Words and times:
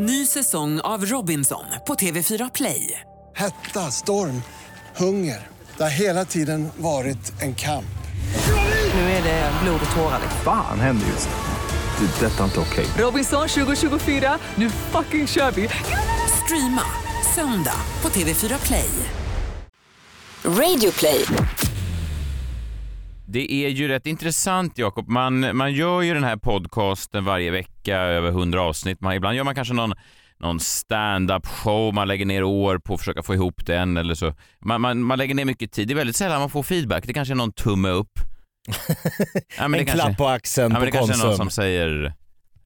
Ny 0.00 0.26
säsong 0.26 0.80
av 0.80 1.04
Robinson 1.06 1.64
på 1.86 1.94
TV4 1.94 2.50
Play. 2.54 3.00
Hetta, 3.36 3.80
storm, 3.80 4.42
hunger. 4.96 5.46
Det 5.76 5.82
har 5.82 5.90
hela 5.90 6.24
tiden 6.24 6.68
varit 6.76 7.42
en 7.42 7.54
kamp. 7.54 7.98
Nu 8.94 9.00
är 9.00 9.22
det 9.22 9.52
blod 9.62 9.80
och 9.90 9.96
tårar. 9.96 10.18
liksom. 10.22 10.40
Fan 10.44 10.80
händer 10.80 11.06
just 11.06 11.28
nu. 11.28 12.06
Det. 12.06 12.26
är 12.26 12.30
Detta 12.30 12.40
är 12.40 12.44
inte 12.44 12.60
okej. 12.60 12.86
Robinson 12.98 13.48
2024, 13.48 14.38
nu 14.54 14.70
fucking 14.70 15.26
kör 15.26 15.50
vi! 15.50 15.68
Streama 16.44 16.82
söndag 17.34 17.80
på 18.00 18.08
TV4 18.08 18.66
Play. 18.66 18.90
Radio 20.44 20.90
play. 20.92 21.24
Det 23.30 23.52
är 23.52 23.68
ju 23.68 23.88
rätt 23.88 24.06
intressant, 24.06 24.78
Jakob. 24.78 25.08
Man, 25.08 25.56
man 25.56 25.72
gör 25.72 26.02
ju 26.02 26.14
den 26.14 26.24
här 26.24 26.36
podcasten 26.36 27.24
varje 27.24 27.50
vecka, 27.50 27.68
över 27.96 28.30
hundra 28.30 28.62
avsnitt. 28.62 29.00
Man, 29.00 29.14
ibland 29.14 29.36
gör 29.36 29.44
man 29.44 29.54
kanske 29.54 29.74
någon, 29.74 29.92
någon 30.40 30.60
stand-up 30.60 31.46
show, 31.46 31.94
man 31.94 32.08
lägger 32.08 32.26
ner 32.26 32.42
år 32.42 32.78
på 32.78 32.94
att 32.94 33.00
försöka 33.00 33.22
få 33.22 33.34
ihop 33.34 33.66
den 33.66 33.96
eller 33.96 34.14
så. 34.14 34.34
Man, 34.60 34.80
man, 34.80 35.02
man 35.02 35.18
lägger 35.18 35.34
ner 35.34 35.44
mycket 35.44 35.72
tid. 35.72 35.88
Det 35.88 35.94
är 35.94 35.96
väldigt 35.96 36.16
sällan 36.16 36.40
man 36.40 36.50
får 36.50 36.62
feedback. 36.62 37.04
Det 37.06 37.12
kanske 37.12 37.34
är 37.34 37.36
någon 37.36 37.52
tumme 37.52 37.88
upp. 37.88 38.10
Ja, 39.58 39.64
en 39.64 39.72
kanske- 39.74 39.92
klapp 39.94 40.16
på 40.16 40.28
axeln 40.28 40.72
Ja, 40.72 40.78
på 40.78 40.84
det 40.84 40.90
kanske 40.90 41.12
är 41.14 41.16
någon 41.18 41.26
Konsum. 41.26 41.36
som 41.36 41.50
säger 41.50 42.04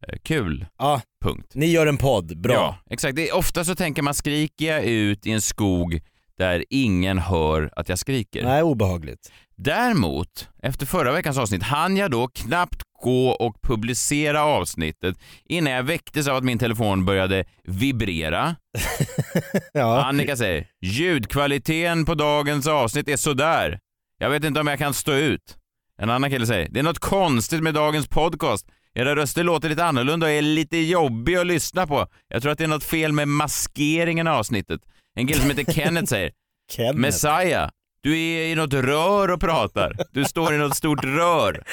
eh, 0.09 0.15
kul, 0.23 0.67
Ja, 0.79 1.01
punkt. 1.25 1.53
ni 1.55 1.67
gör 1.67 1.87
en 1.87 1.97
podd, 1.97 2.41
bra. 2.41 2.53
Ja, 2.55 2.77
exakt. 2.91 3.17
Det 3.17 3.29
är, 3.29 3.37
ofta 3.37 3.65
så 3.65 3.75
tänker 3.75 4.03
man, 4.03 4.15
skriker 4.15 4.67
jag 4.73 4.85
ut 4.85 5.27
i 5.27 5.31
en 5.33 5.41
skog 5.41 6.01
där 6.39 6.65
ingen 6.71 7.19
hör 7.19 7.71
att 7.77 7.89
jag 7.89 7.99
skriker? 7.99 8.45
Nej, 8.45 8.63
obehagligt. 8.63 9.33
Däremot, 9.57 10.49
efter 10.63 10.87
förra 10.87 11.13
veckans 11.13 11.39
avsnitt 11.39 11.63
hann 11.63 11.97
jag 11.97 12.11
då 12.11 12.29
knappt 12.29 12.83
gå 13.03 13.29
och 13.29 13.63
publicera 13.63 14.43
avsnittet 14.45 15.17
innan 15.45 15.73
jag 15.73 15.83
väcktes 15.83 16.29
av 16.29 16.37
att 16.37 16.45
min 16.45 16.59
telefon 16.59 17.05
började 17.05 17.45
vibrera. 17.65 18.57
Ja. 19.73 20.05
Annika 20.05 20.37
säger, 20.37 20.67
ljudkvaliteten 20.81 22.05
på 22.05 22.15
dagens 22.15 22.67
avsnitt 22.67 23.09
är 23.09 23.17
sådär. 23.17 23.79
Jag 24.19 24.31
vet 24.31 24.45
inte 24.45 24.61
om 24.61 24.67
jag 24.67 24.79
kan 24.79 24.95
stå 24.95 25.13
ut. 25.13 25.57
En 25.99 26.11
annan 26.11 26.31
kille 26.31 26.47
säger, 26.47 26.69
det 26.71 26.79
är 26.79 26.83
något 26.83 26.99
konstigt 26.99 27.63
med 27.63 27.75
dagens 27.75 28.09
podcast. 28.09 28.67
Era 28.95 29.17
röster 29.17 29.45
låter 29.45 29.69
lite 29.69 29.85
annorlunda 29.85 30.27
och 30.27 30.33
är 30.33 30.43
lite 30.43 30.77
jobbig 30.77 31.37
att 31.37 31.47
lyssna 31.47 31.87
på. 31.87 32.07
Jag 32.29 32.43
tror 32.43 32.53
att 32.53 32.59
det 32.59 32.65
är 32.65 32.69
något 32.69 32.85
fel 32.85 33.13
med 33.13 33.29
maskeringen 33.29 34.27
av 34.27 34.39
avsnittet. 34.39 34.81
En 35.17 35.27
kille 35.27 35.41
som 35.41 35.51
heter 35.51 35.73
Kenneth 35.73 36.07
säger, 36.07 36.31
Kenneth. 36.73 36.99
Messiah, 36.99 37.71
du 38.03 38.19
är 38.19 38.47
i 38.47 38.55
något 38.55 38.75
rör 38.75 39.31
och 39.31 39.41
pratar. 39.41 39.97
Du 40.13 40.25
står 40.25 40.55
i 40.55 40.59
något 40.59 40.77
stort 40.77 41.05
rör. 41.05 41.65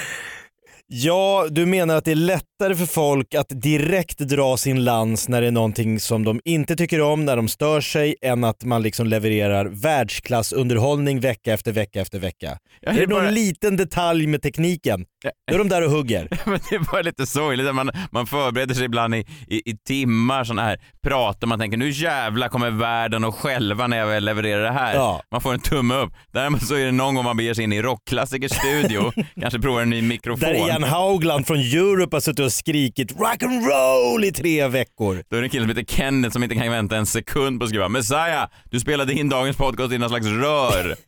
Ja, 0.91 1.47
du 1.49 1.65
menar 1.65 1.95
att 1.95 2.05
det 2.05 2.11
är 2.11 2.15
lättare 2.59 2.75
för 2.75 2.85
folk 2.85 3.35
att 3.35 3.49
direkt 3.49 4.19
dra 4.19 4.57
sin 4.57 4.83
lans 4.83 5.29
när 5.29 5.41
det 5.41 5.47
är 5.47 5.51
någonting 5.51 5.99
som 5.99 6.23
de 6.23 6.41
inte 6.45 6.75
tycker 6.75 7.01
om, 7.01 7.25
när 7.25 7.35
de 7.35 7.47
stör 7.47 7.81
sig, 7.81 8.15
än 8.21 8.43
att 8.43 8.63
man 8.63 8.81
liksom 8.81 9.07
levererar 9.07 9.65
världsklassunderhållning 9.65 11.19
vecka 11.19 11.53
efter 11.53 11.71
vecka 11.71 12.01
efter 12.01 12.19
vecka. 12.19 12.57
Ja, 12.81 12.91
är 12.91 12.99
det 12.99 13.07
bara- 13.07 13.23
någon 13.23 13.33
liten 13.33 13.77
detalj 13.77 14.27
med 14.27 14.41
tekniken, 14.41 15.05
då 15.47 15.53
är 15.55 15.57
de 15.57 15.69
där 15.69 15.85
och 15.85 15.91
hugger. 15.91 16.27
Men 16.45 16.59
det 16.69 16.75
är 16.75 16.91
bara 16.91 17.01
lite 17.01 17.25
sorgligt. 17.25 17.75
Man, 17.75 17.91
man 18.11 18.27
förbereder 18.27 18.75
sig 18.75 18.85
ibland 18.85 19.15
i, 19.15 19.25
i, 19.47 19.69
i 19.69 19.77
timmar 19.87 20.43
sån 20.43 20.59
här 20.59 20.79
pratar 21.03 21.47
man 21.47 21.59
tänker 21.59 21.77
nu 21.77 21.89
jävla 21.89 22.49
kommer 22.49 22.71
världen 22.71 23.23
och 23.23 23.35
själva 23.35 23.87
när 23.87 23.97
jag 23.97 24.07
väl 24.07 24.25
levererar 24.25 24.63
det 24.63 24.71
här. 24.71 24.93
Ja. 24.95 25.21
Man 25.31 25.41
får 25.41 25.53
en 25.53 25.59
tumme 25.59 25.95
upp. 25.95 26.13
Däremot 26.31 26.67
så 26.67 26.75
är 26.75 26.85
det 26.85 26.91
någon 26.91 27.15
gång 27.15 27.23
man 27.23 27.37
beger 27.37 27.53
sig 27.53 27.63
in 27.63 27.73
i 27.73 27.81
rockklassikers 27.81 28.51
studio, 28.51 29.11
kanske 29.41 29.59
provar 29.59 29.81
en 29.81 29.89
ny 29.89 30.01
mikrofon. 30.01 30.39
Där 30.39 30.67
Ian 30.67 30.83
Haugland 30.83 31.47
från 31.47 31.57
Europe 31.57 32.15
har 32.15 32.21
suttit 32.21 32.45
och 32.45 32.48
skrikit 32.49 33.11
rock'n'roll 33.11 34.25
i 34.25 34.31
tre 34.31 34.67
veckor. 34.67 35.23
Då 35.29 35.37
är 35.37 35.41
det 35.41 35.45
en 35.45 35.49
kille 35.49 35.63
som 35.63 35.77
heter 35.77 35.95
Kenneth 35.95 36.33
som 36.33 36.43
inte 36.43 36.55
kan 36.55 36.71
vänta 36.71 36.97
en 36.97 37.05
sekund 37.05 37.59
på 37.59 37.63
att 37.63 37.69
skriva 37.69 37.89
Messiah, 37.89 38.49
du 38.71 38.79
spelade 38.79 39.13
in 39.13 39.29
dagens 39.29 39.57
podcast 39.57 39.93
i 39.93 39.97
någon 39.97 40.09
slags 40.09 40.25
rör. 40.25 40.95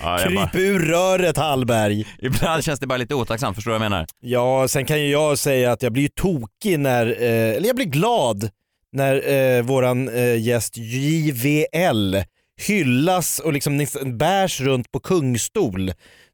Ja, 0.00 0.20
jag 0.20 0.34
bara, 0.34 0.48
Kryp 0.48 0.62
ur 0.62 0.80
röret 0.80 1.36
Hallberg. 1.36 2.06
ibland 2.18 2.64
känns 2.64 2.80
det 2.80 2.86
bara 2.86 2.98
lite 2.98 3.14
otacksamt, 3.14 3.54
förstår 3.56 3.70
du 3.72 3.78
vad 3.78 3.84
jag 3.84 3.90
menar? 3.90 4.06
Ja, 4.20 4.68
sen 4.68 4.84
kan 4.86 5.00
ju 5.00 5.06
jag 5.10 5.38
säga 5.38 5.72
att 5.72 5.82
jag 5.82 5.92
blir 5.92 6.08
tokig 6.08 6.78
när, 6.78 7.06
eh, 7.06 7.56
eller 7.56 7.66
jag 7.66 7.76
blir 7.76 7.86
glad 7.86 8.50
när 8.92 9.28
eh, 9.32 9.62
våran 9.62 10.08
eh, 10.08 10.40
gäst 10.40 10.76
JVL 10.76 12.16
hyllas 12.66 13.38
och 13.38 13.52
liksom 13.52 13.86
bärs 14.04 14.60
runt 14.60 14.92
på 14.92 15.00
kungstol. 15.00 15.86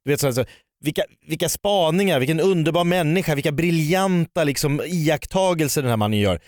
Du 0.05 0.11
vet, 0.11 0.21
så, 0.21 0.33
så, 0.33 0.45
vilka, 0.85 1.03
vilka 1.27 1.49
spaningar, 1.49 2.19
vilken 2.19 2.41
underbar 2.41 2.85
människa, 2.85 3.35
vilka 3.35 3.53
briljanta 3.53 4.45
liksom, 4.45 4.81
iakttagelser 4.87 5.83
den 5.83 5.91
här 5.91 5.97
mannen 5.97 6.19
gör. 6.19 6.41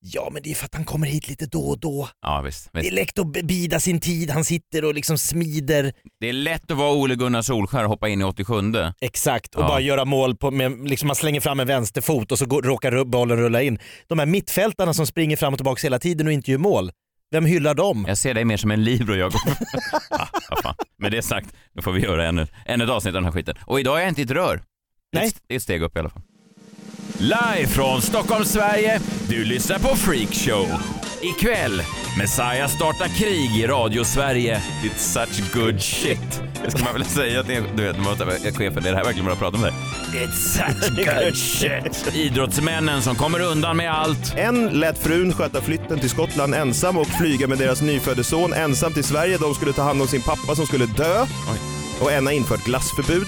Ja, 0.00 0.30
men 0.32 0.42
det 0.42 0.50
är 0.50 0.54
för 0.54 0.64
att 0.64 0.74
han 0.74 0.84
kommer 0.84 1.06
hit 1.06 1.28
lite 1.28 1.46
då 1.46 1.60
och 1.60 1.78
då. 1.80 2.08
Ja 2.22 2.40
visst. 2.40 2.68
Det 2.72 2.78
är 2.78 2.82
visst. 2.82 2.92
lätt 2.94 3.18
att 3.18 3.26
bida 3.32 3.80
sin 3.80 4.00
tid, 4.00 4.30
han 4.30 4.44
sitter 4.44 4.84
och 4.84 4.94
liksom 4.94 5.18
smider. 5.18 5.92
Det 6.20 6.28
är 6.28 6.32
lätt 6.32 6.70
att 6.70 6.76
vara 6.76 6.92
Ole 6.92 7.14
Gunnar 7.14 7.42
Solskär 7.42 7.84
och 7.84 7.90
hoppa 7.90 8.08
in 8.08 8.20
i 8.20 8.24
87 8.24 8.54
Exakt, 9.00 9.54
och 9.54 9.62
Ja. 9.62 9.68
bara 9.68 9.80
göra 9.80 10.04
mål 10.04 10.36
på, 10.36 10.50
med, 10.50 10.88
liksom 10.88 11.06
man 11.06 11.16
slänger 11.16 11.40
fram 11.40 11.60
en 11.60 11.66
vänsterfot 11.66 12.32
och 12.32 12.38
så 12.38 12.46
går, 12.46 12.62
råkar 12.62 13.04
bollen 13.04 13.36
rulla 13.36 13.62
in. 13.62 13.78
De 14.06 14.18
här 14.18 14.26
mittfältarna 14.26 14.94
som 14.94 15.06
springer 15.06 15.36
fram 15.36 15.52
och 15.54 15.58
tillbaka 15.58 15.80
hela 15.82 15.98
tiden 15.98 16.26
och 16.26 16.32
inte 16.32 16.50
gör 16.50 16.58
mål. 16.58 16.90
Vem 17.30 17.46
hyllar 17.46 17.74
dem? 17.74 18.04
Jag 18.08 18.18
ser 18.18 18.34
dig 18.34 18.44
mer 18.44 18.56
som 18.56 18.70
en 18.70 18.84
Libro, 18.84 19.14
Jakob. 19.14 19.40
fan. 20.08 20.55
Med 21.06 21.12
det 21.12 21.22
sagt, 21.22 21.54
nu 21.72 21.82
får 21.82 21.92
vi 21.92 22.00
göra 22.00 22.26
ännu, 22.26 22.46
ännu 22.64 22.84
ett 22.84 22.90
avsnitt 22.90 23.14
av 23.14 23.22
den 23.22 23.24
här 23.24 23.32
skiten. 23.32 23.54
Och 23.60 23.80
idag 23.80 23.96
är 23.96 24.00
jag 24.00 24.08
inte 24.08 24.20
i 24.20 24.24
ett 24.24 24.30
rör. 24.30 24.62
Nej. 25.12 25.32
Det 25.46 25.54
är 25.54 25.56
ett 25.56 25.62
steg 25.62 25.82
upp 25.82 25.96
i 25.96 25.98
alla 25.98 26.08
fall. 26.08 26.22
Live 27.18 27.66
från 27.66 28.02
Stockholm, 28.02 28.44
Sverige. 28.44 29.00
Du 29.28 29.44
lyssnar 29.44 29.78
på 29.78 29.96
Freak 29.96 30.34
Show. 30.34 30.95
Ikväll, 31.20 31.82
Messiah 32.18 32.68
startar 32.68 33.08
krig 33.08 33.56
i 33.56 33.66
Radio 33.66 34.04
Sverige. 34.04 34.62
It's 34.82 34.98
such 35.26 35.52
good 35.52 35.80
shit. 35.82 36.42
Det 36.64 36.70
ska 36.70 36.84
man 36.84 36.92
väl 36.92 37.04
säga 37.04 37.42
till, 37.42 37.62
du 37.76 37.82
vet, 37.82 37.96
man 37.96 38.04
måste, 38.04 38.52
chefen, 38.52 38.84
är 38.86 38.90
det 38.90 38.96
här 38.96 39.04
verkligen 39.04 39.24
bra 39.24 39.32
att 39.32 39.38
prata 39.38 39.56
om 39.56 39.62
det? 39.62 39.72
It's 40.12 40.32
such 40.32 40.96
good 40.96 41.36
shit. 41.92 42.14
Idrottsmännen 42.14 43.02
som 43.02 43.14
kommer 43.14 43.40
undan 43.40 43.76
med 43.76 43.92
allt. 43.92 44.34
En 44.36 44.68
lät 44.68 44.98
frun 44.98 45.32
sköta 45.32 45.60
flytten 45.60 45.98
till 46.00 46.10
Skottland 46.10 46.54
ensam 46.54 46.96
och 46.98 47.06
flyga 47.06 47.46
med 47.46 47.58
deras 47.58 47.82
nyfödde 47.82 48.24
son 48.24 48.52
ensam 48.52 48.92
till 48.92 49.04
Sverige. 49.04 49.38
De 49.38 49.54
skulle 49.54 49.72
ta 49.72 49.82
hand 49.82 50.02
om 50.02 50.08
sin 50.08 50.22
pappa 50.22 50.54
som 50.54 50.66
skulle 50.66 50.86
dö. 50.86 51.22
Oj. 51.22 51.75
Och 52.00 52.12
en 52.12 52.26
har 52.26 52.32
infört 52.32 52.64
glassförbud. 52.64 53.26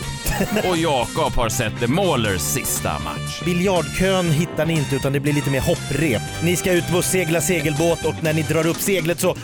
Och 0.70 0.76
Jakob 0.76 1.32
har 1.32 1.48
sett 1.48 1.80
The 1.80 1.86
Maulers 1.86 2.40
sista 2.40 2.98
match. 2.98 3.42
Biljardkön 3.44 4.30
hittar 4.30 4.66
ni 4.66 4.72
inte 4.72 4.96
utan 4.96 5.12
det 5.12 5.20
blir 5.20 5.32
lite 5.32 5.50
mer 5.50 5.60
hopprep. 5.60 6.22
Ni 6.42 6.56
ska 6.56 6.72
ut 6.72 6.94
och 6.96 7.04
segla 7.04 7.40
segelbåt 7.40 8.04
och 8.04 8.14
när 8.22 8.32
ni 8.32 8.42
drar 8.42 8.66
upp 8.66 8.76
seglet 8.80 9.20
så... 9.20 9.36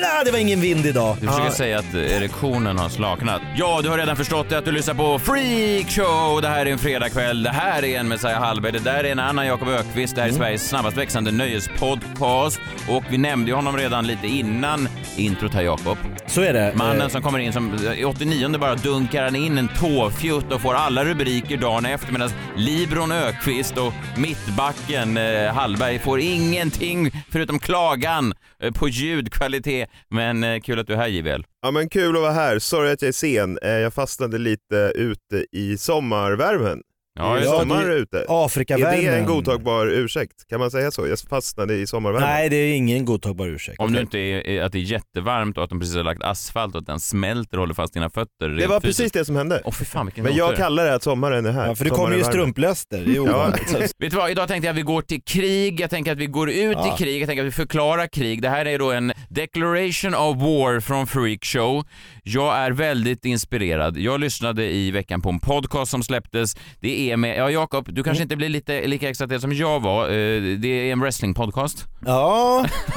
Nej, 0.00 0.24
det 0.24 0.30
var 0.30 0.38
ingen 0.38 0.60
vind 0.60 0.86
idag. 0.86 1.16
Du 1.20 1.26
försöker 1.26 1.50
säga 1.50 1.78
att 1.78 1.94
erektionen 1.94 2.78
har 2.78 2.88
slaknat. 2.88 3.42
Ja, 3.56 3.80
du 3.82 3.88
har 3.88 3.98
redan 3.98 4.16
förstått 4.16 4.48
det 4.48 4.58
att 4.58 4.64
du 4.64 4.72
lyssnar 4.72 4.94
på 4.94 5.18
Freak 5.18 5.90
Show. 5.90 6.42
Det 6.42 6.48
här 6.48 6.66
är 6.66 6.70
en 6.70 6.78
fredagkväll. 6.78 7.42
Det 7.42 7.50
här 7.50 7.84
är 7.84 7.98
en 8.00 8.08
Messiah 8.08 8.40
Hallberg. 8.42 8.72
Det 8.72 8.78
där 8.78 9.04
är 9.04 9.12
en 9.12 9.18
annan 9.18 9.46
Jakob 9.46 9.68
Ökvist. 9.68 10.14
Det 10.14 10.20
här 10.22 10.28
är 10.28 10.32
Sveriges 10.32 10.68
snabbast 10.68 10.96
växande 10.96 11.30
nöjespodcast. 11.32 12.60
Och 12.88 13.04
vi 13.10 13.18
nämnde 13.18 13.50
ju 13.50 13.54
honom 13.54 13.76
redan 13.76 14.06
lite 14.06 14.26
innan 14.26 14.88
introt 15.16 15.54
här, 15.54 15.62
Jakob. 15.62 15.98
Så 16.26 16.40
är 16.40 16.52
det. 16.52 16.72
Mannen 16.74 17.00
Eh, 17.00 17.08
som 17.08 17.22
kommer 17.22 17.38
in 17.38 17.52
som 17.52 17.74
i 17.96 18.04
89 18.04 18.58
bara 18.58 18.74
dunkar 18.74 19.24
han 19.24 19.36
in 19.36 19.58
en 19.58 19.68
tåfjutt 19.68 20.52
och 20.52 20.60
får 20.60 20.74
alla 20.74 21.04
rubriker 21.04 21.56
dagen 21.56 21.86
efter 21.86 22.12
medan 22.12 22.30
Libron 22.56 23.12
Ökvist 23.12 23.76
och 23.78 23.92
mittbacken 24.16 25.16
eh, 25.16 25.54
Hallberg 25.54 25.98
får 25.98 26.20
ingenting 26.20 27.10
förutom 27.30 27.58
klagan 27.58 28.34
eh, 28.62 28.70
på 28.72 28.88
ljudkvalitet. 28.88 29.89
Men 30.08 30.44
eh, 30.44 30.60
kul 30.60 30.78
att 30.78 30.86
du 30.86 30.92
är 30.92 30.96
här 30.96 31.08
JBL. 31.08 31.42
Ja 31.62 31.70
men 31.70 31.88
kul 31.88 32.16
att 32.16 32.22
vara 32.22 32.32
här. 32.32 32.58
Sorry 32.58 32.90
att 32.90 33.02
jag 33.02 33.08
är 33.08 33.12
sen. 33.12 33.58
Eh, 33.62 33.70
Jag 33.70 33.94
fastnade 33.94 34.38
lite 34.38 34.92
ute 34.94 35.46
i 35.52 35.78
sommarvärmen. 35.78 36.82
Ja, 37.20 37.32
det 37.34 37.38
är 37.38 37.42
just 37.42 37.50
det. 37.52 37.58
sommar 37.58 37.90
ute. 37.90 38.18
Är 38.18 38.44
Afrikavärmen. 38.44 39.04
det 39.04 39.18
en 39.18 39.26
godtagbar 39.26 39.86
ursäkt? 39.86 40.48
Kan 40.48 40.60
man 40.60 40.70
säga 40.70 40.90
så? 40.90 41.06
Jag 41.08 41.18
fastnade 41.18 41.74
i 41.74 41.86
sommarvärmen. 41.86 42.28
Nej, 42.28 42.48
det 42.48 42.56
är 42.56 42.74
ingen 42.74 43.04
godtagbar 43.04 43.46
ursäkt. 43.46 43.78
Om 43.80 43.92
det 43.92 44.00
inte 44.00 44.18
är, 44.18 44.46
är 44.46 44.62
att 44.62 44.72
det 44.72 44.78
är 44.78 44.82
jättevarmt 44.82 45.58
och 45.58 45.64
att 45.64 45.70
de 45.70 45.80
precis 45.80 45.96
har 45.96 46.04
lagt 46.04 46.22
asfalt 46.22 46.74
och 46.74 46.80
att 46.80 46.86
den 46.86 47.00
smälter 47.00 47.56
och 47.56 47.62
håller 47.62 47.74
fast 47.74 47.94
dina 47.94 48.10
fötter. 48.10 48.48
Det 48.48 48.66
var 48.66 48.80
fysiskt. 48.80 48.98
precis 48.98 49.12
det 49.12 49.24
som 49.24 49.36
hände. 49.36 49.62
Fy 49.78 49.84
fan 49.84 50.10
Men 50.16 50.34
jag 50.36 50.56
kallar 50.56 50.84
det 50.84 50.94
att 50.94 51.02
sommaren 51.02 51.46
är 51.46 51.52
här. 51.52 51.66
Ja, 51.66 51.74
för 51.74 51.84
det 51.84 51.90
kommer 51.90 52.14
ju 52.14 52.20
är 52.20 52.24
strumplöster, 52.24 53.02
det 53.06 53.16
är 53.16 53.20
ovanligt. 53.20 53.74
Vet 53.98 54.10
du 54.10 54.16
vad, 54.16 54.30
idag 54.30 54.48
tänkte 54.48 54.66
jag 54.66 54.72
att 54.72 54.78
vi 54.78 54.82
går 54.82 55.02
till 55.02 55.22
krig, 55.22 55.80
jag 55.80 55.90
tänker 55.90 56.12
att 56.12 56.18
vi 56.18 56.26
går 56.26 56.50
ut 56.50 56.76
Ja. 56.80 56.94
i 56.94 56.98
krig, 57.04 57.22
jag 57.22 57.28
tänker 57.28 57.42
att 57.42 57.46
vi 57.46 57.52
förklarar 57.52 58.06
krig. 58.06 58.42
Det 58.42 58.48
här 58.48 58.66
är 58.66 58.78
då 58.78 58.92
en 58.92 59.12
declaration 59.28 60.14
of 60.14 60.36
war 60.36 60.80
från 60.80 61.06
Freak 61.06 61.44
Show. 61.44 61.84
Jag 62.22 62.56
är 62.56 62.70
väldigt 62.70 63.24
inspirerad. 63.24 63.96
Jag 63.98 64.20
lyssnade 64.20 64.64
i 64.72 64.90
veckan 64.90 65.22
på 65.22 65.28
en 65.28 65.40
podcast 65.40 65.90
som 65.90 66.02
släpptes. 66.02 66.56
Det 66.80 67.09
är 67.09 67.09
med, 67.16 67.36
ja 67.38 67.50
Jakob, 67.50 67.94
du 67.94 68.02
kanske 68.02 68.22
inte 68.22 68.36
blir 68.36 68.48
lite 68.48 68.86
lika 68.86 69.08
exalterad 69.08 69.40
som 69.40 69.52
jag 69.52 69.80
var. 69.80 70.04
Eh, 70.04 70.42
Det 70.58 70.68
är 70.68 70.92
en 70.92 71.00
wrestlingpodcast. 71.00 71.86
Ja. 72.06 72.66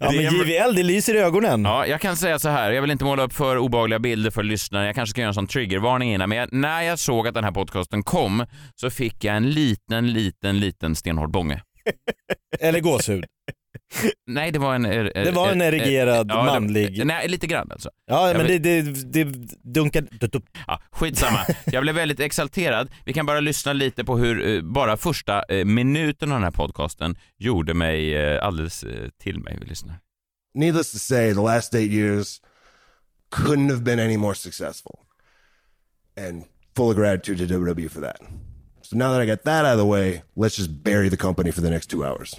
ja 0.00 0.10
Det 0.10 0.16
men 0.16 0.26
en- 0.26 0.34
JVL, 0.34 0.74
det 0.74 0.82
lyser 0.82 1.14
i 1.14 1.18
ögonen. 1.18 1.64
Ja, 1.64 1.86
jag 1.86 2.00
kan 2.00 2.16
säga 2.16 2.38
så 2.38 2.48
här. 2.48 2.72
jag 2.72 2.82
vill 2.82 2.90
inte 2.90 3.04
måla 3.04 3.22
upp 3.22 3.32
för 3.32 3.58
obehagliga 3.58 3.98
bilder 3.98 4.30
för 4.30 4.42
lyssnare, 4.42 4.86
jag 4.86 4.94
kanske 4.94 5.10
ska 5.10 5.20
göra 5.20 5.28
en 5.28 5.34
sån 5.34 5.46
triggervarning 5.46 6.14
innan, 6.14 6.28
men 6.28 6.38
jag, 6.38 6.52
när 6.52 6.82
jag 6.82 6.98
såg 6.98 7.28
att 7.28 7.34
den 7.34 7.44
här 7.44 7.50
podcasten 7.52 8.02
kom 8.02 8.46
så 8.74 8.90
fick 8.90 9.24
jag 9.24 9.36
en 9.36 9.50
liten, 9.50 10.12
liten, 10.12 10.60
liten 10.60 10.96
stenhård 10.96 11.30
bånge. 11.30 11.62
Eller 12.60 12.80
gåshud. 12.80 13.24
Nej, 14.26 14.50
det 14.52 14.58
var 14.58 14.74
en... 14.74 14.84
eh, 14.86 15.04
Det 15.04 15.30
var 15.30 15.50
en 15.52 15.60
erigerad 15.62 16.26
ja, 16.30 16.36
det- 16.36 16.50
manlig- 16.50 17.04
Nej, 17.04 17.28
lite 17.28 17.46
grann 17.46 17.68
alltså. 17.72 17.90
Ja, 18.06 18.28
Jag 18.28 18.36
men 18.36 18.46
det, 18.46 18.58
vet- 18.82 19.12
det, 19.12 19.24
det 19.24 19.48
dunkar... 19.74 20.04
Ja, 20.66 20.80
skitsamma. 20.92 21.38
Jag 21.66 21.82
blev 21.82 21.94
väldigt 21.94 22.20
exalterad. 22.20 22.90
Vi 23.04 23.12
kan 23.12 23.26
bara 23.26 23.40
lyssna 23.40 23.72
lite 23.72 24.04
på 24.04 24.16
hur 24.18 24.48
eh, 24.48 24.60
bara 24.62 24.96
första 24.96 25.42
eh, 25.42 25.64
minuten 25.64 26.32
av 26.32 26.36
den 26.36 26.44
här 26.44 26.50
podcasten 26.50 27.16
gjorde 27.38 27.74
mig 27.74 28.14
eh, 28.16 28.44
alldeles 28.46 28.84
till 29.22 29.38
mig. 29.40 29.56
Vi 29.60 29.66
lyssnar. 29.66 29.94
needless 30.54 30.92
to 30.92 30.98
say, 30.98 31.34
the 31.34 31.40
last 31.40 31.74
eight 31.74 31.90
years 31.92 32.40
couldn't 33.34 33.70
have 33.70 33.82
been 33.82 33.98
any 34.00 34.16
more 34.16 34.34
successful. 34.34 34.98
And 36.28 36.44
full 36.76 36.90
of 36.90 36.96
gratitude 36.96 37.38
to 37.48 37.54
WWE 37.54 37.88
for 37.88 38.00
that. 38.00 38.16
So 38.82 38.96
now 38.96 39.12
that 39.12 39.22
I 39.22 39.26
got 39.26 39.42
that 39.44 39.64
out 39.64 39.72
of 39.72 39.78
the 39.78 39.86
way, 39.86 40.22
let's 40.36 40.56
just 40.56 40.70
bury 40.84 41.08
the 41.08 41.16
company 41.16 41.52
for 41.52 41.62
the 41.62 41.70
next 41.70 41.86
two 41.90 42.04
hours. 42.04 42.34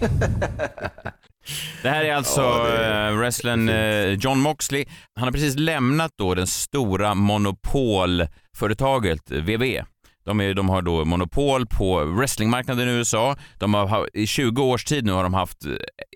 Det 1.82 1.88
här 1.90 2.04
är 2.04 2.14
alltså 2.14 2.40
Ja, 2.40 2.64
det 2.68 3.08
eh, 3.08 3.16
wrestlern 3.18 3.68
eh, 3.68 4.12
John 4.12 4.38
Moxley. 4.40 4.84
Han 5.14 5.24
har 5.24 5.32
precis 5.32 5.56
lämnat 5.58 6.12
då 6.18 6.34
den 6.34 6.46
stora 6.46 7.14
monopolföretaget 7.14 9.30
WWE. 9.30 9.84
De, 10.24 10.40
är, 10.40 10.54
de 10.54 10.68
har 10.68 10.82
då 10.82 11.04
monopol 11.04 11.66
på 11.66 12.04
wrestlingmarknaden 12.04 12.88
i 12.88 12.92
USA. 12.92 13.36
De 13.58 13.74
har, 13.74 13.86
ha- 13.86 14.06
I 14.14 14.26
20 14.26 14.62
års 14.62 14.84
tid 14.84 15.04
nu 15.04 15.12
har 15.12 15.22
de 15.22 15.34
haft 15.34 15.64
eh, 15.66 15.72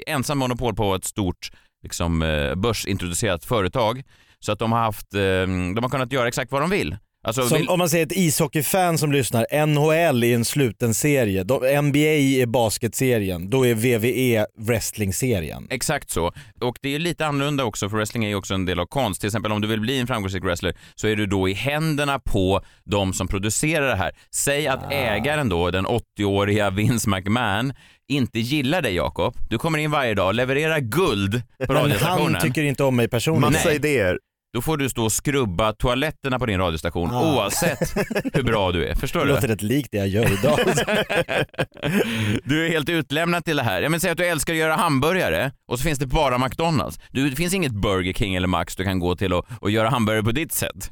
ensam 0.07 0.39
monopol 0.39 0.75
på 0.75 0.95
ett 0.95 1.05
stort 1.05 1.51
liksom, 1.83 2.19
börsintroducerat 2.57 3.45
företag. 3.45 4.03
Så 4.41 4.53
att 4.53 4.59
de 4.59 4.73
har, 4.73 4.79
haft, 4.79 5.11
de 5.11 5.79
har 5.83 5.89
kunnat 5.89 6.13
göra 6.13 6.29
exakt 6.29 6.53
vad 6.53 6.63
de 6.63 6.71
vill. 6.71 6.97
Alltså, 7.29 7.49
Som, 7.49 7.59
vill 7.59 7.69
om 7.69 7.79
man 7.79 7.89
säger 7.89 8.07
ett 8.07 8.17
ishockeyfan 8.17 8.99
som 8.99 9.13
lyssnar, 9.13 9.67
NHL 9.67 10.25
är 10.25 10.35
en 10.35 10.45
sluten 10.45 10.95
serie, 10.95 11.45
de, 11.45 11.55
NBA 11.83 11.99
är 11.99 12.47
basketserien, 12.47 13.51
då 13.51 13.67
är 13.67 13.75
WWE 13.75 14.47
wrestlingserien. 14.59 15.67
Exakt 15.71 16.11
så. 16.11 16.33
Och 16.61 16.77
det 16.83 16.95
är 16.95 16.99
lite 16.99 17.27
annorlunda 17.27 17.65
också, 17.65 17.89
för 17.89 17.97
wrestling 17.97 18.25
är 18.25 18.29
ju 18.29 18.35
också 18.35 18.55
en 18.55 18.65
del 18.65 18.81
av 18.81 18.87
konst. 18.87 19.21
Till 19.21 19.29
exempel 19.29 19.53
om 19.53 19.61
du 19.61 19.69
vill 19.69 19.81
bli 19.81 19.99
en 20.01 20.07
framgångsrik 20.07 20.45
wrestler 20.45 20.75
så 20.95 21.09
är 21.09 21.17
du 21.17 21.27
då 21.27 21.49
i 21.49 21.53
händerna 21.53 22.19
på 22.19 22.61
de 22.85 23.13
som 23.13 23.29
producerar 23.29 23.89
det 23.89 23.97
här. 23.97 24.11
Säg 24.35 24.69
att 24.69 24.93
ägaren 24.93 25.49
då, 25.49 25.71
den 25.71 25.87
80-åriga 25.87 26.71
Vince 26.77 27.11
McMahon, 27.11 27.73
inte 28.09 28.39
gillar 28.39 28.83
dig 28.83 28.95
Jakob. 28.95 29.35
Du 29.51 29.59
kommer 29.59 29.79
in 29.79 29.91
varje 29.91 30.15
dag 30.15 30.27
och 30.27 30.35
levererar 30.35 30.81
guld 30.81 31.33
på 31.67 31.73
Men 31.73 31.77
radiostationen. 31.83 32.35
han 32.35 32.43
tycker 32.43 32.63
inte 32.63 32.85
om 32.85 32.97
mig 32.97 33.09
personligen. 33.09 33.53
Massa 33.53 33.69
Nej. 33.69 33.77
idéer. 33.77 34.19
Då 34.53 34.63
får 34.63 34.77
du 34.77 34.89
stå 34.89 35.05
och 35.05 35.13
skrubba 35.13 35.73
toaletterna 35.73 36.39
på 36.39 36.47
din 36.47 36.59
radiostation 36.59 37.11
Ah. 37.13 37.35
oavsett 37.35 37.97
hur 38.35 38.43
bra 38.43 38.73
du 38.73 38.87
är. 38.87 38.95
Förstår 38.95 39.21
Det 39.21 39.27
du? 39.27 39.33
låter 39.33 39.49
rätt 39.49 39.63
likt 39.63 39.89
det 39.93 39.99
jag 39.99 40.09
gör 40.09 40.33
idag. 40.39 40.59
Du 42.45 42.67
är 42.67 42.71
helt 42.71 42.89
utlämnad 42.89 43.45
till 43.45 43.57
det 43.57 43.63
här. 43.63 43.83
Jag 43.83 43.91
menar, 43.91 44.01
säg 44.01 44.11
att 44.11 44.19
du 44.19 44.27
älskar 44.27 44.53
att 44.53 44.59
göra 44.59 44.75
hamburgare 44.75 45.53
och 45.69 45.79
så 45.79 45.83
finns 45.85 45.99
det 45.99 46.07
bara 46.07 46.39
McDonalds. 46.39 47.01
Du, 47.11 47.31
det 47.31 47.37
finns 47.37 47.55
inget 47.55 47.73
Burger 47.73 48.13
King 48.13 48.35
eller 48.35 48.49
Max 48.49 48.77
du 48.77 48.85
kan 48.85 48.99
gå 48.99 49.17
till 49.17 49.33
och, 49.33 49.47
och 49.61 49.71
göra 49.71 49.89
hamburgare 49.89 50.23
på 50.25 50.33
ditt 50.33 50.53
sätt. 50.53 50.91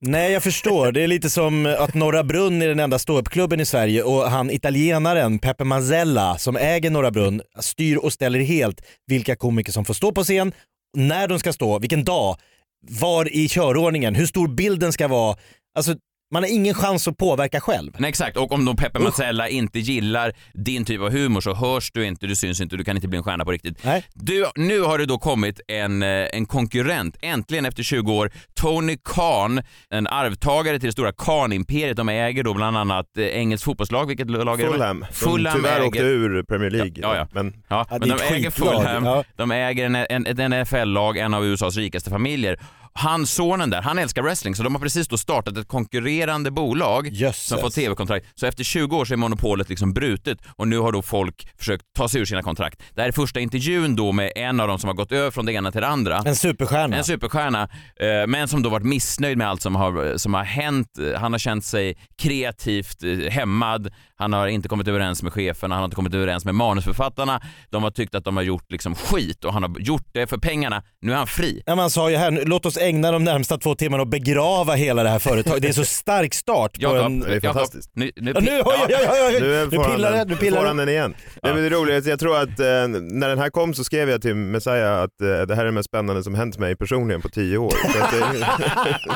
Nej 0.00 0.32
jag 0.32 0.42
förstår, 0.42 0.92
det 0.92 1.02
är 1.02 1.06
lite 1.06 1.30
som 1.30 1.66
att 1.78 1.94
Norra 1.94 2.24
Brunn 2.24 2.62
är 2.62 2.68
den 2.68 2.80
enda 2.80 2.98
ståuppklubben 2.98 3.60
i 3.60 3.64
Sverige 3.66 4.02
och 4.02 4.30
han 4.30 4.50
italienaren 4.50 5.38
Peppe 5.38 5.64
Mazzella 5.64 6.38
som 6.38 6.56
äger 6.56 6.90
Norra 6.90 7.10
Brunn 7.10 7.42
styr 7.60 7.96
och 7.96 8.12
ställer 8.12 8.40
helt 8.40 8.80
vilka 9.06 9.36
komiker 9.36 9.72
som 9.72 9.84
får 9.84 9.94
stå 9.94 10.12
på 10.12 10.24
scen, 10.24 10.52
när 10.96 11.28
de 11.28 11.38
ska 11.38 11.52
stå, 11.52 11.78
vilken 11.78 12.04
dag, 12.04 12.36
var 12.80 13.36
i 13.36 13.48
körordningen, 13.48 14.14
hur 14.14 14.26
stor 14.26 14.48
bilden 14.48 14.92
ska 14.92 15.08
vara. 15.08 15.36
Alltså 15.74 15.94
man 16.32 16.42
har 16.42 16.50
ingen 16.50 16.74
chans 16.74 17.08
att 17.08 17.16
påverka 17.16 17.60
själv. 17.60 17.92
Nej, 17.98 18.08
exakt, 18.08 18.36
och 18.36 18.52
om 18.52 18.64
då 18.64 18.74
Peppe 18.74 18.98
Mazzella 18.98 19.48
inte 19.48 19.78
gillar 19.78 20.32
din 20.54 20.84
typ 20.84 21.00
av 21.00 21.10
humor 21.10 21.40
så 21.40 21.54
hörs 21.54 21.90
du 21.92 22.06
inte, 22.06 22.26
du 22.26 22.36
syns 22.36 22.60
inte, 22.60 22.76
du 22.76 22.84
kan 22.84 22.96
inte 22.96 23.08
bli 23.08 23.16
en 23.16 23.24
stjärna 23.24 23.44
på 23.44 23.50
riktigt. 23.50 23.84
Nej. 23.84 24.04
Du, 24.14 24.46
nu 24.56 24.80
har 24.80 24.98
det 24.98 25.06
då 25.06 25.18
kommit 25.18 25.60
en, 25.68 26.02
eh, 26.02 26.08
en 26.08 26.46
konkurrent, 26.46 27.16
äntligen 27.22 27.66
efter 27.66 27.82
20 27.82 28.12
år, 28.12 28.30
Tony 28.60 28.96
Khan, 29.04 29.60
en 29.90 30.06
arvtagare 30.06 30.78
till 30.78 30.88
det 30.88 30.92
stora 30.92 31.12
Khan-imperiet. 31.12 31.96
De 31.96 32.08
äger 32.08 32.44
då 32.44 32.54
bland 32.54 32.76
annat 32.76 33.06
eh, 33.18 33.24
engelskt 33.26 33.64
fotbollslag, 33.64 34.06
vilket 34.06 34.30
lag 34.30 34.60
är 34.60 34.64
det? 34.64 34.72
Fulham. 34.72 35.04
Fulham 35.12 35.56
tyvärr 35.56 35.76
äger... 35.76 35.86
åkte 35.86 36.02
ur 36.02 36.42
Premier 36.42 36.70
League. 36.70 36.92
Ja, 36.96 37.16
ja. 37.16 37.28
Men 37.32 37.54
Ja, 37.68 37.78
Ja, 37.90 37.98
men 38.00 38.08
de 38.08 38.14
äger 38.14 38.50
skitlag, 38.50 38.74
Fulham, 38.74 39.04
ja. 39.04 39.24
de 39.36 39.50
äger 39.50 39.86
en, 39.86 39.94
en, 39.94 40.26
ett 40.26 40.66
NFL-lag, 40.68 41.16
en 41.16 41.34
av 41.34 41.46
USAs 41.46 41.76
rikaste 41.76 42.10
familjer. 42.10 42.58
Han, 42.98 43.26
sonen 43.26 43.70
där, 43.70 43.82
han 43.82 43.98
älskar 43.98 44.22
wrestling 44.22 44.54
så 44.54 44.62
de 44.62 44.74
har 44.74 44.80
precis 44.80 45.08
då 45.08 45.16
startat 45.18 45.56
ett 45.56 45.68
konkurrerande 45.68 46.50
bolag 46.50 47.08
Jösses. 47.08 47.46
som 47.46 47.58
får 47.58 47.70
tv-kontrakt. 47.70 48.26
Så 48.34 48.46
efter 48.46 48.64
20 48.64 48.96
år 48.96 49.04
så 49.04 49.12
är 49.12 49.16
monopolet 49.16 49.68
liksom 49.68 49.92
brutet 49.92 50.38
och 50.56 50.68
nu 50.68 50.78
har 50.78 50.92
då 50.92 51.02
folk 51.02 51.48
försökt 51.58 51.84
ta 51.96 52.08
sig 52.08 52.20
ur 52.20 52.24
sina 52.24 52.42
kontrakt. 52.42 52.82
Det 52.94 53.00
här 53.00 53.08
är 53.08 53.12
första 53.12 53.40
intervjun 53.40 53.96
då 53.96 54.12
med 54.12 54.32
en 54.36 54.60
av 54.60 54.68
dem 54.68 54.78
som 54.78 54.88
har 54.88 54.94
gått 54.94 55.12
över 55.12 55.30
från 55.30 55.46
det 55.46 55.52
ena 55.52 55.72
till 55.72 55.80
det 55.80 55.86
andra. 55.86 56.22
En 56.26 56.36
superstjärna. 56.36 56.96
En 56.96 57.04
superstjärna, 57.04 57.62
eh, 58.00 58.26
men 58.28 58.48
som 58.48 58.62
då 58.62 58.70
varit 58.70 58.86
missnöjd 58.86 59.38
med 59.38 59.48
allt 59.48 59.62
som 59.62 59.76
har, 59.76 60.16
som 60.16 60.34
har 60.34 60.44
hänt. 60.44 60.88
Han 61.16 61.32
har 61.32 61.38
känt 61.38 61.64
sig 61.64 61.96
kreativt 62.22 63.04
eh, 63.04 63.30
hämmad, 63.30 63.90
han 64.16 64.32
har 64.32 64.46
inte 64.46 64.68
kommit 64.68 64.88
överens 64.88 65.22
med 65.22 65.32
cheferna, 65.32 65.74
han 65.74 65.82
har 65.82 65.84
inte 65.86 65.96
kommit 65.96 66.14
överens 66.14 66.44
med 66.44 66.54
manusförfattarna. 66.54 67.40
De 67.70 67.82
har 67.82 67.90
tyckt 67.90 68.14
att 68.14 68.24
de 68.24 68.36
har 68.36 68.44
gjort 68.44 68.72
liksom 68.72 68.94
skit 68.94 69.44
och 69.44 69.52
han 69.52 69.62
har 69.62 69.80
gjort 69.80 70.06
det 70.12 70.26
för 70.26 70.38
pengarna. 70.38 70.82
Nu 71.00 71.12
är 71.12 71.16
han 71.16 71.26
fri. 71.26 71.62
Ja, 71.66 71.74
man 71.74 71.90
sa 71.90 72.10
ju 72.10 72.16
här, 72.16 72.42
låt 72.46 72.66
oss 72.66 72.76
ägna 72.88 73.12
de 73.12 73.24
närmsta 73.24 73.58
två 73.58 73.74
timmarna 73.74 74.00
och 74.02 74.06
begrava 74.08 74.74
hela 74.74 75.02
det 75.02 75.08
här 75.08 75.18
företaget. 75.18 75.62
Det 75.62 75.68
är 75.68 75.72
så 75.72 75.84
stark 76.04 76.34
start 76.34 76.80
på 76.82 76.96
en... 76.96 77.20
Det 77.20 77.34
är 77.34 77.40
fantastiskt. 77.40 77.90
Nu, 77.94 78.10
nu, 78.16 78.32
Ja, 78.34 78.40
nu, 78.40 78.50
oj, 78.64 78.74
oj, 78.88 78.94
oj, 79.10 79.20
oj. 79.26 79.40
Nu 79.40 79.68
nu 79.70 79.70
pillar 79.70 80.08
han 80.08 80.18
den, 80.18 80.28
nu 80.28 80.36
pillar 80.36 80.56
får 80.56 80.62
det. 80.64 80.68
han 80.68 80.76
den 80.76 80.88
igen. 80.88 81.14
Men 81.42 81.56
det 81.56 81.66
är 81.66 81.70
roligt, 81.70 82.06
jag 82.06 82.20
tror 82.20 82.36
att 82.36 82.60
eh, 82.60 82.66
när 82.66 83.28
den 83.28 83.38
här 83.38 83.50
kom 83.50 83.74
så 83.74 83.84
skrev 83.84 84.10
jag 84.10 84.22
till 84.22 84.34
Messiah 84.34 85.02
att 85.02 85.20
eh, 85.20 85.26
det 85.46 85.54
här 85.54 85.62
är 85.62 85.64
det 85.66 85.72
mest 85.72 85.88
spännande 85.88 86.22
som 86.22 86.34
hänt 86.34 86.58
mig 86.58 86.76
personligen 86.76 87.22
på 87.22 87.28
tio 87.28 87.58
år. 87.58 87.70
Så, 87.92 87.98
att 88.04 88.10
det, 88.12 88.46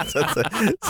så, 0.12 0.18
att, 0.18 0.32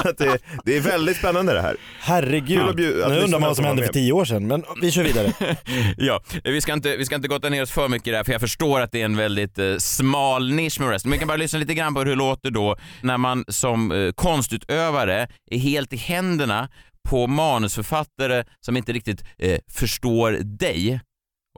så 0.02 0.08
att 0.08 0.18
det, 0.18 0.38
det 0.64 0.76
är 0.76 0.80
väldigt 0.80 1.16
spännande 1.16 1.52
det 1.52 1.60
här. 1.60 1.76
Herregud, 2.00 2.60
att 2.62 2.76
bjuda- 2.76 3.04
att 3.06 3.12
nu 3.12 3.18
undrar 3.20 3.38
man 3.38 3.48
vad 3.48 3.56
som 3.56 3.64
hände 3.64 3.82
för 3.82 3.92
tio 3.92 4.12
år 4.12 4.24
sedan. 4.24 4.46
Men 4.46 4.64
vi 4.80 4.90
kör 4.90 5.02
vidare. 5.04 5.32
Ja, 5.96 6.20
vi 6.44 6.60
ska, 6.60 6.72
inte, 6.72 6.96
vi 6.96 7.04
ska 7.04 7.14
inte 7.14 7.28
gotta 7.28 7.48
ner 7.48 7.62
oss 7.62 7.70
för 7.70 7.88
mycket 7.88 8.12
där 8.14 8.24
för 8.24 8.32
jag 8.32 8.40
förstår 8.40 8.80
att 8.80 8.92
det 8.92 9.00
är 9.00 9.04
en 9.04 9.16
väldigt 9.16 9.58
eh, 9.58 9.76
smal 9.78 10.52
nisch 10.52 10.80
med 10.80 10.88
wrestling. 10.88 11.10
Men 11.10 11.16
vi 11.16 11.18
kan 11.18 11.28
bara 11.28 11.36
lyssna 11.36 11.58
lite 11.58 11.74
grann 11.74 11.94
på 11.94 12.00
hur 12.00 12.06
det 12.06 12.14
låter 12.14 12.50
då 12.50 12.71
när 13.02 13.18
man 13.18 13.44
som 13.48 13.92
eh, 13.92 14.12
konstutövare 14.12 15.28
är 15.50 15.58
helt 15.58 15.92
i 15.92 15.96
händerna 15.96 16.68
på 17.08 17.26
manusförfattare 17.26 18.44
som 18.60 18.76
inte 18.76 18.92
riktigt 18.92 19.24
eh, 19.38 19.58
förstår 19.70 20.32
dig. 20.42 21.00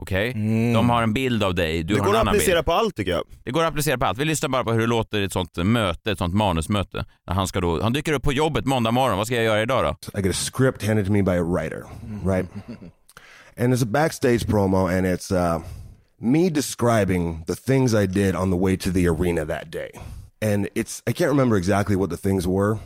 Okej? 0.01 0.31
Mm. 0.31 0.73
De 0.73 0.89
har 0.89 1.03
en 1.03 1.13
bild 1.13 1.43
av 1.43 1.55
dig, 1.55 1.83
du 1.83 1.93
Det 1.93 1.99
har 1.99 2.05
går 2.05 2.13
en 2.13 2.15
att 2.15 2.21
annan 2.21 2.35
applicera 2.35 2.55
bild. 2.55 2.65
på 2.65 2.73
allt 2.73 2.95
tycker 2.95 3.11
jag. 3.11 3.23
Det 3.43 3.51
går 3.51 3.63
att 3.63 3.69
applicera 3.69 3.97
på 3.97 4.05
allt. 4.05 4.17
Vi 4.17 4.25
lyssnar 4.25 4.49
bara 4.49 4.63
på 4.63 4.71
hur 4.71 4.79
det 4.79 4.87
låter 4.87 5.21
i 5.21 5.23
ett 5.23 5.33
sånt 5.33 5.57
möte, 5.57 6.11
ett 6.11 6.17
sånt 6.17 6.33
manusmöte. 6.33 7.05
När 7.27 7.33
Han, 7.33 7.47
ska 7.47 7.61
då, 7.61 7.81
han 7.81 7.93
dyker 7.93 8.13
upp 8.13 8.23
på 8.23 8.33
jobbet 8.33 8.65
måndag 8.65 8.91
morgon. 8.91 9.17
Vad 9.17 9.27
ska 9.27 9.35
jag 9.35 9.45
göra 9.45 9.61
idag 9.61 9.83
då? 10.13 10.19
I 10.19 10.21
get 10.23 10.31
a 10.35 10.39
script 10.53 10.87
handed 10.87 11.05
to 11.05 11.11
me 11.11 11.23
by 11.23 11.31
a 11.37 11.43
writer, 11.43 11.83
right? 12.25 12.45
And 13.57 13.73
it's 13.73 13.83
a 13.83 13.87
backstage 13.87 14.45
promo, 14.47 14.97
and 14.97 15.05
it's 15.05 15.31
uh, 15.31 15.61
me 16.19 16.49
describing 16.49 17.43
the 17.47 17.55
things 17.55 17.93
I 17.93 18.05
did 18.07 18.35
on 18.35 18.51
the 18.51 18.57
way 18.57 18.77
to 18.77 18.91
the 18.91 19.07
arena 19.07 19.45
that 19.45 19.71
day. 19.71 19.91
And 20.45 20.69
it's, 20.75 21.01
I 21.07 21.11
can't 21.11 21.31
remember 21.31 21.57
exactly 21.57 21.95
what 21.95 22.11
the 22.11 22.17
things 22.17 22.47
were 22.47 22.77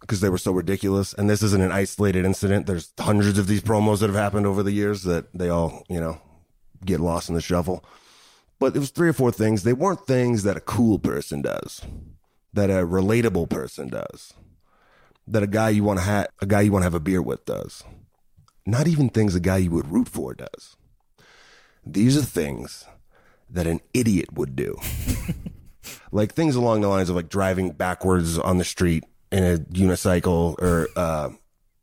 because 0.00 0.20
they 0.20 0.28
were 0.28 0.38
so 0.38 0.52
ridiculous. 0.52 1.12
And 1.14 1.28
this 1.28 1.42
isn't 1.42 1.60
an 1.60 1.72
isolated 1.72 2.24
incident. 2.24 2.66
There's 2.66 2.92
hundreds 2.96 3.38
of 3.38 3.48
these 3.48 3.60
promos 3.60 3.98
that 3.98 4.06
have 4.06 4.14
happened 4.14 4.46
over 4.46 4.62
the 4.62 4.70
years 4.70 5.02
that 5.02 5.26
they 5.34 5.48
all, 5.48 5.82
you 5.88 5.98
know, 5.98 6.20
get 6.84 7.00
lost 7.00 7.28
in 7.28 7.34
the 7.34 7.40
shuffle. 7.40 7.84
But 8.60 8.76
it 8.76 8.78
was 8.78 8.90
three 8.90 9.08
or 9.08 9.12
four 9.12 9.32
things. 9.32 9.64
They 9.64 9.72
weren't 9.72 10.06
things 10.06 10.44
that 10.44 10.56
a 10.56 10.60
cool 10.60 11.00
person 11.00 11.42
does, 11.42 11.82
that 12.52 12.70
a 12.70 12.86
relatable 12.86 13.50
person 13.50 13.88
does 13.88 14.32
that 15.26 15.42
a 15.42 15.48
guy 15.48 15.70
you 15.70 15.82
want 15.82 15.98
to 15.98 16.04
have 16.04 16.28
a 16.40 16.46
guy 16.46 16.60
you 16.60 16.70
want 16.70 16.82
to 16.82 16.86
have 16.86 16.94
a 16.94 17.00
beer 17.00 17.20
with 17.20 17.44
does. 17.44 17.82
Not 18.64 18.86
even 18.86 19.08
things 19.08 19.34
a 19.34 19.40
guy 19.40 19.56
you 19.56 19.72
would 19.72 19.90
root 19.90 20.08
for 20.08 20.34
does. 20.34 20.76
These 21.84 22.16
are 22.16 22.22
things 22.22 22.86
that 23.50 23.66
an 23.66 23.80
idiot 23.92 24.32
would 24.34 24.54
do. 24.54 24.78
like 26.12 26.34
things 26.34 26.56
along 26.56 26.80
the 26.82 26.88
lines 26.88 27.10
of 27.10 27.16
like 27.16 27.28
driving 27.28 27.70
backwards 27.72 28.38
on 28.38 28.58
the 28.58 28.64
street 28.64 29.04
in 29.32 29.44
a 29.44 29.56
unicycle 29.72 30.54
or 30.62 30.88
uh 30.96 31.28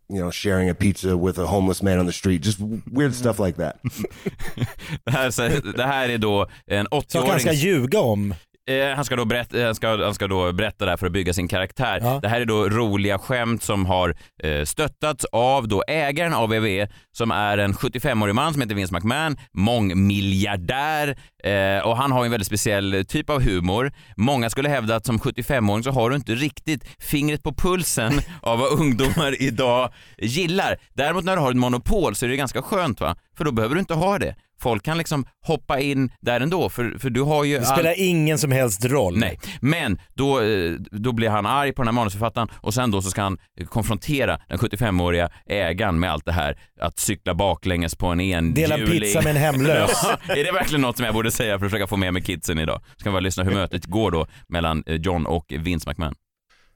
you 0.09 0.19
know, 0.19 0.31
sharing 0.31 0.69
a 0.69 0.75
pizza 0.75 1.17
with 1.17 1.39
a 1.39 1.45
homeless 1.47 1.81
man 1.81 1.97
on 2.00 2.05
the 2.05 2.12
street. 2.13 2.43
Just 2.45 2.59
weird 2.91 3.13
stuff 3.15 3.39
like 3.39 3.57
that. 3.57 3.75
Det 5.05 5.12
här, 5.12 5.31
så- 5.31 5.71
det 5.77 5.83
här 5.83 6.09
är 6.09 6.17
då 6.17 6.47
en 6.67 6.85
Saker 7.07 7.31
han 7.31 7.39
ska 7.39 7.50
80-åring 7.50 7.59
ljuga 7.59 8.00
om. 8.00 8.33
Eh, 8.67 8.95
han, 8.95 9.05
ska 9.05 9.15
då 9.15 9.25
berätta, 9.25 9.65
han, 9.65 9.75
ska, 9.75 10.03
han 10.03 10.13
ska 10.13 10.27
då 10.27 10.53
berätta 10.53 10.86
det 10.86 10.91
här 10.91 10.98
för 10.98 11.05
att 11.05 11.12
bygga 11.12 11.34
sin 11.34 11.48
karaktär. 11.48 12.00
Ja. 12.01 12.19
Det 12.22 12.27
här 12.27 12.41
är 12.41 12.45
då 12.45 12.69
roliga 12.69 13.19
skämt 13.19 13.63
som 13.63 13.86
har 13.86 14.15
eh, 14.43 14.63
stöttats 14.63 15.25
av 15.31 15.67
då 15.67 15.84
ägaren 15.88 16.34
av 16.34 16.50
WWE 16.50 16.88
som 17.12 17.31
är 17.31 17.57
en 17.57 17.74
75-årig 17.74 18.36
man 18.36 18.53
som 18.53 18.62
heter 18.62 18.75
Vince 18.75 18.93
McMahon, 18.93 19.38
mångmiljardär 19.53 21.17
eh, 21.43 21.88
och 21.88 21.98
han 21.98 22.12
har 22.12 22.25
en 22.25 22.31
väldigt 22.31 22.48
speciell 22.48 23.05
typ 23.07 23.29
av 23.29 23.41
humor. 23.41 23.91
Många 24.15 24.50
skulle 24.50 24.69
hävda 24.69 24.95
att 24.95 25.05
som 25.05 25.19
75-åring 25.19 25.84
så 25.84 25.91
har 25.91 26.10
du 26.10 26.15
inte 26.15 26.36
riktigt 26.36 26.84
fingret 27.00 27.43
på 27.43 27.53
pulsen 27.53 28.13
av 28.41 28.60
vad 28.60 28.79
ungdomar 28.79 29.41
idag 29.41 29.93
gillar. 30.17 30.77
Däremot 30.93 31.24
när 31.24 31.36
du 31.36 31.41
har 31.41 31.51
ett 31.51 31.57
monopol 31.57 32.15
så 32.15 32.25
är 32.25 32.29
det 32.29 32.38
ganska 32.38 32.62
skönt 32.62 33.01
va? 33.01 33.15
För 33.38 33.45
då 33.45 33.51
behöver 33.51 33.75
du 33.75 33.79
inte 33.79 33.93
ha 33.93 34.19
det. 34.19 34.36
Folk 34.62 34.83
kan 34.83 34.97
liksom 34.97 35.25
hoppa 35.41 35.79
in 35.79 36.12
där 36.21 36.41
ändå 36.41 36.69
för, 36.69 36.97
för 37.00 37.09
du 37.09 37.21
har 37.21 37.43
ju... 37.43 37.59
Det 37.59 37.65
spelar 37.65 37.93
ingen 37.97 38.38
som 38.38 38.51
helst 38.51 38.85
roll. 38.85 39.17
Nej, 39.17 39.39
men 39.62 40.00
då, 40.13 40.41
eh, 40.41 40.71
då 40.91 41.12
blir 41.12 41.29
han 41.29 41.45
arg 41.45 41.74
på 41.74 41.81
den 41.81 41.88
här 41.88 41.93
manusförfattaren 41.93 42.47
och 42.62 42.74
sen 42.74 42.91
då 42.91 43.01
så 43.01 43.09
ska 43.09 43.21
han 43.21 43.38
konfrontera 43.69 44.39
den 44.50 44.57
75-åriga 44.57 45.29
ägaren 45.45 46.00
med 46.00 46.12
allt 46.12 46.25
det 46.25 46.31
här 46.31 46.57
att 46.81 47.00
cykla 47.00 47.33
baklänges 47.33 47.95
på 47.95 48.07
en 48.07 48.19
enhjuling. 48.19 48.53
Dela 48.53 48.77
pizza 48.77 49.21
med 49.21 49.31
en 49.31 49.41
hemlös. 49.41 49.91
Ja, 50.27 50.35
är 50.35 50.43
det 50.43 50.51
verkligen 50.51 50.81
något 50.81 50.97
som 50.97 51.05
jag 51.05 51.13
borde 51.13 51.31
säga 51.31 51.59
för 51.59 51.65
att 51.65 51.71
försöka 51.71 51.88
få 51.88 51.97
med 51.97 52.13
mig 52.13 52.21
kidsen 52.21 52.59
idag? 52.59 52.81
Ska 52.97 53.09
vi 53.09 53.13
bara 53.13 53.19
lyssna 53.19 53.43
hur 53.43 53.51
mötet 53.53 53.85
går 53.85 54.12
då 54.12 54.27
mellan 54.47 54.83
eh, 54.85 54.95
John 54.95 55.25
och 55.25 55.45
Vince 55.50 55.89
McMahon. 55.89 56.15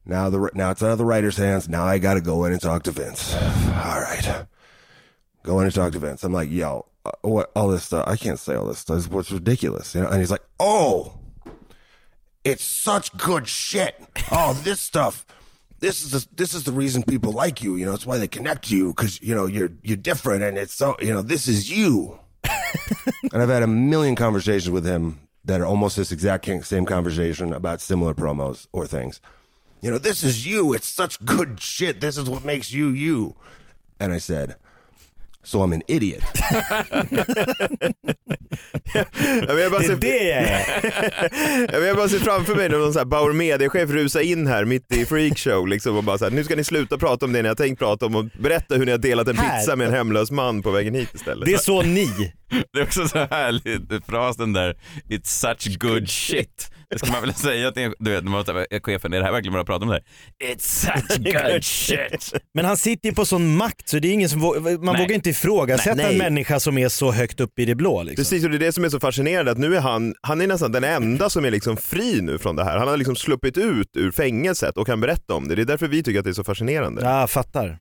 Now 0.05 0.31
the 0.31 0.37
now 0.57 0.71
it's 0.71 0.81
out 0.83 0.93
of 0.93 0.97
the 0.97 1.03
writer's 1.03 1.37
hands. 1.37 1.67
Now 1.67 1.85
I 1.95 1.99
got 1.99 2.13
to 2.13 2.31
go 2.31 2.47
in 2.47 2.53
and 2.53 2.61
talk 2.61 2.83
to 2.83 2.91
Vince. 2.91 3.35
All 3.85 3.99
right, 4.01 4.45
go 5.43 5.59
in 5.59 5.65
and 5.65 5.73
talk 5.73 5.93
to 5.93 5.99
Vince. 5.99 6.23
I'm 6.23 6.33
like, 6.41 6.49
yo, 6.49 6.85
Uh, 7.09 7.27
what 7.27 7.51
all 7.55 7.67
this 7.67 7.83
stuff? 7.83 8.07
I 8.07 8.15
can't 8.15 8.39
say 8.39 8.55
all 8.55 8.65
this 8.65 8.79
stuff. 8.79 9.07
What's 9.09 9.31
ridiculous? 9.31 9.95
You 9.95 10.01
know? 10.01 10.07
And 10.07 10.19
he's 10.19 10.31
like, 10.31 10.43
oh, 10.59 11.19
it's 12.43 12.63
such 12.63 13.15
good 13.17 13.47
shit. 13.47 13.95
Oh, 14.31 14.53
this 14.63 14.79
stuff. 14.79 15.25
This 15.79 16.03
is 16.03 16.11
the, 16.11 16.35
this 16.35 16.53
is 16.53 16.65
the 16.65 16.73
reason 16.73 17.03
people 17.03 17.31
like 17.31 17.63
you. 17.63 17.77
You 17.77 17.85
know, 17.85 17.93
it's 17.93 18.05
why 18.05 18.17
they 18.17 18.27
connect 18.27 18.67
to 18.69 18.75
you 18.75 18.89
because 18.89 19.21
you 19.21 19.33
know 19.33 19.45
you're 19.45 19.71
you're 19.81 19.97
different, 19.97 20.43
and 20.43 20.57
it's 20.57 20.73
so 20.73 20.95
you 20.99 21.13
know 21.13 21.21
this 21.21 21.47
is 21.47 21.71
you. 21.71 22.19
and 22.43 23.41
I've 23.41 23.49
had 23.49 23.63
a 23.63 23.67
million 23.67 24.15
conversations 24.15 24.69
with 24.69 24.85
him 24.85 25.19
that 25.45 25.61
are 25.61 25.65
almost 25.65 25.95
this 25.95 26.11
exact 26.11 26.45
same 26.65 26.85
conversation 26.85 27.53
about 27.53 27.81
similar 27.81 28.13
promos 28.13 28.67
or 28.73 28.85
things. 28.85 29.21
You 29.81 29.89
know, 29.89 29.97
this 29.97 30.23
is 30.23 30.45
you. 30.45 30.73
It's 30.73 30.87
such 30.87 31.23
good 31.23 31.61
shit. 31.61 32.01
This 32.01 32.17
is 32.17 32.29
what 32.29 32.43
makes 32.43 32.73
you 32.73 32.89
you. 32.89 33.35
And 33.99 34.11
I 34.11 34.17
said, 34.17 34.57
so 35.43 35.57
I'm 35.63 35.73
an 35.73 35.81
idiot. 35.87 36.23
Jag 39.47 39.55
vill 39.55 39.69
bara 39.71 39.79
Det 39.79 39.85
se, 39.85 39.91
är 39.93 39.95
det 39.95 40.23
jag 40.23 40.43
är. 40.43 41.73
jag 41.73 41.81
vill 41.81 41.95
bara 41.95 42.09
se 42.09 42.19
framför 42.19 42.55
mig 42.55 42.69
när 42.69 42.77
någon 42.77 42.93
så 42.93 42.99
här 42.99 43.05
Bauer 43.05 43.33
Media-chef 43.33 43.89
rusar 43.89 44.19
in 44.21 44.47
här 44.47 44.65
mitt 44.65 44.91
i 44.95 45.05
freakshow 45.05 45.67
liksom 45.67 45.97
och 45.97 46.03
bara 46.03 46.17
så 46.17 46.23
här, 46.25 46.31
nu 46.31 46.43
ska 46.43 46.55
ni 46.55 46.63
sluta 46.63 46.97
prata 46.97 47.25
om 47.25 47.33
det 47.33 47.41
ni 47.41 47.47
har 47.47 47.55
tänkt 47.55 47.79
prata 47.79 48.05
om 48.05 48.15
och 48.15 48.25
berätta 48.25 48.75
hur 48.75 48.85
ni 48.85 48.91
har 48.91 48.97
delat 48.97 49.27
en 49.27 49.37
Här. 49.37 49.59
pizza 49.59 49.75
med 49.75 49.87
en 49.87 49.93
hemlös 49.93 50.31
man 50.31 50.61
på 50.61 50.71
vägen 50.71 50.93
hit 50.95 51.09
istället. 51.13 51.45
Det 51.45 51.53
är 51.53 51.57
så 51.57 51.81
ni. 51.81 52.33
Det 52.73 52.79
är 52.79 52.83
också 52.83 53.07
så 53.07 53.17
härligt, 53.17 54.05
frasen 54.05 54.53
där, 54.53 54.75
it's 55.09 55.25
such 55.55 55.77
good 55.79 56.09
shit. 56.09 56.71
Det 56.89 56.99
ska 57.05 57.11
man 57.11 57.21
väl 57.21 57.33
säga 57.33 57.71
till, 57.71 57.93
du 57.99 58.11
vet, 58.11 58.23
när 58.23 58.31
man 58.31 58.45
säger, 58.45 58.79
chefen, 58.83 59.13
är 59.13 59.17
det 59.19 59.25
här 59.25 59.31
verkligen 59.31 59.53
vad 59.53 59.61
du 59.61 59.65
pratar 59.65 59.83
om 59.85 59.89
det 59.89 59.95
här? 59.95 60.53
It's 60.55 60.59
such 60.59 61.17
good 61.51 61.63
shit. 61.63 62.33
Men 62.53 62.65
han 62.65 62.77
sitter 62.77 63.09
ju 63.09 63.15
på 63.15 63.25
sån 63.25 63.55
makt 63.57 63.89
så 63.89 63.99
det 63.99 64.07
är 64.07 64.13
ingen 64.13 64.29
som 64.29 64.41
vå- 64.41 64.59
man 64.85 64.93
Nej. 64.95 65.03
vågar 65.03 65.15
inte 65.15 65.29
ifrågasätta 65.29 65.95
Nej, 65.95 66.05
nej. 66.05 66.13
en 66.13 66.17
människa 66.17 66.59
som 66.59 66.77
är 66.77 66.89
så 66.89 67.11
högt 67.11 67.39
upp 67.39 67.59
i 67.59 67.65
det 67.65 67.75
blå. 67.75 68.03
Liksom. 68.03 68.21
Precis, 68.23 68.43
och 68.43 68.49
det 68.49 68.57
är 68.57 68.59
det 68.59 68.71
som 68.71 68.83
är 68.83 68.89
så 68.89 68.99
fascinerande 68.99 69.51
att 69.51 69.57
nu 69.57 69.75
är 69.75 69.79
han, 69.81 70.13
han 70.21 70.41
är 70.41 70.47
nästan 70.47 70.71
den 70.71 70.83
enda 70.83 71.29
som 71.29 71.45
är 71.45 71.51
liksom 71.51 71.77
fri 71.77 72.21
nu 72.21 72.37
från 72.37 72.55
det 72.55 72.63
här. 72.63 72.77
Han 72.77 72.87
har 72.87 72.97
liksom 72.97 73.15
sluppit 73.15 73.57
ut 73.57 73.87
ur 73.97 74.11
fängelset 74.11 74.77
och 74.77 74.85
kan 74.87 75.01
berätta 75.01 75.33
om 75.33 75.47
det. 75.47 75.55
Det 75.55 75.61
är 75.61 75.65
därför 75.65 75.87
vi 75.87 76.03
tycker 76.03 76.19
att 76.19 76.25
det 76.25 76.31
är 76.31 76.33
så 76.33 76.43
fascinerande. 76.43 77.01
Ja, 77.03 77.19
jag 77.19 77.29
fattar. 77.29 77.77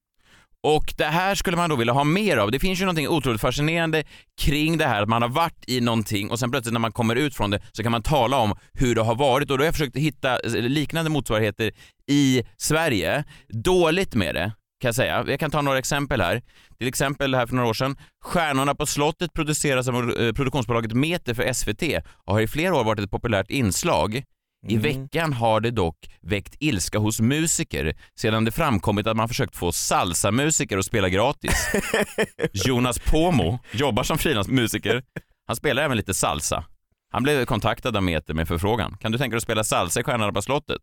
Och 0.62 0.94
det 0.96 1.04
här 1.04 1.34
skulle 1.34 1.56
man 1.56 1.70
då 1.70 1.76
vilja 1.76 1.92
ha 1.92 2.04
mer 2.04 2.36
av. 2.36 2.50
Det 2.50 2.58
finns 2.58 2.80
ju 2.80 2.84
någonting 2.84 3.08
otroligt 3.08 3.40
fascinerande 3.40 4.04
kring 4.40 4.78
det 4.78 4.86
här 4.86 5.02
att 5.02 5.08
man 5.08 5.22
har 5.22 5.28
varit 5.28 5.64
i 5.66 5.80
någonting 5.80 6.30
och 6.30 6.38
sen 6.38 6.50
plötsligt 6.50 6.72
när 6.72 6.80
man 6.80 6.92
kommer 6.92 7.16
ut 7.16 7.34
från 7.34 7.50
det 7.50 7.60
så 7.72 7.82
kan 7.82 7.92
man 7.92 8.02
tala 8.02 8.36
om 8.36 8.54
hur 8.72 8.94
det 8.94 9.02
har 9.02 9.14
varit 9.14 9.50
och 9.50 9.58
då 9.58 9.62
har 9.62 9.66
jag 9.66 9.74
försökt 9.74 9.96
hitta 9.96 10.38
eh, 10.38 10.52
liknande 10.52 11.10
motsvarigheter 11.10 11.72
i 12.10 12.42
Sverige. 12.56 13.24
Dåligt 13.48 14.14
med 14.14 14.34
det 14.34 14.52
kan 14.80 14.88
jag 14.88 14.94
säga. 14.94 15.24
Jag 15.28 15.40
kan 15.40 15.50
ta 15.50 15.62
några 15.62 15.78
exempel 15.78 16.20
här. 16.20 16.42
Till 16.78 16.88
exempel 16.88 17.34
här 17.34 17.46
för 17.46 17.54
några 17.54 17.68
år 17.68 17.74
sedan. 17.74 17.96
Stjärnorna 18.24 18.74
på 18.74 18.86
slottet 18.86 19.32
produceras 19.32 19.88
av 19.88 19.94
eh, 19.94 20.32
produktionsbolaget 20.32 20.92
Meter 20.92 21.34
för 21.34 21.52
SVT 21.52 21.82
och 22.24 22.34
har 22.34 22.40
i 22.40 22.46
flera 22.46 22.74
år 22.74 22.84
varit 22.84 23.00
ett 23.00 23.10
populärt 23.10 23.50
inslag. 23.50 24.22
I 24.66 24.76
veckan 24.76 25.32
har 25.32 25.60
det 25.60 25.70
dock 25.70 25.96
väckt 26.22 26.56
ilska 26.60 26.98
hos 26.98 27.20
musiker 27.20 27.96
sedan 28.14 28.44
det 28.44 28.50
framkommit 28.52 29.06
att 29.06 29.16
man 29.16 29.28
försökt 29.28 29.56
få 29.56 29.72
salsamusiker 29.72 30.78
att 30.78 30.84
spela 30.84 31.08
gratis. 31.08 31.68
Jonas 32.52 32.98
Pomo 32.98 33.58
jobbar 33.72 34.02
som 34.02 34.18
frilansmusiker. 34.18 35.02
Han 35.46 35.56
spelar 35.56 35.82
även 35.82 35.96
lite 35.96 36.14
salsa. 36.14 36.64
Han 37.10 37.22
blev 37.22 37.44
kontaktad 37.44 37.96
av 37.96 38.02
Meter 38.02 38.34
med 38.34 38.48
förfrågan. 38.48 38.96
Kan 39.00 39.12
du 39.12 39.18
tänka 39.18 39.30
dig 39.34 39.36
att 39.36 39.42
spela 39.42 39.64
salsa 39.64 40.00
i 40.00 40.02
Stjärnorna 40.02 40.32
på 40.32 40.42
slottet? 40.42 40.82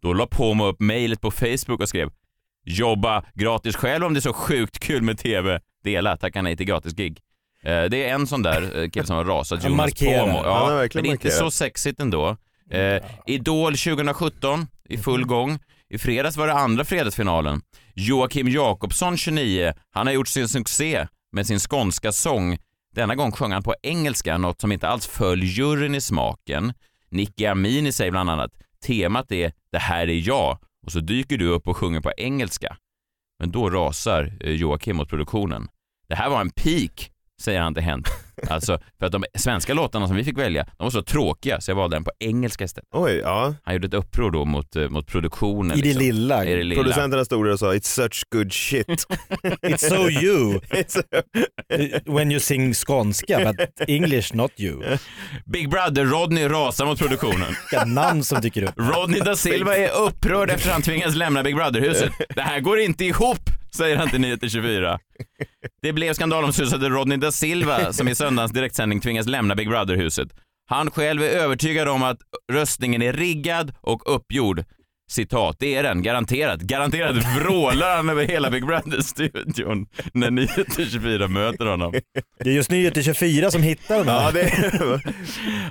Då 0.00 0.12
la 0.12 0.26
Pomo 0.26 0.66
upp 0.66 0.80
mejlet 0.80 1.20
på 1.20 1.30
Facebook 1.30 1.80
och 1.80 1.88
skrev 1.88 2.10
“Jobba 2.64 3.24
gratis 3.34 3.76
själv 3.76 4.04
om 4.04 4.14
det 4.14 4.18
är 4.18 4.22
så 4.22 4.32
sjukt 4.32 4.78
kul 4.78 5.02
med 5.02 5.18
TV. 5.18 5.60
Dela, 5.84 6.16
tacka 6.16 6.42
nej 6.42 6.56
till 6.56 6.66
gratis 6.66 6.92
gig.” 6.96 7.18
Eh, 7.62 7.82
Det 7.84 8.04
är 8.08 8.14
en 8.14 8.26
sån 8.26 8.42
där 8.42 8.82
eh, 8.82 8.88
kille 8.90 9.06
som 9.06 9.16
har 9.16 9.24
rasat, 9.24 9.64
Jonas. 9.64 9.94
Pomo. 9.94 10.40
Ja, 10.44 10.88
men 10.94 11.02
det 11.02 11.08
är 11.08 11.12
inte 11.12 11.30
så 11.30 11.50
sexigt 11.50 12.00
ändå. 12.00 12.36
Eh, 12.70 13.02
Idol 13.26 13.76
2017 13.76 14.66
i 14.88 14.98
full 14.98 15.26
gång. 15.26 15.58
I 15.88 15.98
fredags 15.98 16.36
var 16.36 16.46
det 16.46 16.54
andra 16.54 16.84
fredagsfinalen. 16.84 17.60
Joakim 17.94 18.48
Jakobsson, 18.48 19.16
29, 19.16 19.72
han 19.90 20.06
har 20.06 20.14
gjort 20.14 20.28
sin 20.28 20.48
succé 20.48 21.06
med 21.32 21.46
sin 21.46 21.58
skånska 21.58 22.12
sång. 22.12 22.58
Denna 22.94 23.14
gång 23.14 23.32
sjöng 23.32 23.52
han 23.52 23.62
på 23.62 23.74
engelska, 23.82 24.38
något 24.38 24.60
som 24.60 24.72
inte 24.72 24.88
alls 24.88 25.06
föll 25.06 25.42
juryn 25.42 25.94
i 25.94 26.00
smaken. 26.00 26.72
Nicky 27.08 27.46
Amini 27.46 27.92
säger 27.92 28.10
bland 28.10 28.30
annat, 28.30 28.50
temat 28.86 29.32
är 29.32 29.52
“Det 29.72 29.78
här 29.78 30.08
är 30.08 30.28
jag” 30.28 30.58
och 30.86 30.92
så 30.92 31.00
dyker 31.00 31.38
du 31.38 31.48
upp 31.48 31.68
och 31.68 31.76
sjunger 31.76 32.00
på 32.00 32.12
engelska. 32.16 32.76
Men 33.38 33.50
då 33.50 33.70
rasar 33.70 34.32
eh, 34.40 34.52
Joakim 34.52 34.96
mot 34.96 35.08
produktionen. 35.08 35.68
Det 36.08 36.14
här 36.14 36.30
var 36.30 36.40
en 36.40 36.50
peak, 36.50 37.10
säger 37.40 37.60
han 37.60 37.74
till 37.74 37.82
Hänt. 37.82 38.08
Alltså, 38.48 38.78
för 38.98 39.06
att 39.06 39.12
de 39.12 39.24
svenska 39.34 39.74
låtarna 39.74 40.06
som 40.06 40.16
vi 40.16 40.24
fick 40.24 40.38
välja, 40.38 40.64
de 40.64 40.84
var 40.84 40.90
så 40.90 41.02
tråkiga 41.02 41.60
så 41.60 41.70
jag 41.70 41.76
valde 41.76 41.96
den 41.96 42.04
på 42.04 42.10
engelska 42.20 42.64
istället. 42.64 42.88
Oj, 42.94 43.12
ja. 43.12 43.54
Han 43.64 43.74
gjorde 43.74 43.86
ett 43.86 43.94
uppror 43.94 44.30
då 44.30 44.44
mot, 44.44 44.76
eh, 44.76 44.88
mot 44.88 45.06
produktionen. 45.06 45.78
I 45.78 45.80
det 45.80 45.86
liksom. 45.86 46.02
lilla. 46.02 46.44
I 46.44 46.54
det 46.54 46.62
lilla. 46.62 46.82
Producenterna 46.82 47.24
stod 47.24 47.46
där 47.46 47.52
och 47.52 47.58
sa 47.58 47.72
“It's 47.74 47.82
such 47.82 48.22
good 48.32 48.52
shit”. 48.52 48.86
It's 49.62 49.88
so 49.88 50.10
you 50.10 50.58
It's- 50.70 52.16
when 52.16 52.30
you 52.30 52.40
sing 52.40 52.74
skånska 52.74 53.52
but 53.52 53.88
English 53.88 54.34
not 54.34 54.50
you. 54.60 54.82
Big 55.46 55.70
Brother 55.70 56.04
Rodney 56.04 56.48
rasar 56.48 56.86
mot 56.86 56.98
produktionen. 56.98 57.48
Vilka 57.70 57.84
namn 57.84 58.24
som 58.24 58.40
dyker 58.40 58.62
upp. 58.62 58.74
Rodney 58.76 59.20
da 59.20 59.36
Silva 59.36 59.76
är 59.76 59.90
upprörd 60.06 60.50
efter 60.50 60.68
att 60.68 60.72
han 60.72 60.82
tvingas 60.82 61.14
lämna 61.14 61.42
Big 61.42 61.56
Brother-huset. 61.56 62.12
Det 62.34 62.42
här 62.42 62.60
går 62.60 62.78
inte 62.78 63.04
ihop, 63.04 63.50
säger 63.74 63.96
han 63.96 64.10
till 64.10 64.20
Nyheter 64.20 64.48
24. 64.48 64.98
Det 65.82 65.92
blev 65.92 66.14
skandalomsusade 66.14 66.88
Rodney 66.88 67.18
da 67.18 67.32
Silva 67.32 67.92
som 67.92 68.08
i 68.08 68.14
söndagens 68.14 68.52
direktsändning 68.52 69.00
tvingas 69.00 69.26
lämna 69.26 69.54
Big 69.54 69.68
Brother-huset. 69.68 70.28
Han 70.68 70.90
själv 70.90 71.22
är 71.22 71.28
övertygad 71.28 71.88
om 71.88 72.02
att 72.02 72.18
röstningen 72.52 73.02
är 73.02 73.12
riggad 73.12 73.72
och 73.80 74.14
uppgjord. 74.14 74.64
Citat, 75.10 75.56
det 75.58 75.74
är 75.74 75.82
den, 75.82 76.02
garanterat. 76.02 76.60
Garanterat 76.60 77.16
vrålar 77.36 77.96
han 77.96 78.08
över 78.08 78.24
hela 78.24 78.50
Big 78.50 78.66
Brother-studion 78.66 79.86
när 80.12 80.30
Nyheter 80.30 80.84
24 80.90 81.28
möter 81.28 81.66
honom. 81.66 81.92
Det 82.38 82.50
är 82.50 82.54
just 82.54 82.70
Nyheter 82.70 83.02
24 83.02 83.50
som 83.50 83.62
hittar 83.62 84.04
här. 84.04 84.22
ja, 84.24 84.30
det... 84.30 85.00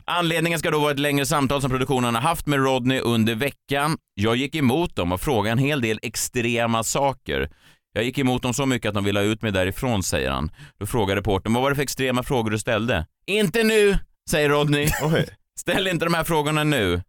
Anledningen 0.06 0.60
ska 0.60 0.72
då 0.72 0.80
vara 0.80 0.92
ett 0.92 1.00
längre 1.00 1.26
samtal 1.26 1.62
som 1.62 1.70
produktionen 1.70 2.16
har 2.16 2.22
haft 2.22 2.48
med 2.48 2.60
Rodney 2.60 3.00
under 3.00 3.36
veckan. 3.36 3.98
Jag 4.14 4.36
gick 4.36 4.56
emot 4.56 4.96
dem 4.96 5.12
och 5.12 5.22
frågade 5.22 5.52
en 5.52 5.58
hel 5.58 5.82
del 5.82 6.00
extrema 6.02 6.84
saker. 6.84 7.50
Jag 7.94 8.04
gick 8.04 8.18
emot 8.18 8.42
dem 8.42 8.54
så 8.54 8.66
mycket 8.66 8.90
att 8.90 8.96
de 8.96 9.04
ville 9.04 9.20
ha 9.20 9.26
ut 9.26 9.42
mig 9.42 9.52
därifrån, 9.52 10.04
säger 10.04 10.32
han. 10.32 10.52
Då 10.80 10.86
frågar 10.86 11.16
reportern, 11.16 11.54
vad 11.54 11.64
var 11.64 11.70
det 11.70 11.76
för 11.76 11.84
extrema 11.84 12.24
frågor 12.24 12.52
du 12.52 12.60
ställde? 12.60 13.06
Inte 13.26 13.64
nu, 13.64 13.98
säger 14.30 14.50
Rodney. 14.50 14.90
Ställ 15.60 15.88
inte 15.88 16.06
de 16.06 16.14
här 16.14 16.24
frågorna 16.24 16.64
nu. 16.64 17.02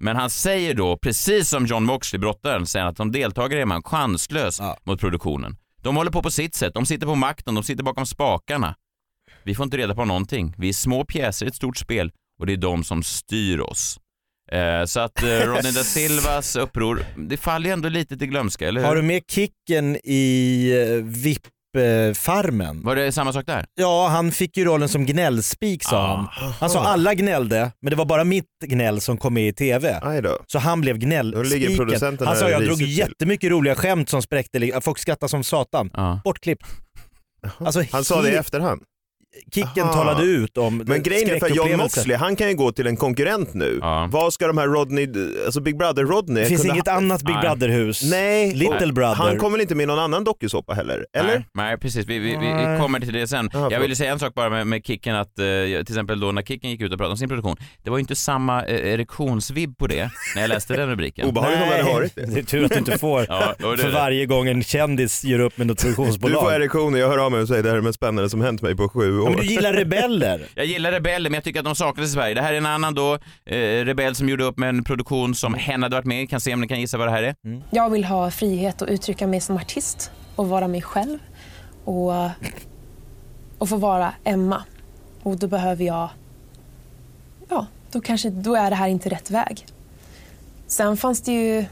Men 0.00 0.16
han 0.16 0.30
säger 0.30 0.74
då, 0.74 0.96
precis 0.96 1.48
som 1.48 1.66
John 1.66 1.84
Moxley, 1.84 2.20
brottaren, 2.20 2.66
säger 2.66 2.86
att 2.86 2.96
som 2.96 3.12
deltagare 3.12 3.60
är 3.60 3.66
man 3.66 3.82
chanslös 3.82 4.60
Ja. 4.60 4.76
mot 4.84 5.00
produktionen. 5.00 5.56
De 5.82 5.96
håller 5.96 6.10
på 6.10 6.22
på 6.22 6.30
sitt 6.30 6.54
sätt, 6.54 6.74
de 6.74 6.86
sitter 6.86 7.06
på 7.06 7.14
makten, 7.14 7.54
de 7.54 7.64
sitter 7.64 7.84
bakom 7.84 8.06
spakarna. 8.06 8.74
Vi 9.42 9.54
får 9.54 9.64
inte 9.64 9.76
reda 9.76 9.94
på 9.94 10.04
någonting. 10.04 10.54
Vi 10.58 10.68
är 10.68 10.72
små 10.72 11.04
pjäser 11.04 11.46
i 11.46 11.48
ett 11.48 11.54
stort 11.54 11.76
spel 11.76 12.12
och 12.38 12.46
det 12.46 12.52
är 12.52 12.56
de 12.56 12.84
som 12.84 13.02
styr 13.02 13.60
oss. 13.60 14.00
Eh, 14.52 14.84
så 14.84 15.00
att 15.00 15.22
eh, 15.22 15.26
Rodney 15.28 15.72
da 15.72 15.82
Silvas 15.84 16.56
uppror, 16.56 17.04
det 17.16 17.36
faller 17.36 17.66
ju 17.66 17.72
ändå 17.72 17.88
lite 17.88 18.16
till 18.16 18.28
glömska, 18.28 18.68
eller 18.68 18.80
hur? 18.80 18.88
Har 18.88 18.96
du 18.96 19.02
med 19.02 19.22
Kicken 19.30 19.96
i 20.04 20.70
eh, 20.88 21.04
VIP-farmen? 21.04 22.82
Var 22.84 22.96
det 22.96 23.12
samma 23.12 23.32
sak 23.32 23.46
där? 23.46 23.64
Ja, 23.74 24.08
han 24.08 24.32
fick 24.32 24.56
ju 24.56 24.64
rollen 24.64 24.88
som 24.88 25.06
gnällspik 25.06 25.84
sa 25.84 26.06
han. 26.16 26.52
Han 26.60 26.70
sa 26.70 26.84
alla 26.84 27.14
gnällde, 27.14 27.72
men 27.82 27.90
det 27.90 27.96
var 27.96 28.04
bara 28.04 28.24
mitt 28.24 28.44
gnäll 28.64 29.00
som 29.00 29.16
kom 29.18 29.34
med 29.34 29.48
i 29.48 29.52
TV. 29.52 30.00
Så 30.46 30.58
han 30.58 30.80
blev 30.80 30.98
gnällspiken. 30.98 32.18
Han 32.20 32.36
sa 32.36 32.50
jag 32.50 32.64
drog 32.64 32.78
till." 32.78 32.98
jättemycket 32.98 33.50
roliga 33.50 33.74
skämt 33.74 34.08
som 34.08 34.22
spräckte, 34.22 34.80
folk 34.80 34.98
skrattade 34.98 35.30
som 35.30 35.44
satan. 35.44 35.90
Ja. 35.92 36.20
Bortklippt. 36.24 36.66
Alltså, 37.58 37.82
Han 37.92 38.04
sa 38.04 38.22
det 38.22 38.30
i 38.30 38.34
efterhand. 38.34 38.82
Kicken 39.54 39.82
Aha. 39.84 39.92
talade 39.92 40.22
ut 40.24 40.58
om 40.58 40.76
Men 40.86 41.02
grejen 41.02 41.30
är 41.30 41.38
för 41.38 41.48
John. 41.48 41.76
Moxley, 41.76 42.16
han 42.16 42.36
kan 42.36 42.48
ju 42.48 42.54
gå 42.54 42.72
till 42.72 42.86
en 42.86 42.96
konkurrent 42.96 43.54
nu. 43.54 43.78
Ja. 43.82 44.08
Vad 44.12 44.32
ska 44.32 44.46
de 44.46 44.58
här 44.58 44.66
Rodney, 44.66 45.08
alltså 45.44 45.60
Big 45.60 45.78
Brother 45.78 46.02
Rodney 46.02 46.42
Det 46.42 46.48
finns 46.48 46.64
inget 46.64 46.88
ha- 46.88 46.94
annat 46.96 47.22
Big 47.22 47.34
Nej. 47.34 47.42
Brother-hus. 47.42 48.02
Nej, 48.10 48.54
Little 48.54 48.86
och 48.88 48.94
Brother. 48.94 49.14
Han 49.14 49.38
kommer 49.38 49.58
inte 49.58 49.74
med 49.74 49.88
någon 49.88 49.98
annan 49.98 50.24
dokusåpa 50.24 50.74
heller? 50.74 51.06
Eller? 51.16 51.28
Nej, 51.34 51.44
nej 51.54 51.78
precis, 51.78 52.06
vi, 52.06 52.18
vi, 52.18 52.30
vi 52.30 52.36
Nej. 52.36 52.80
kommer 52.80 53.00
till 53.00 53.12
det 53.12 53.26
sen. 53.28 53.50
Ja, 53.52 53.68
jag 53.70 53.80
ville 53.80 53.96
säga 53.96 54.12
en 54.12 54.18
sak 54.18 54.34
bara 54.34 54.50
med, 54.50 54.66
med 54.66 54.86
Kicken, 54.86 55.16
att 55.16 55.38
eh, 55.38 55.44
till 55.44 55.80
exempel 55.80 56.20
då 56.20 56.32
när 56.32 56.42
Kicken 56.42 56.70
gick 56.70 56.80
ut 56.80 56.92
och 56.92 56.98
pratade 56.98 57.12
om 57.12 57.16
sin 57.18 57.28
produktion, 57.28 57.56
det 57.82 57.90
var 57.90 57.96
ju 57.98 58.00
inte 58.00 58.16
samma 58.16 58.64
eh, 58.64 58.92
erektionsvibb 58.92 59.78
på 59.78 59.86
det 59.86 60.10
när 60.34 60.42
jag 60.42 60.48
läste 60.48 60.76
den 60.76 60.88
rubriken. 60.88 61.28
Obehagligt 61.28 61.62
om 61.62 61.68
det 61.68 61.76
hade 61.76 61.92
varit 61.94 62.14
det. 62.14 62.26
det 62.26 62.40
är 62.40 62.44
tur 62.44 62.64
att 62.64 62.70
du 62.72 62.78
inte 62.78 62.98
får 62.98 63.26
Ja, 63.28 63.54
det 63.58 63.76
för 63.76 63.88
det. 63.88 63.94
varje 63.94 64.26
gång 64.26 64.48
en 64.48 64.62
kändis 64.62 65.24
gör 65.24 65.38
upp 65.38 65.58
med 65.58 65.66
något 65.66 65.78
Du 65.78 65.82
produktionsbolag. 65.82 66.42
får 66.42 66.52
erektioner, 66.52 66.98
jag 66.98 67.08
hör 67.08 67.18
av 67.18 67.32
mig 67.32 67.40
och 67.40 67.48
säger 67.48 67.62
det 67.62 67.68
här 67.68 67.76
är 67.76 67.80
det 67.80 67.84
mest 67.86 67.96
spännande 67.96 68.30
som 68.30 68.40
hänt 68.40 68.62
mig 68.62 68.76
på 68.76 68.88
sju 68.88 69.20
Ja, 69.23 69.23
år. 69.24 69.30
men 69.30 69.38
du 69.38 69.44
gillar 69.44 69.72
rebeller. 69.72 70.48
Jag 70.54 70.66
gillar 70.66 70.92
Rebeller, 70.92 71.30
men 71.30 71.34
jag 71.34 71.44
tycker 71.44 71.60
att 71.60 71.64
de 71.64 71.74
saknas 71.74 72.08
i 72.08 72.12
Sverige. 72.12 72.34
Det 72.34 72.42
här 72.42 72.52
är 72.52 72.56
en 72.56 72.66
annan 72.66 72.94
då, 72.94 73.18
eh, 73.44 73.84
Rebell 73.84 74.14
som 74.14 74.28
gjorde 74.28 74.44
upp 74.44 74.58
med 74.58 74.68
en 74.68 74.84
produktion 74.84 75.34
som 75.34 75.54
hen 75.54 75.82
hade 75.82 75.96
varit 75.96 76.06
med 76.06 76.22
i. 76.22 76.26
Kan 76.26 76.40
se 76.40 76.54
om 76.54 76.60
ni 76.60 76.68
kan 76.68 76.80
gissa 76.80 76.98
vad 76.98 77.06
det 77.06 77.10
här 77.10 77.22
är. 77.22 77.34
Jag 77.70 77.90
vill 77.90 78.04
ha 78.04 78.30
frihet 78.30 78.82
att 78.82 78.88
uttrycka 78.88 79.26
mig 79.26 79.40
som 79.40 79.56
artist 79.56 80.10
och 80.36 80.48
vara 80.48 80.68
mig 80.68 80.82
själv 80.82 81.18
och, 81.84 82.12
och 83.58 83.68
få 83.68 83.76
vara 83.76 84.12
Emma. 84.24 84.64
Och 85.22 85.38
då 85.38 85.46
behöver 85.46 85.84
jag... 85.84 86.08
Ja, 87.48 87.66
då, 87.92 88.00
kanske, 88.00 88.30
då 88.30 88.54
är 88.54 88.70
det 88.70 88.76
här 88.76 88.88
inte 88.88 89.08
rätt 89.08 89.30
väg. 89.30 89.66
Sen 90.66 90.96
fanns 90.96 91.20
det 91.20 91.32
ju 91.32 91.64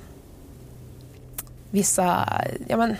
vissa 1.71 2.29
ja 2.69 2.77
men, 2.77 2.97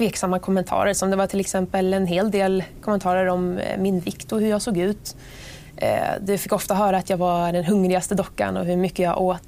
tveksamma 0.00 0.38
kommentarer 0.38 0.94
som 0.94 1.10
det 1.10 1.16
var 1.16 1.26
till 1.26 1.40
exempel 1.40 1.94
en 1.94 2.06
hel 2.06 2.30
del 2.30 2.64
kommentarer 2.82 3.26
om 3.26 3.58
eh, 3.58 3.78
min 3.78 4.00
vikt 4.00 4.32
och 4.32 4.40
hur 4.40 4.48
jag 4.50 4.62
såg 4.62 4.78
ut. 4.78 5.16
Eh, 5.76 6.00
Du 6.20 6.38
fick 6.38 6.52
ofta 6.52 6.74
höra 6.74 6.96
att 6.98 7.10
jag 7.10 7.16
var 7.16 7.52
den 7.52 7.64
hungrigaste 7.64 8.14
dockan 8.14 8.56
och 8.56 8.64
hur 8.64 8.76
mycket 8.76 8.98
jag 8.98 9.20
åt. 9.20 9.42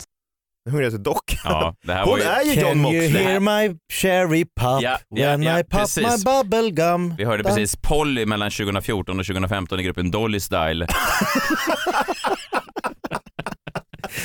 Hungrigaste 0.70 0.98
dock. 0.98 1.36
Ja, 1.44 1.74
det 1.86 1.92
här 1.92 2.00
var 2.06 2.10
Hon 2.12 2.18
ju... 2.20 2.24
är 2.24 2.42
ju 2.44 2.52
John 2.60 2.62
Can 2.62 2.92
you 2.92 3.02
Moxley. 3.02 3.24
hear 3.24 3.40
my 3.40 3.76
cherry 3.92 4.44
pop 4.60 4.82
Ja, 4.82 4.98
ja, 5.08 5.26
when 5.30 5.42
ja, 5.42 5.58
I 5.60 5.64
pop 5.64 5.80
precis. 5.80 6.04
my 6.04 6.24
bubble 6.24 6.70
gum? 6.70 7.14
Vi 7.18 7.24
hörde 7.24 7.44
precis 7.44 7.76
Polly 7.76 8.26
mellan 8.26 8.50
2014 8.50 9.20
och 9.20 9.26
2015 9.26 9.80
i 9.80 9.82
gruppen 9.82 10.10
Dolly 10.10 10.40
Style. 10.40 10.86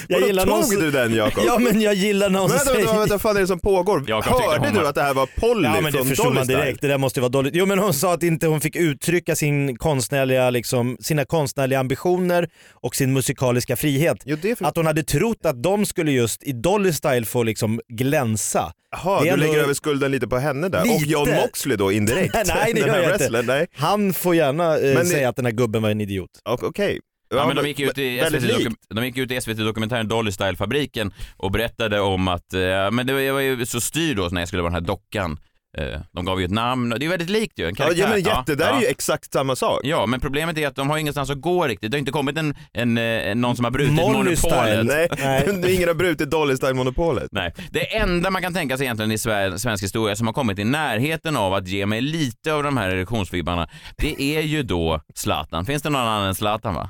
Jag 0.08 0.22
gillar 0.22 0.44
tog 0.44 0.54
någon 0.54 0.64
som- 0.64 0.80
du 0.82 0.92
den 0.92 1.14
Jakob? 1.16 1.44
Ja 1.48 1.60
men 1.60 1.82
jag 1.82 1.94
gillar 1.94 2.30
någon 2.30 2.50
som 2.50 2.58
Vänta, 2.58 2.74
vänta, 2.74 2.88
säger... 2.88 3.00
vänta, 3.00 3.14
vad 3.14 3.22
fan 3.22 3.36
är 3.38 3.42
det 3.42 3.48
som 3.48 3.60
pågår? 3.60 4.04
Jakob 4.08 4.42
Hörde 4.42 4.70
du 4.80 4.88
att 4.88 4.96
det 4.96 5.02
här 5.02 5.14
var 5.14 5.26
Polly 5.36 5.64
Ja 5.68 5.74
men 5.74 5.84
det 5.84 5.92
från 5.92 6.08
förstår 6.08 6.24
Dolly 6.24 6.36
man 6.36 6.48
direkt, 6.48 6.82
det 6.82 6.88
där 6.88 6.98
måste 6.98 7.20
ju 7.20 7.22
vara 7.22 7.30
dåligt. 7.30 7.56
Jo 7.56 7.66
men 7.66 7.80
hon 7.80 7.94
sa 7.94 8.14
att 8.14 8.24
inte 8.24 8.48
hon 8.48 8.62
fick 8.62 8.76
uttrycka 8.76 9.36
sin 9.36 9.78
konstnärliga, 9.78 10.50
liksom, 10.50 10.98
sina 11.00 11.26
konstnärliga 11.26 11.80
ambitioner 11.80 12.50
och 12.74 12.96
sin 12.96 13.14
musikaliska 13.14 13.76
frihet. 13.76 14.18
Jo, 14.26 14.38
för... 14.58 14.66
Att 14.66 14.76
hon 14.76 14.86
hade 14.86 15.04
trott 15.04 15.46
att 15.46 15.64
de 15.64 15.86
skulle 15.86 16.12
just 16.12 16.44
i 16.44 16.52
Dolly 16.52 16.94
Style 16.94 17.26
få 17.26 17.44
liksom 17.44 17.82
glänsa. 17.90 18.72
Jaha, 18.92 19.22
du 19.24 19.28
är 19.30 19.38
lägger 19.38 19.54
ändå- 19.54 19.64
över 19.64 19.74
skulden 19.74 20.12
lite 20.12 20.28
på 20.28 20.38
henne 20.38 20.70
där. 20.70 20.82
Och 20.82 20.88
Lite. 20.88 21.06
John 21.06 21.30
Moxley 21.30 21.78
då 21.78 21.92
indirekt. 21.92 22.34
Nej, 22.48 22.74
det 22.74 22.80
gör 22.80 23.02
jag 23.02 23.14
inte. 23.22 23.42
Nej. 23.42 23.68
Han 23.76 24.14
får 24.14 24.36
gärna 24.36 24.78
eh, 24.78 24.94
Men 24.94 25.06
säga 25.06 25.30
att 25.30 25.36
den 25.36 25.46
här 25.46 25.52
gubben 25.52 25.82
var 25.82 25.90
en 25.90 26.02
idiot. 26.02 26.30
Okej. 26.46 27.00
Ja, 27.30 27.48
men 27.48 27.56
de 27.56 27.68
gick 27.68 27.80
ut 27.80 27.98
i 27.98 28.22
SVT, 28.32 28.68
de 28.96 29.06
gick 29.06 29.18
ut 29.18 29.32
i 29.32 29.42
SVT-dokumentären 29.42 30.08
Dolly 30.08 30.32
Style-fabriken 30.32 31.12
och 31.38 31.52
berättade 31.52 32.00
om 32.00 32.28
att, 32.28 32.54
eh, 32.54 32.92
men 32.92 33.08
det 33.08 33.14
var, 33.14 33.20
jag 33.20 33.34
var 33.34 33.42
ju 33.42 33.66
så 33.66 33.82
styrd 33.82 34.18
då 34.18 34.28
när 34.32 34.42
jag 34.42 34.48
skulle 34.48 34.62
vara 34.64 34.74
den 34.74 34.82
här 34.82 34.88
dockan. 34.88 35.40
Eh, 35.78 36.00
de 36.12 36.26
gav 36.26 36.40
ju 36.40 36.46
ett 36.46 36.52
namn, 36.52 36.94
och 36.94 37.00
det 37.00 37.06
är 37.06 37.10
väldigt 37.10 37.30
likt 37.30 37.60
ju, 37.60 37.66
en 37.66 37.70
Ja, 37.70 37.76
karaktär. 37.76 38.02
ja 38.02 38.10
men 38.10 38.20
jätte, 38.22 38.42
det 38.46 38.56
där 38.56 38.70
ja. 38.70 38.78
är 38.78 38.82
ju 38.82 38.88
exakt 38.88 39.34
samma 39.34 39.56
sak. 39.56 39.80
Ja, 39.84 40.06
men 40.06 40.20
problemet 40.20 40.58
är 40.58 40.68
att 40.68 40.76
de 40.76 40.90
har 40.90 40.98
ingenstans 40.98 41.30
att 41.30 41.42
gå 41.42 41.68
riktigt. 41.68 41.92
Det 41.92 41.96
har 41.96 42.00
inte 42.00 42.12
kommit 42.12 42.38
en, 42.38 42.56
en, 42.74 42.98
eh, 42.98 43.36
någon 43.36 43.56
som 43.56 43.66
har 43.66 43.72
brutit 43.72 43.94
Molly 43.94 44.08
monopolet. 44.18 44.40
Style. 44.40 44.84
Nej, 44.84 45.08
Nej. 45.18 45.76
ingen 45.76 45.88
har 45.88 45.96
brutit 45.96 46.32
Dolly 46.32 46.54
Style-monopolet. 46.56 47.28
Nej. 47.32 47.54
Det 47.72 47.98
enda 47.98 48.30
man 48.30 48.42
kan 48.42 48.54
tänka 48.54 48.78
sig 48.78 48.86
egentligen 48.86 49.12
i 49.12 49.18
svensk 49.18 49.84
historia 49.84 50.16
som 50.16 50.28
har 50.28 50.34
kommit 50.34 50.60
i 50.60 50.64
närheten 50.64 51.38
av 51.38 51.54
att 51.54 51.68
ge 51.68 51.86
mig 51.86 52.02
lite 52.02 52.54
av 52.54 52.64
de 52.64 52.78
här 52.78 52.90
erektionsvibbarna, 52.90 53.70
det 53.98 54.22
är 54.22 54.42
ju 54.42 54.64
då 54.64 55.02
Zlatan. 55.16 55.66
Finns 55.66 55.84
det 55.84 55.90
någon 55.90 56.02
annan 56.02 56.28
än 56.28 56.36
Zlatan 56.36 56.74
va? 56.76 56.90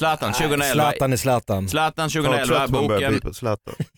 Zlatan 0.00 0.32
2011. 0.32 0.72
Zlatan 0.72 1.12
är 1.12 1.16
Zlatan. 1.16 1.68
Zlatan 1.68 2.10
Fan, 2.10 2.22
2011, 2.22 2.46
trött 2.58 2.70
man 2.70 2.88
börjar 2.88 3.10
boken, 3.10 3.32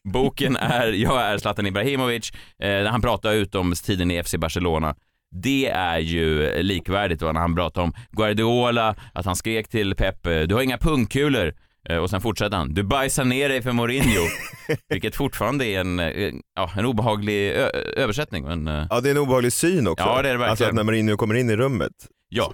boken 0.13 0.57
är 0.57 0.87
Jag 0.89 1.21
är 1.23 1.39
Zlatan 1.39 1.67
Ibrahimovic, 1.67 2.33
eh, 2.63 2.85
han 2.85 3.03
pratar 3.03 3.33
ut 3.33 3.55
om 3.55 3.75
tiden 3.75 4.11
i 4.11 4.23
FC 4.23 4.35
Barcelona. 4.39 4.95
Det 5.43 5.69
är 5.69 5.99
ju 5.99 6.53
likvärdigt 6.63 7.21
när 7.21 7.33
han 7.33 7.55
pratar 7.55 7.83
om 7.83 7.93
Guardiola, 8.11 8.97
att 9.15 9.27
han 9.27 9.37
skrek 9.37 9.69
till 9.69 9.95
Pep, 9.95 10.27
eh, 10.27 10.41
du 10.41 10.55
har 10.55 10.63
inga 10.63 10.79
pungkulor. 10.79 11.55
Eh, 11.89 11.97
Och 11.97 12.11
sen 12.11 12.21
fortsätter 12.21 12.57
han, 12.57 12.75
du 12.75 12.83
bajsar 12.83 13.25
ner 13.25 13.49
dig 13.49 13.63
för 13.63 13.73
Mourinho. 13.73 14.23
Vilket 14.89 15.17
fortfarande 15.17 15.67
är 15.67 15.81
en, 15.81 16.01
eh, 16.01 16.33
ja, 16.57 16.71
en 16.77 16.87
obehaglig 16.87 17.51
översättning. 17.97 18.45
Men, 18.45 18.87
Ja, 18.91 19.01
det 19.01 19.09
är 19.09 19.11
en 19.11 19.19
obehaglig 19.19 19.53
syn 19.53 19.87
också. 19.89 20.05
Ja, 20.05 20.23
det 20.23 20.29
är 20.29 20.33
det 20.33 20.39
verkligen. 20.39 20.51
Alltså 20.51 20.65
att 20.65 20.75
när 20.75 20.83
Mourinho 20.85 21.17
kommer 21.17 21.35
in 21.35 21.51
i 21.51 21.57
rummet. 21.57 21.93
ja. 22.29 22.53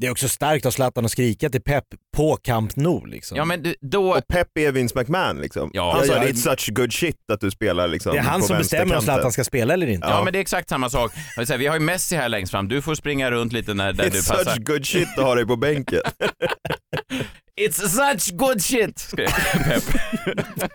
Det 0.00 0.06
är 0.06 0.10
också 0.10 0.28
starkt 0.28 0.66
av 0.66 0.70
Zlatan 0.70 1.04
att 1.04 1.10
skrika 1.10 1.50
till 1.50 1.62
Pep 1.62 1.84
på 2.16 2.36
Camp 2.36 2.76
Nou 2.76 3.06
liksom. 3.06 3.36
ja, 3.36 3.44
men 3.44 3.62
du- 3.62 3.74
då... 3.80 4.10
Och 4.16 4.28
Pep 4.28 4.58
är 4.58 4.72
Vince 4.72 4.98
McMahon 4.98 5.40
liksom. 5.40 5.70
Ja. 5.72 5.92
han 5.96 6.06
sa 6.06 6.12
Ja, 6.12 6.22
ja. 6.24 6.28
it's 6.30 6.50
such 6.56 6.70
good 6.72 6.92
shit 6.92 7.16
att 7.32 7.40
du 7.40 7.50
spelar 7.50 7.88
liksom 7.88 8.12
det 8.12 8.18
är 8.18 8.22
han 8.22 8.42
som 8.42 8.58
bestämmer 8.58 8.96
om. 8.96 9.02
Zlatan 9.02 9.32
ska 9.32 9.44
spela 9.44 9.74
eller 9.74 9.86
inte. 9.86 10.06
Ja, 10.08 10.24
men 10.24 10.32
det 10.32 10.38
är 10.38 10.40
exakt 10.40 10.68
samma 10.68 10.90
sak. 10.90 11.12
Säga, 11.46 11.56
Vi 11.56 11.66
har 11.66 11.74
ju 11.74 11.80
Messi 11.80 12.16
här 12.16 12.28
längst 12.28 12.50
fram, 12.50 12.68
du 12.68 12.82
får 12.82 12.94
springa 12.94 13.30
runt 13.30 13.52
lite 13.52 13.74
när, 13.74 13.92
där 13.92 14.10
du 14.10 14.18
It's 14.18 14.28
passar. 14.30 14.44
such 14.54 14.64
good 14.66 14.86
shit 14.86 15.08
att 15.18 15.24
ha 15.24 15.34
dig 15.34 15.46
på 15.46 15.56
bänken. 15.56 16.00
It's 17.60 17.88
such 17.88 18.32
good 18.36 18.62
shit! 18.62 18.98
skrek 18.98 19.30
Pep. 19.64 19.82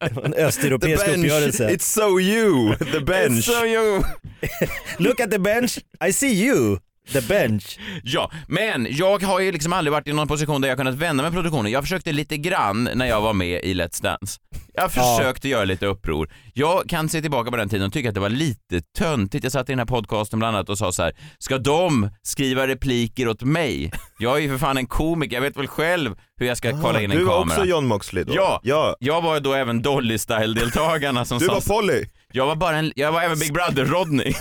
Det 0.00 0.12
var 0.12 0.22
en 0.24 0.34
östeuropeisk 0.34 1.08
uppgörelse. 1.08 1.68
it's 1.70 1.82
so 1.82 2.20
you, 2.20 2.76
the 2.76 3.00
bench. 3.00 3.44
So 3.44 3.64
you. 3.66 4.02
Look 4.98 5.20
at 5.20 5.30
the 5.30 5.38
bench, 5.38 5.78
I 6.08 6.12
see 6.12 6.32
you. 6.46 6.78
The 7.12 7.20
bench. 7.20 7.78
Ja, 8.04 8.30
men 8.48 8.86
jag 8.90 9.22
har 9.22 9.40
ju 9.40 9.52
liksom 9.52 9.72
aldrig 9.72 9.92
varit 9.92 10.08
i 10.08 10.12
någon 10.12 10.28
position 10.28 10.60
där 10.60 10.68
jag 10.68 10.78
kunnat 10.78 10.94
vända 10.94 11.22
med 11.22 11.32
produktionen. 11.32 11.72
Jag 11.72 11.82
försökte 11.82 12.12
lite 12.12 12.36
grann 12.36 12.88
när 12.94 13.06
jag 13.06 13.20
var 13.20 13.32
med 13.32 13.64
i 13.64 13.74
Let's 13.74 14.02
Dance. 14.02 14.40
Jag 14.74 14.84
Ja. 14.84 14.88
försökte 14.88 15.48
göra 15.48 15.64
lite 15.64 15.86
uppror. 15.86 16.32
Jag 16.54 16.88
kan 16.88 17.08
se 17.08 17.20
tillbaka 17.22 17.50
på 17.50 17.56
den 17.56 17.68
tiden 17.68 17.86
och 17.86 17.92
tycka 17.92 18.08
att 18.08 18.14
det 18.14 18.20
var 18.20 18.28
lite 18.28 18.80
töntigt. 18.98 19.44
Jag 19.44 19.52
satt 19.52 19.68
i 19.68 19.72
den 19.72 19.78
här 19.78 19.86
podcasten 19.86 20.38
bland 20.38 20.56
annat 20.56 20.68
och 20.68 20.78
sa 20.78 20.92
så 20.92 21.02
här, 21.02 21.12
ska 21.38 21.58
de 21.58 22.10
skriva 22.22 22.66
repliker 22.66 23.28
åt 23.28 23.42
mig? 23.42 23.90
Jag 24.18 24.36
är 24.36 24.40
ju 24.40 24.48
för 24.48 24.58
fan 24.58 24.76
en 24.76 24.86
komiker, 24.86 25.36
jag 25.36 25.42
vet 25.42 25.56
väl 25.56 25.66
själv 25.68 26.14
hur 26.36 26.46
jag 26.46 26.56
ska 26.56 26.80
kvala 26.80 27.00
in 27.02 27.10
en 27.10 27.16
du 27.18 27.24
var 27.24 27.38
kamera. 27.38 27.56
också 27.58 27.68
John 27.70 27.86
Moxley 27.86 28.24
då? 28.24 28.32
Ja. 28.36 28.60
ja. 28.62 28.96
Jag 29.00 29.22
var 29.22 29.40
då 29.40 29.52
även 29.54 29.82
Dolly 29.82 30.18
Style-deltagarna 30.18 31.24
som 31.24 31.38
Du 31.38 31.46
sa... 31.46 31.54
var 31.54 31.60
Polly. 31.60 32.04
Jag 32.32 32.46
var 32.46 32.56
bara 32.56 32.76
en, 32.76 32.92
jag 32.96 33.12
var 33.12 33.22
även 33.22 33.38
Big 33.38 33.52
Brother-Rodney. 33.52 34.32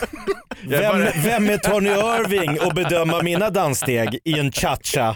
Vem, 0.67 0.82
bara- 0.99 1.12
vem 1.23 1.49
är 1.49 1.58
Tony 1.58 1.89
Irving 1.89 2.60
och 2.60 2.73
bedöma 2.75 3.21
mina 3.21 3.49
danssteg 3.49 4.19
i 4.25 4.39
en 4.39 4.51
cha-cha? 4.51 5.15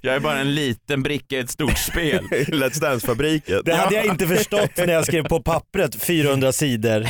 Jag 0.00 0.14
är 0.14 0.20
bara 0.20 0.38
en 0.38 0.54
liten 0.54 1.02
bricka 1.02 1.36
i 1.36 1.38
ett 1.38 1.50
stort 1.50 1.78
spel. 1.78 2.24
Let's 2.30 2.80
Dance-fabriken. 2.80 3.62
Det 3.64 3.74
hade 3.74 3.94
jag 3.94 4.04
inte 4.06 4.26
förstått 4.26 4.76
när 4.76 4.92
jag 4.92 5.06
skrev 5.06 5.24
på 5.28 5.42
pappret 5.42 5.94
400 6.04 6.52
sidor 6.52 7.06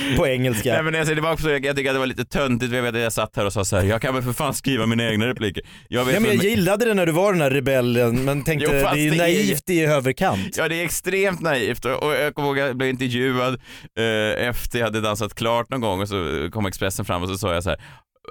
på 0.16 0.26
engelska. 0.26 0.72
Nej 0.72 0.82
men 0.82 0.92
när 0.92 0.98
jag 0.98 1.06
ser 1.06 1.14
tillbaka 1.14 1.42
på 1.42 1.48
det, 1.48 1.58
jag 1.58 1.76
tycker 1.76 1.90
att 1.90 1.94
det 1.94 1.98
var 1.98 2.06
lite 2.06 2.24
töntigt, 2.24 2.72
jag 2.72 2.82
vet 2.82 2.94
jag 2.94 3.12
satt 3.12 3.36
här 3.36 3.46
och 3.46 3.52
sa 3.52 3.64
så 3.64 3.76
här, 3.76 3.84
jag 3.84 4.02
kan 4.02 4.14
väl 4.14 4.22
för 4.22 4.32
fan 4.32 4.54
skriva 4.54 4.86
mina 4.86 5.10
egna 5.10 5.26
repliker. 5.26 5.62
Jag 5.88 6.04
vet 6.04 6.14
Ja, 6.14 6.20
men 6.20 6.36
jag 6.36 6.44
gillade 6.44 6.84
det 6.84 6.94
när 6.94 7.06
du 7.06 7.12
var 7.12 7.32
den 7.32 7.42
här 7.42 7.50
rebellen 7.50 8.24
men 8.24 8.44
tänkte 8.44 8.66
Jo, 8.66 8.72
det 8.72 8.88
är 8.88 8.96
ju 8.96 9.10
det 9.10 9.16
naivt 9.16 9.70
i 9.70 9.84
överkant. 9.84 10.56
Ja 10.56 10.68
det 10.68 10.80
är 10.80 10.84
extremt 10.84 11.40
naivt 11.40 11.84
och 11.84 12.02
och 12.04 12.14
jag 12.14 12.34
kommer 12.34 12.48
ihåg 12.48 12.60
att 12.60 12.66
jag 12.66 12.76
blev 12.76 12.90
intervjuad 12.90 13.54
eh, 13.98 14.48
efter 14.48 14.78
jag 14.78 14.86
hade 14.86 15.00
dansat 15.00 15.34
klart 15.34 15.70
någon 15.70 15.80
gång 15.80 16.00
och 16.00 16.08
så 16.08 16.48
kom 16.52 16.66
Expressen 16.66 17.04
fram 17.04 17.22
och 17.22 17.28
så 17.28 17.38
sa 17.38 17.54
jag 17.54 17.62
så 17.62 17.70
här 17.70 17.80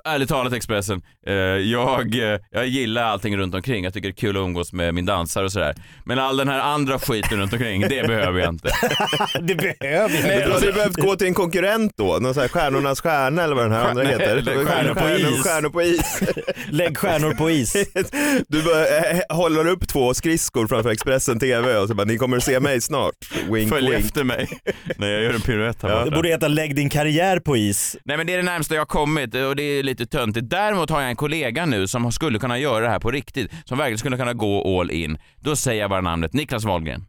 Ärligt 0.05 0.29
talat 0.29 0.53
Expressen, 0.53 1.01
eh, 1.27 1.33
jag, 1.33 2.15
eh, 2.33 2.39
jag 2.51 2.67
gillar 2.67 3.03
allting 3.03 3.37
runt 3.37 3.55
omkring. 3.55 3.83
Jag 3.83 3.93
tycker 3.93 4.07
det 4.07 4.11
är 4.11 4.15
kul 4.15 4.37
att 4.37 4.41
umgås 4.41 4.73
med 4.73 4.93
min 4.93 5.05
dansare 5.05 5.45
och 5.45 5.51
sådär. 5.51 5.75
Men 6.05 6.19
all 6.19 6.37
den 6.37 6.47
här 6.47 6.59
andra 6.59 6.99
skiten 6.99 7.39
runt 7.39 7.53
omkring, 7.53 7.81
det 7.81 8.07
behöver 8.07 8.39
jag 8.39 8.49
inte. 8.49 8.69
Det 9.41 9.55
behöver 9.55 9.87
jag 9.97 10.11
Du 10.11 10.17
inte. 10.37 10.51
hade 10.53 10.71
behövt 10.73 10.95
gå 10.95 11.15
till 11.15 11.27
en 11.27 11.33
konkurrent 11.33 11.91
då, 11.97 12.17
någon 12.19 12.33
sån 12.33 12.41
här 12.41 12.47
Stjärnornas 12.47 13.01
stjärna 13.01 13.43
eller 13.43 13.55
vad 13.55 13.65
den 13.65 13.71
här 13.71 13.85
andra 13.89 14.03
Nej, 14.03 14.11
heter. 14.11 14.37
eller 14.37 14.65
Stjärnor 14.65 14.93
på 14.93 15.09
is. 15.09 15.43
Stjärnor 15.43 15.69
på 15.69 15.81
is. 15.81 16.19
Lägg 16.69 16.97
stjärnor 16.97 17.33
på 17.33 17.49
is. 17.49 17.73
Du 18.47 18.61
bara, 18.63 18.87
eh, 18.87 19.19
håller 19.29 19.67
upp 19.67 19.87
två 19.87 20.13
skridskor 20.13 20.67
framför 20.67 20.89
Expressen 20.89 21.39
TV 21.39 21.75
och 21.77 21.87
så 21.87 21.93
bara, 21.95 22.05
ni 22.05 22.17
kommer 22.17 22.37
att 22.37 22.43
se 22.43 22.59
mig 22.59 22.81
snart. 22.81 23.13
Wink 23.51 23.69
Följ 23.69 23.91
wink. 23.91 24.05
efter 24.05 24.23
mig 24.23 24.47
när 24.97 25.07
jag 25.07 25.23
gör 25.23 25.33
en 25.33 25.41
piruett 25.41 25.81
här 25.81 25.89
Ja. 25.89 25.95
borta. 25.95 26.09
Det 26.09 26.15
borde 26.15 26.29
heta 26.29 26.47
lägg 26.47 26.75
din 26.75 26.89
karriär 26.89 27.39
på 27.39 27.57
is. 27.57 27.97
Nej 28.05 28.17
men 28.17 28.27
det 28.27 28.33
är 28.33 28.37
det 28.37 28.43
närmsta 28.43 28.73
jag 28.75 28.81
har 28.81 28.85
kommit 28.85 29.35
och 29.35 29.55
det 29.55 29.63
är 29.63 29.82
lite 29.83 30.05
töntigt. 30.05 30.49
Däremot 30.49 30.89
har 30.89 31.01
jag 31.01 31.09
en 31.09 31.15
kollega 31.15 31.65
nu 31.65 31.87
som 31.87 32.11
skulle 32.11 32.39
kunna 32.39 32.57
göra 32.59 32.83
det 32.85 32.89
här 32.89 32.99
på 32.99 33.11
riktigt, 33.11 33.51
som 33.65 33.77
verkligen 33.77 33.97
skulle 33.97 34.17
kunna 34.17 34.33
gå 34.33 34.79
all 34.79 34.91
in. 34.91 35.17
Då 35.39 35.55
säger 35.55 35.81
jag 35.81 35.89
bara 35.89 36.01
namnet 36.01 36.33
Niklas 36.33 36.63
Wahlgren. 36.65 37.05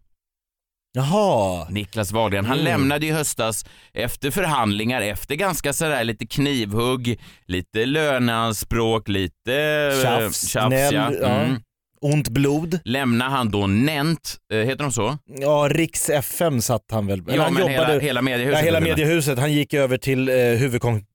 Jaha. 0.97 1.67
Niklas 1.71 2.13
Wahlgren. 2.13 2.45
Han 2.45 2.59
Mm. 2.59 2.65
lämnade 2.65 3.07
i 3.07 3.11
höstas 3.11 3.65
efter 3.93 4.31
förhandlingar, 4.31 5.03
efter 5.03 5.35
ganska 5.35 5.73
sådär 5.73 6.05
lite 6.05 6.27
knivhugg, 6.27 7.21
lite 7.47 7.87
löneanspråk, 7.87 9.09
lite 9.09 9.55
eh, 9.95 10.03
Tjafs, 10.03 10.49
tjafs 10.49 10.69
gnäll, 10.69 10.95
ja. 10.95 11.13
ja. 11.21 11.27
Mm. 11.29 11.57
Ont 12.01 12.29
blod. 12.29 12.81
Lämnar 12.85 13.29
han 13.29 13.51
då 13.51 13.67
Nent, 13.67 14.37
eh, 14.53 14.59
heter 14.59 14.83
de 14.83 14.93
så? 14.93 15.19
Ja, 15.41 15.69
Riks 15.71 16.11
FM 16.11 16.61
satt 16.61 16.83
han 16.91 17.07
väl. 17.07 17.23
Ja, 17.29 17.43
han 17.43 17.55
men 17.55 17.63
jobbade, 17.63 17.93
hela, 17.93 18.01
hela 18.01 18.23
mediehuset. 18.23 18.59
ja, 18.59 18.65
hela 18.65 18.81
mediehuset. 18.81 19.39
Han 19.39 19.53
gick 19.53 19.75
över 19.75 19.97
till 19.99 20.29
eh, 20.29 20.35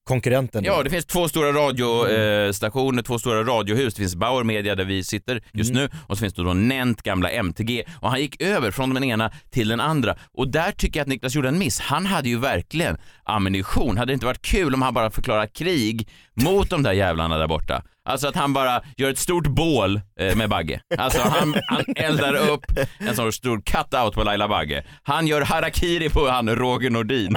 huvudkonkurrenten. 0.10 0.64
Ja, 0.64 0.84
det 0.84 0.90
finns 0.90 1.06
två 1.06 1.28
stora 1.28 1.52
radiostationer, 1.52 3.04
två 3.04 3.20
stora 3.20 3.44
radiohus. 3.44 3.94
Det 3.94 4.02
finns 4.02 4.16
Bauer 4.16 4.44
Media 4.44 4.76
där 4.76 4.86
vi 4.86 5.04
sitter 5.04 5.42
just 5.54 5.72
Mm. 5.72 5.84
nu 5.84 5.90
och 6.08 6.18
så 6.18 6.22
finns 6.22 6.34
det 6.34 6.44
då 6.44 6.54
Nent 6.54 7.02
gamla 7.02 7.30
MTG 7.30 7.84
och 8.02 8.10
han 8.10 8.20
gick 8.20 8.42
över 8.42 8.72
från 8.72 8.94
den 8.94 9.04
ena 9.04 9.32
till 9.52 9.68
den 9.68 9.80
andra 9.80 10.16
och 10.34 10.52
där 10.52 10.72
tycker 10.72 11.00
jag 11.00 11.04
att 11.04 11.10
Niklas 11.10 11.36
gjorde 11.36 11.48
en 11.48 11.58
miss. 11.60 11.80
Han 11.80 12.06
hade 12.06 12.30
ju 12.30 12.40
verkligen 12.40 12.98
ammunition. 13.24 13.98
Hade 13.98 14.12
det 14.12 14.14
inte 14.14 14.26
varit 14.26 14.42
kul 14.42 14.74
om 14.74 14.82
han 14.82 14.94
bara 14.94 15.12
förklarar 15.12 15.46
krig 15.48 16.10
mot 16.34 16.70
de 16.70 16.84
där 16.84 16.94
jävlarna 16.94 17.38
där 17.38 17.48
borta? 17.48 17.84
Alltså 18.10 18.28
att 18.28 18.36
han 18.36 18.54
bara 18.54 18.82
gör 18.98 19.10
ett 19.10 19.18
stort 19.18 19.48
bål 19.48 20.02
eh, 20.20 20.36
med 20.36 20.50
Bagge. 20.50 20.82
Alltså 20.98 21.22
han, 21.22 21.56
han 21.68 21.84
eldar 21.96 22.36
upp 22.50 22.66
en 23.00 23.16
sån 23.16 23.32
stor 23.34 23.58
cut-out 23.62 24.12
på 24.14 24.24
Laila 24.24 24.48
Bagge. 24.48 24.84
Han 25.04 25.28
gör 25.28 25.42
harakiri 25.42 26.10
på 26.10 26.30
han 26.30 26.56
Roger 26.56 26.90
Nordin. 26.90 27.36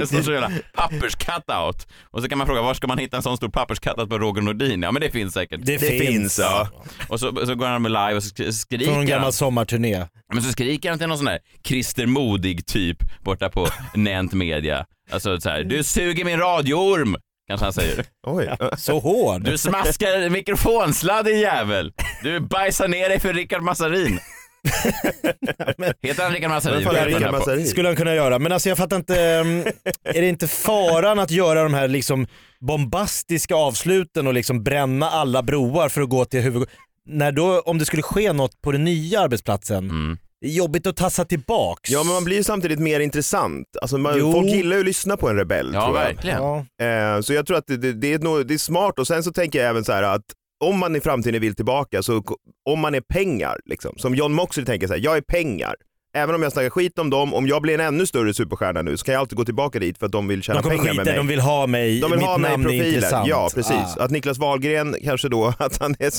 En 0.00 0.06
sån 0.06 0.22
stor 0.22 0.32
jävla 0.34 0.50
pappers-cutout. 0.76 1.86
Och 2.10 2.22
så 2.22 2.28
kan 2.28 2.38
man 2.38 2.46
fråga 2.46 2.62
var 2.62 2.74
ska 2.74 2.86
man 2.86 2.98
hitta 2.98 3.16
en 3.16 3.22
sån 3.22 3.36
stor 3.36 3.48
pappers-cutout 3.48 4.08
på 4.08 4.18
Roger 4.18 4.42
Nordin? 4.42 4.82
Ja 4.82 4.92
men 4.92 5.02
det 5.02 5.10
finns 5.10 5.34
säkert. 5.34 5.60
Det 5.64 5.78
finns, 5.78 6.38
ja. 6.38 6.68
Och 7.08 7.20
så, 7.20 7.46
så 7.46 7.54
går 7.54 7.66
han 7.66 7.82
med 7.82 7.90
live 7.92 8.14
och 8.14 8.22
så 8.22 8.34
sk- 8.34 8.52
skriker 8.52 8.84
Från 8.84 8.94
en 8.94 8.98
han. 9.00 9.06
gammal 9.06 9.32
sommarturné. 9.32 10.06
Men 10.32 10.42
så 10.42 10.52
skriker 10.52 10.88
han 10.90 10.98
till 10.98 11.08
någon 11.08 11.18
sån 11.18 11.26
där 11.26 11.38
Christer 11.66 12.06
Modig 12.06 12.66
typ 12.66 12.98
borta 13.24 13.48
på 13.48 13.68
Nent 13.94 14.32
Media. 14.32 14.84
Alltså 15.10 15.40
så 15.40 15.48
här, 15.50 15.64
du 15.64 15.82
suger 15.84 16.24
min 16.24 16.38
radioorm, 16.38 17.16
kanske 17.48 17.64
han 17.66 17.72
säger. 17.72 18.04
Oj. 18.26 18.56
Så 18.76 18.98
hård. 18.98 19.44
Du 19.44 19.58
smaskar 19.58 20.30
mikrofonsladd 20.30 21.24
din 21.24 21.40
jävel. 21.40 21.92
Du 22.22 22.40
bajsar 22.40 22.88
ner 22.88 23.08
dig 23.08 23.20
för 23.20 23.32
Rickard 23.32 23.62
Massarin. 23.62 24.18
Heter 26.02 26.22
han 26.22 26.32
Rickard 26.32 26.50
Massarin? 26.50 26.84
Fan 26.84 26.94
Rickard? 26.94 27.66
Skulle 27.66 27.88
han 27.88 27.96
kunna 27.96 28.14
göra. 28.14 28.38
Men 28.38 28.52
alltså 28.52 28.68
jag 28.68 28.78
fattar 28.78 28.96
inte, 28.96 29.20
ehm, 29.20 29.60
är 30.04 30.20
det 30.20 30.28
inte 30.28 30.48
faran 30.48 31.18
att 31.18 31.30
göra 31.30 31.62
de 31.62 31.74
här 31.74 31.88
liksom 31.88 32.26
bombastiska 32.60 33.54
avsluten 33.54 34.26
och 34.26 34.34
liksom 34.34 34.62
bränna 34.64 35.10
alla 35.10 35.42
broar 35.42 35.88
för 35.88 36.00
att 36.02 36.08
gå 36.08 36.24
till 36.24 36.40
huvud... 36.40 36.68
När 37.06 37.32
då, 37.32 37.60
om 37.60 37.78
det 37.78 37.84
skulle 37.84 38.02
ske 38.02 38.32
något 38.32 38.60
på 38.62 38.72
den 38.72 38.84
nya 38.84 39.20
arbetsplatsen, 39.20 39.90
Mm. 39.90 40.18
Det 40.40 40.46
är 40.46 40.50
jobbigt 40.52 40.86
att 40.86 40.96
tassa 40.96 41.24
tillbaks. 41.24 41.90
Ja 41.90 42.04
men 42.04 42.14
man 42.14 42.24
blir 42.24 42.36
ju 42.36 42.44
samtidigt 42.44 42.78
mer 42.78 43.00
intressant. 43.00 43.66
Alltså 43.82 43.98
man, 43.98 44.18
Jo. 44.18 44.32
folk 44.32 44.46
gillar 44.48 44.76
ju 44.76 44.80
att 44.80 44.86
lyssna 44.86 45.16
på 45.16 45.28
en 45.28 45.36
rebell 45.36 45.70
Ja, 45.74 45.84
tror 45.86 45.98
jag. 45.98 46.04
verkligen. 46.04 46.42
Ja. 46.78 46.84
Eh, 46.86 47.20
så 47.20 47.32
jag 47.34 47.46
tror 47.46 47.56
att 47.56 47.66
det, 47.66 47.76
det, 47.76 47.92
det, 47.92 48.12
är 48.14 48.18
nog, 48.18 48.46
det 48.46 48.54
är 48.54 48.58
smart 48.58 48.98
och 48.98 49.06
sen 49.06 49.22
så 49.24 49.32
tänker 49.32 49.58
jag 49.58 49.68
även 49.68 49.84
så 49.84 49.92
här 49.92 50.02
att 50.02 50.24
om 50.64 50.78
man 50.78 50.96
i 50.96 51.00
framtiden 51.00 51.40
vill 51.40 51.54
tillbaka, 51.54 52.02
så 52.02 52.22
om 52.70 52.80
man 52.80 52.94
är 52.94 53.00
pengar, 53.00 53.60
liksom, 53.64 53.92
som 53.96 54.14
John 54.14 54.32
Moxley 54.32 54.66
tänker 54.66 54.86
så 54.86 54.92
här, 54.92 55.00
jag 55.00 55.16
är 55.16 55.20
pengar. 55.20 55.74
Även 56.16 56.34
om 56.34 56.42
jag 56.42 56.52
snackar 56.52 56.70
skit 56.70 56.98
om 56.98 57.10
dem, 57.10 57.34
om 57.34 57.46
jag 57.46 57.62
blir 57.62 57.74
en 57.74 57.80
ännu 57.80 58.06
större 58.06 58.34
superstjärna 58.34 58.82
nu 58.82 58.96
så 58.96 59.04
kan 59.04 59.12
jag 59.14 59.20
alltid 59.20 59.36
gå 59.38 59.44
tillbaka 59.44 59.78
dit 59.78 59.98
för 59.98 60.06
att 60.06 60.12
de 60.12 60.28
vill 60.28 60.42
tjäna 60.42 60.60
De 60.60 60.68
pengar 60.68 60.94
med 60.94 61.06
mig. 61.06 61.16
de 61.16 61.26
vill 61.26 61.40
ha 61.40 61.66
mig, 61.66 62.00
De 62.00 62.10
vill 62.10 62.18
mitt 62.20 62.26
ha 62.28 62.38
mig 62.38 62.48
i 62.48 62.52
namn 62.52 62.64
är 62.64 62.68
profilen, 62.68 62.94
intressant. 62.94 63.28
ja 63.28 63.48
precis. 63.54 63.72
Ah. 63.98 64.04
Att 64.04 64.10
Niklas 64.10 64.38
Wahlgren 64.38 64.96
kanske 65.04 65.28
då, 65.28 65.46
att 65.58 65.78
han 65.80 65.94
är, 65.98 66.10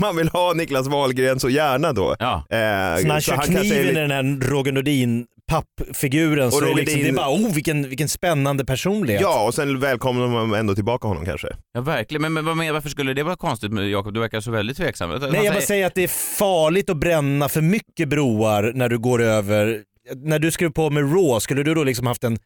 man 0.00 0.16
vill 0.16 0.28
ha 0.28 0.52
Niklas 0.52 0.86
Wahlgren 0.88 1.40
så 1.40 1.48
gärna 1.50 1.92
då. 1.92 2.16
Ja. 2.18 2.34
Eh, 2.34 2.40
Så 2.46 2.56
när 2.58 3.10
han 3.10 3.20
kör 3.20 3.34
är 3.34 3.42
kniven 3.46 3.88
i 3.88 3.92
den 3.92 4.10
här 4.10 4.48
Roger 4.50 4.72
Nordin 4.72 5.26
pappfiguren 5.50 6.50
så 6.50 6.56
Och 6.56 6.62
är 6.62 6.66
det, 6.66 6.72
Roger 6.72 6.84
liksom, 6.84 7.02
det 7.02 7.08
är 7.08 7.12
bara 7.12 7.28
oh 7.30 7.54
vilken, 7.54 7.88
vilken 7.88 8.08
spännande 8.08 8.64
personlighet. 8.64 9.22
Ja, 9.22 9.46
och 9.46 9.54
sen 9.54 9.80
välkomnar 9.80 10.28
man 10.28 10.54
ändå 10.54 10.74
tillbaka 10.74 11.08
honom 11.08 11.24
kanske. 11.24 11.48
Ja, 11.72 11.80
verkligen. 11.80 12.22
Men, 12.22 12.32
men 12.32 12.44
vad 12.44 12.56
med, 12.56 12.72
varför 12.72 12.88
skulle 12.88 13.14
det 13.14 13.22
vara 13.22 13.36
konstigt 13.36 13.72
med 13.72 13.90
Jakob? 13.90 14.14
Du 14.14 14.20
verkar 14.20 14.40
så 14.40 14.50
väldigt 14.50 14.76
tveksam. 14.76 15.10
Nej 15.10 15.44
jag 15.44 15.54
bara 15.54 15.60
säger- 15.60 15.86
att 15.86 15.94
det 15.94 16.02
är 16.02 16.36
farligt 16.38 16.90
att 16.90 16.96
bränna 16.96 17.48
för 17.48 17.60
mycket 17.60 18.08
broar 18.08 18.72
när 18.74 18.88
du 18.88 18.98
går 18.98 19.22
över. 19.22 19.80
När 20.16 20.38
du 20.38 20.50
skrev 20.50 20.72
på 20.72 20.90
med 20.90 21.02
Raw, 21.02 21.40
skulle 21.40 21.62
du 21.62 21.74
då 21.74 21.84
liksom 21.84 22.06
haft 22.06 22.24
en 22.24 22.36
så 22.36 22.42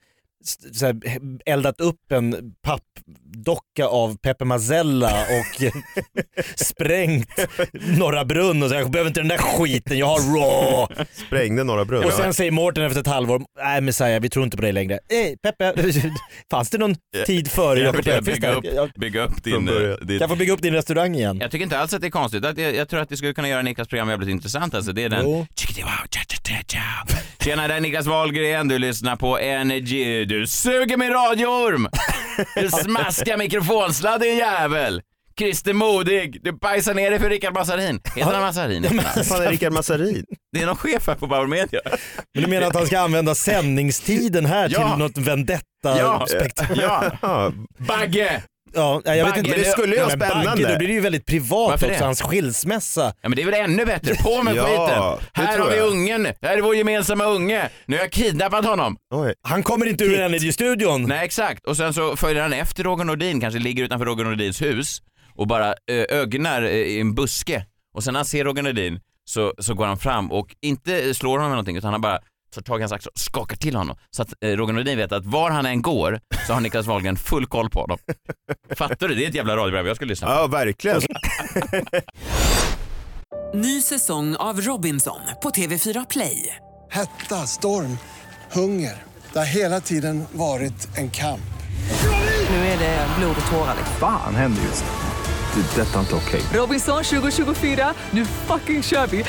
här, 0.83 0.97
eldat 1.47 1.81
upp 1.81 2.13
en 2.13 2.55
pappdocka 2.63 3.87
av 3.87 4.17
Pepe 4.17 4.45
Mazzella 4.45 5.21
och 5.21 5.73
sprängt 6.55 7.29
Norra 7.99 8.25
Brunn 8.25 8.63
och 8.63 8.69
sagt 8.69 8.81
jag 8.81 8.91
behöver 8.91 9.09
inte 9.11 9.21
den 9.21 9.29
där 9.29 9.39
skiten, 9.39 9.99
jag 9.99 10.07
har 10.07 10.19
Raw. 10.19 11.07
Sprängde 11.27 11.65
Norra 11.65 11.85
Brunn. 11.85 12.05
Och 12.05 12.13
sen 12.13 12.35
säger 12.35 12.51
Mårten 12.51 12.85
efter 12.85 13.01
ett 13.01 13.07
halvår, 13.07 13.43
nej 13.65 13.81
Messiah 13.81 14.21
vi 14.21 14.31
tror 14.31 14.45
inte 14.45 14.57
på 14.57 14.63
dig 14.63 14.73
längre. 14.73 14.99
Nej 15.11 15.37
Peppe, 15.43 15.75
fanns 16.51 16.71
det 16.71 16.79
någon 16.79 16.95
tid 17.27 17.51
före 17.51 17.79
Jag 17.79 17.87
Jakob 17.87 18.05
vill 18.05 18.15
Öqvist 18.15 18.41
bygga 18.41 18.53
upp, 18.53 18.95
bygga 18.95 19.25
upp 19.25 19.45
din... 19.45 19.67
Din 19.67 19.69
kan 20.09 20.19
jag 20.21 20.31
få 20.31 20.37
bygga 20.37 20.53
upp 20.53 20.63
din 20.63 20.75
restaurang 20.75 21.15
igen? 21.15 21.39
Jag 21.41 21.51
tycker 21.51 21.65
inte 21.65 21.79
alls 21.79 21.95
att 21.95 22.01
det 22.01 22.07
är 22.07 22.11
konstigt. 22.11 22.45
Jag, 22.45 22.75
jag 22.75 22.89
tror 22.89 23.01
att 23.01 23.09
det 23.09 23.17
skulle 23.17 23.35
kunna 23.35 23.49
göra 23.49 23.63
Niklas 23.63 23.89
program 23.89 24.09
jävligt 24.09 24.29
intressant. 24.29 24.75
Alltså, 24.75 24.93
det 24.93 25.05
är 25.05 25.09
den... 25.09 25.25
Jo. 25.25 25.47
Tjena, 27.45 27.69
det 27.69 27.75
är 27.75 27.81
Niklas 27.81 28.07
Wahlgren. 28.07 28.69
Du 28.69 28.79
lyssnar 28.79 29.17
på 29.17 29.39
Energy. 29.39 30.25
Du 30.41 30.47
suger 30.47 30.97
min 30.97 31.11
radioorm! 31.13 31.89
Du 32.57 32.69
smaskar 32.71 33.37
mikrofonsladd 33.37 34.21
din 34.21 34.37
jävel! 34.37 35.03
Christer 35.39 35.73
Modig, 35.73 36.41
du 36.43 36.53
bajsar 36.53 36.95
ner 36.95 37.11
dig 37.11 37.21
för 37.21 37.31
Rickard 37.31 37.55
Massarin. 37.55 38.01
Heter 38.17 38.33
han 38.33 38.41
Massarin? 38.43 39.01
Vad 39.17 39.27
fan 39.27 39.43
är 39.43 39.51
Rickard 39.51 39.73
Massarin? 39.73 40.25
Det 40.53 40.63
är 40.63 40.67
någon 40.67 40.77
chef 40.77 41.07
här 41.07 41.15
på 41.15 41.27
Bauer 41.27 41.47
Media. 41.47 41.81
Men 42.35 42.43
du 42.43 42.49
menar 42.51 42.67
att 42.67 42.75
han 42.75 42.87
ska 42.87 42.99
använda 43.01 43.35
sändningstiden 43.35 44.47
här 44.47 44.69
Ja. 44.73 44.89
till 44.91 44.99
något 44.99 45.13
Ja. 45.17 45.23
vendetta-spektakel? 45.23 46.79
Ja, 46.81 47.05
Ja, 47.23 47.53
Bagge! 47.79 48.43
Ja, 48.75 49.03
jag 49.05 49.15
vet 49.15 49.25
Bagge, 49.25 49.39
inte. 49.41 49.59
det 49.59 49.65
skulle 49.65 49.93
ju 49.93 49.99
Ja, 50.01 50.07
vara 50.07 50.17
men 50.17 50.29
spännande. 50.29 50.51
Bagge, 50.63 50.73
då 50.73 50.79
blir 50.79 50.89
det 50.89 50.95
ju 50.95 51.01
väldigt 51.01 51.27
privat 51.27 51.51
Varför 51.71 51.87
också, 51.87 51.99
det? 51.99 52.05
hans 52.05 52.23
skilsmässa. 52.23 53.13
Ja 53.23 53.29
men 53.29 53.37
det 53.37 53.43
är 53.43 53.47
väl 53.47 53.55
ännu 53.71 53.85
bättre. 53.85 54.15
På 54.15 54.43
med 54.43 54.55
Ja, 54.57 54.65
skiten! 54.65 55.29
det 55.35 55.41
Här 55.49 55.55
tror 55.57 55.65
har 55.65 55.71
vi 55.73 55.79
jag. 55.79 55.89
ungen. 55.89 56.27
Här 56.43 56.57
är 56.57 56.61
vår 56.61 56.77
gemensamma 56.77 57.25
unge. 57.25 57.69
Nu 57.87 57.97
har 57.97 58.03
jag 58.05 58.13
kidnappat 58.13 58.65
honom. 58.65 58.97
oj. 59.15 59.35
Han 59.43 59.63
kommer 59.63 59.87
inte 59.87 60.05
ur 60.05 60.21
Energy-studion. 60.21 61.03
Nej 61.09 61.25
exakt. 61.25 61.67
Och 61.67 61.77
sen 61.77 61.95
så 61.95 62.17
följer 62.17 62.43
han 62.43 62.53
efter 62.53 62.85
Roger 62.85 63.05
Nordin, 63.05 63.41
kanske 63.41 63.61
ligger 63.61 63.85
utanför 63.85 64.07
Roger 64.07 64.25
Nordins 64.25 64.63
hus 64.63 64.99
och 65.37 65.47
bara 65.47 65.75
ögnar 66.11 66.63
eh, 66.63 66.71
i 66.71 67.01
en 67.01 67.15
buske. 67.15 67.65
Och 67.95 68.05
sen 68.05 68.13
när 68.13 68.19
han 68.19 68.25
ser 68.27 68.45
Roger 68.45 68.63
Nordin 68.63 69.01
så, 69.25 69.53
så 69.59 69.75
går 69.75 69.87
han 69.87 69.99
fram 69.99 70.33
och 70.33 70.47
inte 70.63 71.15
slår 71.15 71.31
honom 71.31 71.45
med 71.45 71.51
någonting 71.57 71.77
utan 71.77 71.93
han 71.93 72.01
bara 72.01 72.19
tar 72.55 72.63
tag 72.63 72.81
i 72.81 72.83
hans 72.83 72.93
axel 72.93 73.11
och 73.15 73.21
skakar 73.21 73.57
till 73.57 73.77
honom. 73.77 73.97
Så 74.11 74.23
att 74.23 74.35
eh, 74.41 74.49
Roger 74.49 74.73
Nordin 74.73 74.99
vet 74.99 75.13
att 75.13 75.27
var 75.27 75.51
han 75.51 75.67
än 75.67 75.83
går 75.83 76.21
så 76.47 76.53
har 76.53 76.61
Niklas 76.61 76.87
Wahlgren 76.87 77.17
full 77.17 77.47
koll 77.47 77.71
på 77.71 77.81
honom. 77.81 77.99
Fattar 78.77 79.09
du? 79.09 79.15
Det 79.15 79.25
är 79.25 79.29
ett 79.29 79.35
jävla 79.35 79.57
radioprogram 79.57 79.87
jag 79.87 79.97
skulle 79.97 80.09
lyssna 80.09 80.27
på. 80.27 80.33
Ja, 80.33 80.47
verkligen. 80.47 81.01
Ny 83.55 83.81
säsong 83.81 84.37
av 84.37 84.61
Robinson 84.61 85.21
på 85.43 85.51
TV4 85.51 86.07
Play. 86.11 86.57
Hetta, 86.91 87.47
storm, 87.47 87.99
hunger. 88.53 89.03
Det 89.33 89.39
har 89.39 89.47
hela 89.47 89.81
tiden 89.81 90.25
varit 90.33 90.89
en 90.97 91.11
kamp. 91.11 91.41
Nu 92.51 92.57
är 92.57 92.79
det 92.79 93.07
blod 93.19 93.37
och 93.47 93.53
tårar. 93.53 93.77
Fan 94.01 94.35
händer 94.35 94.63
just 94.63 94.85
nu. 94.85 94.91
Det. 95.55 95.81
är 95.81 95.85
Detta 95.85 95.97
är 95.97 96.01
inte 96.01 96.15
okej. 96.15 96.43
Robinson 96.53 97.05
2024, 97.05 97.95
nu 98.11 98.27
fucking 98.27 98.83
kör 98.83 99.07
vi! 99.07 99.25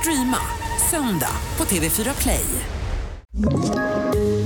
Streama 0.00 0.63
söndag 0.94 1.36
på 1.56 1.64
TV4 1.64 2.22
Play. 2.22 2.44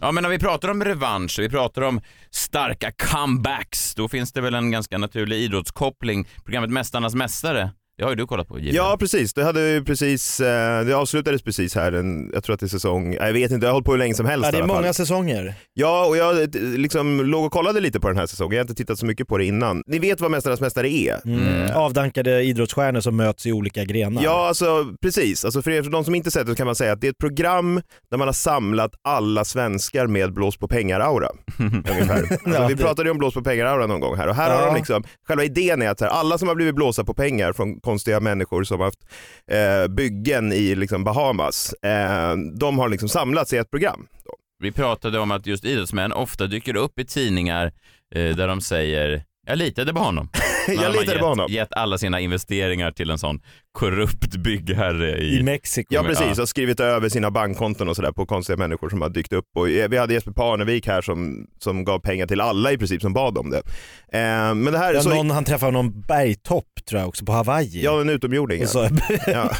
Ja 0.00 0.12
men 0.12 0.22
när 0.22 0.30
vi 0.30 0.38
pratar 0.38 0.68
om 0.68 0.84
revansch, 0.84 1.38
vi 1.38 1.48
pratar 1.48 1.82
om 1.82 2.00
starka 2.30 2.92
comebacks, 2.92 3.94
då 3.94 4.08
finns 4.08 4.32
det 4.32 4.40
väl 4.40 4.54
en 4.54 4.70
ganska 4.70 4.98
naturlig 4.98 5.36
idrottskoppling. 5.36 6.28
Programmet 6.44 6.70
Mästarnas 6.70 7.14
Mästare, 7.14 7.70
det 7.98 8.04
har 8.04 8.10
ju 8.10 8.16
du 8.16 8.26
kollat 8.26 8.48
på 8.48 8.58
JVL. 8.58 8.74
Ja 8.76 8.96
precis, 9.00 9.34
det, 9.34 9.44
hade 9.44 9.70
ju 9.70 9.84
precis, 9.84 10.40
eh, 10.40 10.84
det 10.84 10.92
avslutades 10.96 11.42
precis 11.42 11.74
här, 11.74 11.92
en, 11.92 12.30
jag 12.34 12.44
tror 12.44 12.54
att 12.54 12.60
det 12.60 12.66
är 12.66 12.68
säsong, 12.68 13.14
jag 13.14 13.32
vet 13.32 13.50
inte, 13.50 13.66
jag 13.66 13.70
har 13.70 13.72
hållit 13.74 13.86
på 13.86 13.92
hur 13.92 13.98
länge 13.98 14.14
som 14.14 14.26
helst 14.26 14.44
Ja, 14.44 14.50
det 14.50 14.56
i 14.56 14.60
är 14.60 14.62
alla 14.64 14.72
fall. 14.74 14.82
många 14.82 14.92
säsonger. 14.92 15.54
Ja, 15.74 16.06
och 16.06 16.16
jag 16.16 16.40
eh, 16.42 16.48
liksom 16.62 17.20
låg 17.26 17.44
och 17.44 17.52
kollade 17.52 17.80
lite 17.80 18.00
på 18.00 18.08
den 18.08 18.16
här 18.16 18.26
säsongen, 18.26 18.52
jag 18.52 18.58
har 18.58 18.64
inte 18.64 18.74
tittat 18.74 18.98
så 18.98 19.06
mycket 19.06 19.28
på 19.28 19.38
det 19.38 19.44
innan. 19.44 19.82
Ni 19.86 19.98
vet 19.98 20.20
vad 20.20 20.30
Mästarnas 20.30 20.60
Mästare 20.60 20.88
är? 20.88 21.20
Mm. 21.26 21.76
Avdankade 21.76 22.42
idrottsstjärnor 22.42 23.00
som 23.00 23.16
möts 23.16 23.46
i 23.46 23.52
olika 23.52 23.84
grenar. 23.84 24.22
Ja, 24.22 24.48
alltså 24.48 24.86
precis. 25.02 25.44
Alltså, 25.44 25.62
för 25.62 25.70
er, 25.70 25.82
för 25.82 25.90
de 25.90 26.04
som 26.04 26.14
inte 26.14 26.30
sett 26.30 26.46
det 26.46 26.52
så 26.52 26.56
kan 26.56 26.66
man 26.66 26.74
säga 26.76 26.92
att 26.92 27.00
det 27.00 27.06
är 27.06 27.10
ett 27.10 27.18
program 27.18 27.80
där 28.10 28.18
man 28.18 28.28
har 28.28 28.32
samlat 28.32 28.90
alla 29.04 29.44
svenskar 29.44 30.06
med 30.06 30.32
blås 30.34 30.56
på 30.58 30.68
pengar-aura. 30.68 31.28
ungefär. 31.58 32.18
Alltså, 32.30 32.50
Ja, 32.62 32.66
vi 32.66 32.74
det- 32.74 32.82
pratade 32.82 33.08
ju 33.08 33.10
om 33.10 33.18
blås 33.18 33.34
på 33.34 33.42
pengar-aura 33.42 33.86
någon 33.86 34.00
gång 34.00 34.16
här 34.16 34.28
och 34.28 34.34
här 34.34 34.50
har 34.54 34.60
Ja. 34.62 34.66
de 34.66 34.74
liksom, 34.76 35.04
själva 35.28 35.44
idén 35.44 35.82
är 35.82 35.88
att 35.90 35.98
så 35.98 36.04
här, 36.04 36.12
alla 36.12 36.38
som 36.38 36.48
har 36.48 36.54
blivit 36.54 36.74
blåsa 36.74 37.04
på 37.04 37.14
pengar 37.14 37.52
från 37.52 37.80
konstiga 37.88 38.20
människor 38.20 38.64
som 38.64 38.78
har 38.78 38.86
haft 38.86 39.04
eh, 39.50 39.88
byggen 39.88 40.52
i 40.52 40.74
liksom, 40.74 41.04
Bahamas, 41.04 41.72
eh, 41.72 42.36
de 42.58 42.78
har 42.78 42.88
liksom 42.88 43.08
samlats 43.08 43.52
i 43.52 43.56
ett 43.56 43.70
program. 43.70 44.06
Vi 44.62 44.72
pratade 44.72 45.18
om 45.18 45.30
att 45.30 45.46
just 45.46 45.64
idrottsmän 45.64 46.12
ofta 46.12 46.46
dyker 46.46 46.76
upp 46.76 46.98
i 46.98 47.04
tidningar 47.04 47.72
eh, 48.14 48.36
där 48.36 48.48
de 48.48 48.60
säger 48.60 49.24
jag 49.46 49.58
litade 49.58 49.94
på 49.94 50.00
honom. 50.00 50.28
Jag 50.82 50.92
litade 50.92 51.18
på 51.18 51.26
honom. 51.26 51.46
gett 51.50 51.72
alla 51.72 51.98
sina 51.98 52.20
investeringar 52.20 52.90
till 52.90 53.10
en 53.10 53.18
sån 53.18 53.40
korrupt 53.72 54.36
byggherre 54.36 55.18
i, 55.18 55.38
I 55.38 55.42
Mexiko. 55.42 55.94
Ja 55.94 56.02
precis, 56.02 56.38
och 56.38 56.48
skrivit 56.48 56.80
över 56.80 57.08
sina 57.08 57.30
bankkonton 57.30 57.88
och 57.88 57.96
sådär 57.96 58.12
på 58.12 58.26
konstiga 58.26 58.56
människor 58.56 58.88
som 58.88 59.02
har 59.02 59.08
dykt 59.08 59.32
upp. 59.32 59.44
Och 59.56 59.68
vi 59.68 59.96
hade 59.96 60.14
Jesper 60.14 60.32
Parnevik 60.32 60.86
här 60.86 61.02
som, 61.02 61.46
som 61.58 61.84
gav 61.84 61.98
pengar 61.98 62.26
till 62.26 62.40
alla 62.40 62.72
i 62.72 62.78
princip 62.78 63.02
som 63.02 63.12
bad 63.12 63.38
om 63.38 63.50
det. 63.50 63.62
Eh, 64.12 64.54
men 64.54 64.64
det 64.64 64.78
här 64.78 64.94
Ja, 64.94 65.02
så, 65.02 65.08
någon, 65.14 65.30
han 65.30 65.44
träffade 65.44 65.72
någon 65.72 66.00
bergtopp 66.00 66.64
tror 66.88 67.00
jag 67.00 67.08
också 67.08 67.24
på 67.24 67.32
Hawaii. 67.32 67.82
Ja, 67.84 68.00
en 68.00 68.08
utomjording. 68.08 68.66
Så, 68.66 68.88
Ja. 69.26 69.50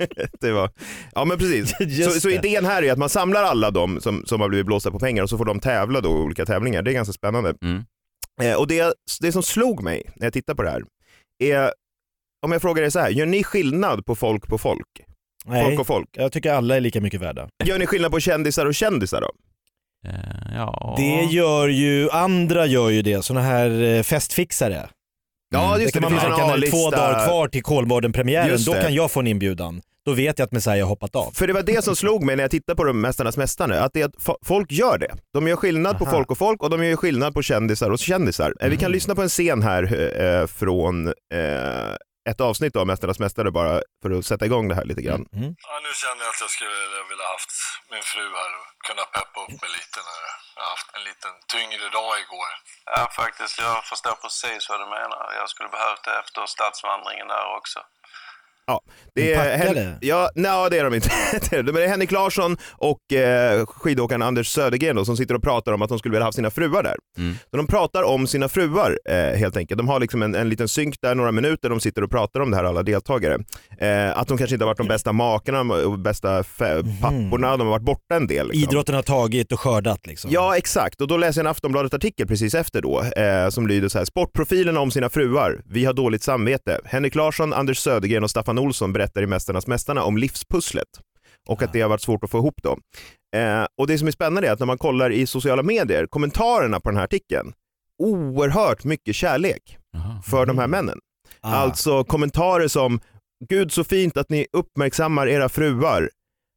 det 0.40 0.52
var, 0.52 0.70
ja 1.14 1.24
men 1.24 1.38
precis. 1.38 1.74
Så, 2.04 2.20
så 2.20 2.30
idén 2.30 2.64
här 2.64 2.82
är 2.82 2.92
att 2.92 2.98
man 2.98 3.08
samlar 3.08 3.42
alla 3.42 3.70
de 3.70 4.00
som, 4.00 4.22
som 4.26 4.40
har 4.40 4.48
blivit 4.48 4.66
blåsta 4.66 4.90
på 4.90 4.98
pengar 4.98 5.22
och 5.22 5.30
så 5.30 5.38
får 5.38 5.44
de 5.44 5.60
tävla 5.60 6.00
då 6.00 6.08
i 6.08 6.12
olika 6.20 6.46
tävlingar. 6.46 6.82
Det 6.82 6.90
är 6.90 6.92
ganska 6.92 7.12
spännande. 7.12 7.54
Mm. 7.62 7.84
Eh, 8.42 8.54
och 8.54 8.66
det, 8.66 8.94
det 9.20 9.32
som 9.32 9.42
slog 9.42 9.82
mig 9.82 10.02
när 10.16 10.26
jag 10.26 10.32
tittar 10.32 10.54
på 10.54 10.62
det 10.62 10.70
här 10.70 10.82
är, 11.38 11.72
om 12.46 12.52
jag 12.52 12.62
frågar 12.62 12.82
er 12.82 12.90
så 12.90 12.98
här, 12.98 13.10
gör 13.10 13.26
ni 13.26 13.44
skillnad 13.44 14.06
på 14.06 14.14
folk 14.14 14.46
på 14.48 14.58
folk? 14.58 14.86
Nej, 15.44 15.64
Folk 15.64 15.80
och 15.80 15.86
folk? 15.86 16.08
jag 16.12 16.32
tycker 16.32 16.52
alla 16.52 16.76
är 16.76 16.80
lika 16.80 17.00
mycket 17.00 17.20
värda. 17.20 17.48
Gör 17.64 17.78
ni 17.78 17.86
skillnad 17.86 18.12
på 18.12 18.20
kändisar 18.20 18.66
och 18.66 18.74
kändisar 18.74 19.20
då? 19.20 19.30
Eh, 20.08 20.54
ja. 20.54 20.94
Det 20.98 21.22
gör 21.34 21.68
ju, 21.68 22.10
andra 22.10 22.66
gör 22.66 22.90
ju 22.90 23.02
det, 23.02 23.24
såna 23.24 23.40
här 23.40 23.82
eh, 23.82 24.02
festfixare. 24.02 24.88
Ja 25.50 25.78
just 25.78 25.92
det 25.94 26.00
det, 26.00 26.02
kan 26.02 26.12
man 26.12 26.20
finns 26.20 26.40
en 26.52 26.60
det 26.60 26.70
två 26.70 26.90
dagar 26.90 27.26
kvar 27.26 27.48
till 27.48 27.62
Kolmården-premiären, 27.62 28.48
Just 28.48 28.66
då 28.66 28.74
det. 28.74 28.82
kan 28.82 28.94
jag 28.94 29.10
få 29.10 29.20
en 29.20 29.26
inbjudan. 29.26 29.82
Då 30.04 30.12
vet 30.12 30.38
jag 30.38 30.46
att 30.46 30.52
Messiah 30.52 30.80
har 30.80 30.88
hoppat 30.88 31.16
av. 31.16 31.30
För 31.34 31.46
det 31.46 31.52
var 31.52 31.62
det 31.62 31.84
som 31.84 31.96
slog 32.02 32.24
mig 32.24 32.36
när 32.36 32.44
jag 32.44 32.50
tittade 32.50 32.76
på 32.76 32.84
de 32.84 33.00
Mästarnas 33.00 33.36
Mästare, 33.36 33.80
att, 33.80 33.92
det 33.94 34.02
att 34.02 34.14
fo- 34.16 34.36
folk 34.44 34.72
gör 34.72 34.98
det. 34.98 35.14
De 35.34 35.48
gör 35.48 35.56
skillnad 35.56 35.98
på 35.98 36.04
Aha. 36.04 36.12
folk 36.12 36.30
och 36.30 36.38
folk 36.38 36.62
och 36.62 36.70
de 36.70 36.84
gör 36.84 36.96
skillnad 36.96 37.34
på 37.34 37.42
kändisar 37.42 37.90
och 37.90 37.98
kändisar. 37.98 38.54
Eh, 38.60 38.68
Vi 38.70 38.76
kan 38.76 38.92
lyssna 38.92 39.14
på 39.14 39.22
en 39.22 39.28
scen 39.28 39.62
här 39.62 39.82
eh, 40.22 40.46
från 40.46 41.06
eh, 41.08 41.94
ett 42.30 42.40
avsnitt 42.40 42.76
av 42.76 42.86
Mästarnas 42.86 43.18
Mästare 43.18 43.50
bara 43.50 43.82
för 44.02 44.10
att 44.10 44.26
sätta 44.26 44.44
igång 44.46 44.68
det 44.68 44.74
här 44.74 44.84
lite 44.84 45.02
grann. 45.02 45.22
Mm. 45.32 45.44
Ja, 45.68 45.74
nu 45.86 45.90
känner 46.02 46.22
jag 46.26 46.30
att 46.34 46.40
jag 46.46 46.50
skulle 46.56 46.70
vilja 47.10 47.26
haft 47.34 47.52
min 47.92 48.04
fru 48.12 48.24
här 48.40 48.50
och 48.58 48.68
kunna 48.88 49.04
peppa 49.16 49.38
upp 49.44 49.56
mig 49.62 49.70
lite 49.78 49.98
när 50.08 50.18
jag 50.60 50.66
har 50.66 50.76
haft 50.76 50.94
en 50.96 51.04
liten 51.10 51.34
tyngre 51.54 51.88
dag 51.98 52.20
igår. 52.24 52.50
Ja, 52.84 53.02
faktiskt. 53.22 53.58
Jag 53.58 53.84
förstår 53.84 54.14
precis 54.24 54.68
vad 54.68 54.80
du 54.80 54.86
menar. 54.86 55.32
Jag 55.40 55.48
skulle 55.50 55.68
behövt 55.68 56.04
det 56.04 56.18
efter 56.22 56.46
stadsvandringen 56.46 57.28
där 57.28 57.46
också. 57.58 57.78
Ja, 58.70 58.82
det 59.14 59.32
är? 59.34 59.58
Hen- 59.58 59.94
ja, 60.00 60.30
nej, 60.34 60.70
det 60.70 60.78
är 60.78 60.84
de 60.84 60.94
inte. 60.94 61.10
Det 61.50 61.56
är- 61.56 61.62
Men 61.62 61.74
det 61.74 61.84
är 61.84 61.88
Henrik 61.88 62.10
Larsson 62.10 62.56
och 62.72 63.12
eh, 63.12 63.66
skidåkaren 63.66 64.22
Anders 64.22 64.48
Södergren 64.48 64.96
då, 64.96 65.04
som 65.04 65.16
sitter 65.16 65.34
och 65.34 65.42
pratar 65.42 65.72
om 65.72 65.82
att 65.82 65.88
de 65.88 65.98
skulle 65.98 66.12
vilja 66.12 66.24
ha 66.24 66.32
sina 66.32 66.50
fruar 66.50 66.82
där. 66.82 66.96
Mm. 67.18 67.34
Så 67.50 67.56
de 67.56 67.66
pratar 67.66 68.02
om 68.02 68.26
sina 68.26 68.48
fruar 68.48 68.98
eh, 69.10 69.16
helt 69.38 69.56
enkelt. 69.56 69.78
De 69.78 69.88
har 69.88 70.00
liksom 70.00 70.22
en, 70.22 70.34
en 70.34 70.48
liten 70.48 70.68
synk 70.68 70.94
där, 71.02 71.14
några 71.14 71.32
minuter, 71.32 71.68
de 71.70 71.80
sitter 71.80 72.02
och 72.04 72.10
pratar 72.10 72.40
om 72.40 72.50
det 72.50 72.56
här 72.56 72.64
alla 72.64 72.82
deltagare. 72.82 73.38
Eh, 73.80 74.18
att 74.18 74.28
de 74.28 74.38
kanske 74.38 74.54
inte 74.54 74.64
har 74.64 74.70
varit 74.70 74.78
de 74.78 74.88
bästa 74.88 75.12
makarna 75.12 75.60
och 75.60 75.98
bästa 75.98 76.42
fe- 76.42 77.00
papporna, 77.00 77.56
de 77.56 77.60
har 77.66 77.70
varit 77.70 77.82
borta 77.82 78.14
en 78.16 78.26
del. 78.26 78.48
Liksom. 78.48 78.62
Idrotten 78.62 78.94
har 78.94 79.02
tagit 79.02 79.52
och 79.52 79.60
skördat 79.60 80.06
liksom. 80.06 80.30
Ja 80.34 80.56
exakt, 80.56 81.00
och 81.00 81.08
då 81.08 81.16
läser 81.16 81.40
jag 81.40 81.46
en 81.46 81.50
Aftonbladet-artikel 81.50 82.26
precis 82.26 82.54
efter 82.54 82.82
då 82.82 83.02
eh, 83.02 83.48
som 83.48 83.66
lyder 83.66 83.88
så 83.88 83.98
här. 83.98 84.04
Sportprofilerna 84.04 84.80
om 84.80 84.90
sina 84.90 85.08
fruar, 85.08 85.60
vi 85.66 85.84
har 85.84 85.92
dåligt 85.92 86.22
samvete. 86.22 86.80
Henrik 86.84 87.14
Larsson, 87.14 87.52
Anders 87.52 87.78
Södergren 87.78 88.24
och 88.24 88.30
Staffan 88.30 88.58
Olsson 88.60 88.92
berättar 88.92 89.22
i 89.22 89.26
Mästarnas 89.26 89.66
Mästarna 89.66 90.02
om 90.02 90.16
livspusslet 90.18 90.88
och 91.48 91.62
att 91.62 91.72
det 91.72 91.80
har 91.80 91.88
varit 91.88 92.02
svårt 92.02 92.24
att 92.24 92.30
få 92.30 92.38
ihop 92.38 92.62
då. 92.62 92.78
Eh, 93.38 93.66
och 93.78 93.86
det 93.86 93.98
som 93.98 94.08
är 94.08 94.12
spännande 94.12 94.48
är 94.48 94.52
att 94.52 94.58
när 94.58 94.66
man 94.66 94.78
kollar 94.78 95.10
i 95.12 95.26
sociala 95.26 95.62
medier, 95.62 96.06
kommentarerna 96.06 96.80
på 96.80 96.88
den 96.90 96.96
här 96.96 97.04
artikeln, 97.04 97.52
oerhört 97.98 98.84
mycket 98.84 99.14
kärlek 99.16 99.76
Jaha. 99.92 100.22
för 100.22 100.46
de 100.46 100.58
här 100.58 100.66
männen. 100.66 100.98
Ah. 101.40 101.54
Alltså 101.54 102.04
kommentarer 102.04 102.68
som 102.68 103.00
“Gud 103.48 103.72
så 103.72 103.84
fint 103.84 104.16
att 104.16 104.30
ni 104.30 104.46
uppmärksammar 104.52 105.26
era 105.28 105.48
fruar. 105.48 106.10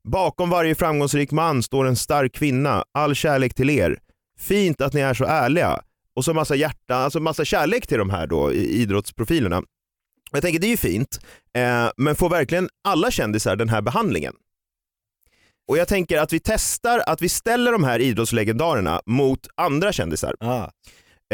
Bakom 0.07 0.49
varje 0.49 0.75
framgångsrik 0.75 1.31
man 1.31 1.63
står 1.63 1.85
en 1.87 1.95
stark 1.95 2.33
kvinna. 2.33 2.83
All 2.93 3.15
kärlek 3.15 3.53
till 3.53 3.69
er. 3.69 3.99
Fint 4.39 4.81
att 4.81 4.93
ni 4.93 5.01
är 5.01 5.13
så 5.13 5.25
ärliga.” 5.25 5.79
Och 6.15 6.25
så 6.25 6.33
massa 6.33 6.55
hjärta, 6.55 6.95
alltså 6.95 7.19
massa 7.19 7.45
kärlek 7.45 7.87
till 7.87 7.97
de 7.97 8.09
här 8.09 8.27
då 8.27 8.53
i- 8.53 8.81
idrottsprofilerna. 8.81 9.63
Jag 10.37 10.41
tänker 10.41 10.59
det 10.59 10.67
är 10.67 10.71
ju 10.71 10.77
fint, 10.77 11.19
eh, 11.57 11.89
men 11.97 12.15
får 12.15 12.29
verkligen 12.29 12.69
alla 12.83 13.11
kändisar 13.11 13.55
den 13.55 13.69
här 13.69 13.81
behandlingen? 13.81 14.33
Och 15.67 15.77
jag 15.77 15.87
tänker 15.87 16.17
att 16.17 16.33
vi 16.33 16.39
testar 16.39 17.03
att 17.07 17.21
vi 17.21 17.29
ställer 17.29 17.71
de 17.71 17.83
här 17.83 17.99
idrottslegendarerna 17.99 19.01
mot 19.05 19.39
andra 19.55 19.93
kändisar 19.93 20.35
Ah. 20.39 20.69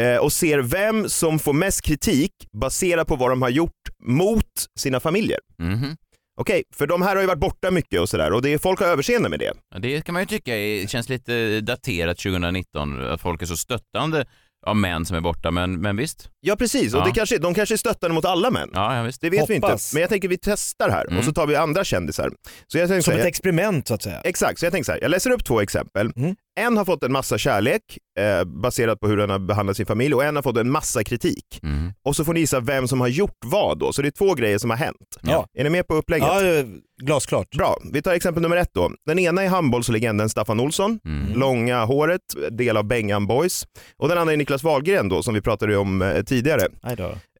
eh, 0.02 0.16
och 0.16 0.32
ser 0.32 0.58
vem 0.58 1.08
som 1.08 1.38
får 1.38 1.52
mest 1.52 1.82
kritik 1.82 2.32
baserat 2.52 3.08
på 3.08 3.16
vad 3.16 3.30
de 3.30 3.42
har 3.42 3.48
gjort 3.48 3.72
mot 4.02 4.66
sina 4.78 5.00
familjer. 5.00 5.38
Mhm. 5.58 5.96
Okej, 6.40 6.62
för 6.74 6.86
de 6.86 7.02
här 7.02 7.14
har 7.14 7.20
ju 7.22 7.26
varit 7.28 7.38
borta 7.40 7.70
mycket 7.70 8.00
och 8.00 8.08
sådär 8.08 8.32
och 8.32 8.42
det 8.42 8.52
är, 8.52 8.58
folk 8.58 8.80
har 8.80 8.86
överseende 8.86 9.28
med 9.28 9.38
det. 9.38 9.52
Ja, 9.74 9.78
Det 9.78 10.04
kan 10.04 10.12
man 10.12 10.22
ju 10.22 10.26
tycka 10.26 10.56
är, 10.56 10.86
känns 10.86 11.08
lite 11.08 11.60
daterat 11.60 12.18
2019, 12.18 13.00
att 13.10 13.20
folk 13.20 13.42
är 13.42 13.46
så 13.46 13.56
stöttande 13.56 14.26
av 14.66 14.76
män 14.76 15.06
som 15.06 15.16
är 15.16 15.20
borta, 15.20 15.50
men, 15.50 15.80
men 15.80 15.96
visst. 15.96 16.30
Ja 16.40 16.56
precis, 16.56 16.94
och 16.94 17.00
Ja. 17.00 17.04
det 17.04 17.12
kanske, 17.12 17.38
de 17.38 17.54
kanske 17.54 17.74
är 17.74 17.76
stöttande 17.76 18.14
mot 18.14 18.24
alla 18.24 18.50
män. 18.50 18.70
Ja, 18.72 18.96
ja 18.96 19.02
visst. 19.02 19.20
Det 19.20 19.30
vet 19.30 19.50
vi 19.50 19.54
inte, 19.54 19.66
Hoppas. 19.66 19.92
men 19.94 20.00
jag 20.00 20.10
tänker 20.10 20.28
vi 20.28 20.38
testar 20.38 20.88
här 20.90 21.06
och 21.06 21.12
Mm. 21.12 21.24
så 21.24 21.32
tar 21.32 21.46
vi 21.46 21.56
andra 21.56 21.84
kändisar. 21.84 22.30
Så 22.66 22.78
jag 22.78 22.88
tänkte 22.88 23.02
Som 23.04 23.12
ett 23.12 23.18
säga, 23.18 23.28
experiment 23.28 23.88
så 23.88 23.94
att 23.94 24.02
säga. 24.02 24.20
exakt, 24.24 24.58
så 24.60 24.66
jag 24.66 24.72
tänkte 24.72 24.86
så 24.86 24.92
här, 24.92 25.00
jag 25.02 25.10
läser 25.10 25.30
upp 25.30 25.44
två 25.44 25.60
exempel. 25.60 26.12
Mm. 26.16 26.36
En 26.60 26.76
har 26.76 26.84
fått 26.84 27.02
en 27.04 27.12
massa 27.12 27.38
kärlek 27.38 27.82
eh, 28.18 28.44
baserat 28.44 29.00
på 29.00 29.08
hur 29.08 29.16
den 29.16 29.30
har 29.30 29.38
behandlat 29.38 29.76
sin 29.76 29.86
familj 29.86 30.14
och 30.14 30.24
en 30.24 30.36
har 30.36 30.42
fått 30.42 30.56
en 30.56 30.70
massa 30.70 31.04
kritik. 31.04 31.60
Mm. 31.62 31.92
Och 32.04 32.16
så 32.16 32.24
får 32.24 32.34
ni 32.34 32.40
gissa 32.40 32.60
vem 32.60 32.88
som 32.88 33.00
har 33.00 33.08
gjort 33.08 33.36
vad 33.46 33.78
då, 33.78 33.92
så 33.92 34.02
det 34.02 34.08
är 34.08 34.10
två 34.10 34.34
grejer 34.34 34.58
som 34.58 34.70
har 34.70 34.76
hänt. 34.76 34.96
Ja. 35.22 35.46
Är 35.58 35.64
ni 35.64 35.70
med 35.70 35.86
på 35.86 35.94
upplägget? 35.94 36.28
Ja, 36.28 36.44
eh, 36.46 36.64
glasklart. 37.02 37.50
Bra, 37.56 37.76
vi 37.92 38.02
tar 38.02 38.12
exempel 38.12 38.42
nummer 38.42 38.56
ett 38.56 38.70
då. 38.74 38.90
Den 39.06 39.18
ena 39.18 39.42
är 39.42 39.48
handbollslegenden 39.48 40.28
Staffan 40.28 40.60
Olsson, 40.60 41.00
Mm. 41.04 41.38
långa 41.38 41.84
håret, 41.84 42.20
del 42.50 42.76
av 42.76 42.84
Bengan 42.84 43.26
Boys. 43.26 43.64
Och 43.98 44.08
den 44.08 44.18
andra 44.18 44.32
är 44.32 44.36
Niklas 44.36 44.62
Wahlgren 44.62 45.08
då, 45.08 45.22
som 45.22 45.34
vi 45.34 45.40
pratade 45.40 45.76
om 45.76 46.02
eh, 46.02 46.22
tidigare. 46.30 46.66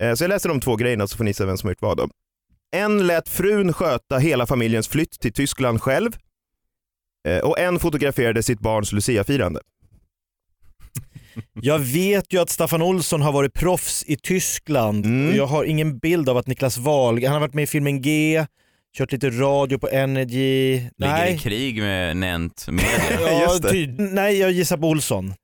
Eh, 0.00 0.14
så 0.14 0.24
jag 0.24 0.28
läser 0.28 0.48
de 0.48 0.60
två 0.60 0.76
grejerna 0.76 1.06
så 1.06 1.16
får 1.16 1.24
ni 1.24 1.34
se 1.34 1.44
vem 1.44 1.56
som 1.56 1.66
har 1.66 1.70
gjort 1.72 1.82
vad 1.82 1.96
då. 1.96 2.08
En 2.76 3.06
lät 3.06 3.28
frun 3.28 3.72
sköta 3.72 4.18
hela 4.18 4.46
familjens 4.46 4.88
flytt 4.88 5.20
till 5.20 5.32
Tyskland 5.32 5.82
själv. 5.82 6.10
Eh, 7.28 7.38
och 7.38 7.58
en 7.58 7.78
fotograferade 7.78 8.42
sitt 8.42 8.60
barns 8.60 8.92
Lucia-firande. 8.92 9.60
Jag 11.62 11.78
vet 11.78 12.32
ju 12.32 12.40
att 12.42 12.50
Staffan 12.50 12.82
Olsson 12.82 13.22
har 13.22 13.32
varit 13.32 13.54
proffs 13.54 14.04
i 14.06 14.16
Tyskland 14.16 15.06
Mm. 15.06 15.28
och 15.30 15.36
jag 15.36 15.46
har 15.46 15.64
ingen 15.64 15.98
bild 15.98 16.28
av 16.28 16.36
att 16.36 16.46
Niklas 16.46 16.78
Wahlgren, 16.78 17.32
han 17.32 17.40
har 17.42 17.48
varit 17.48 17.54
med 17.54 17.62
i 17.62 17.66
filmen 17.66 18.02
G, 18.02 18.46
kört 18.98 19.12
lite 19.12 19.30
radio 19.30 19.78
på 19.78 19.88
Energy. 19.88 20.72
Ligger 20.72 21.26
i 21.26 21.30
Nej. 21.30 21.38
krig 21.38 21.78
med 21.82 22.16
Nent 22.16 22.66
Media. 22.68 22.90
Ja, 23.20 23.42
Just 23.42 23.62
det. 23.62 23.70
ty- 23.70 23.86
nej, 23.98 24.38
jag 24.38 24.50
gissar 24.50 24.76
på 24.76 24.88
Olsson. 24.88 25.34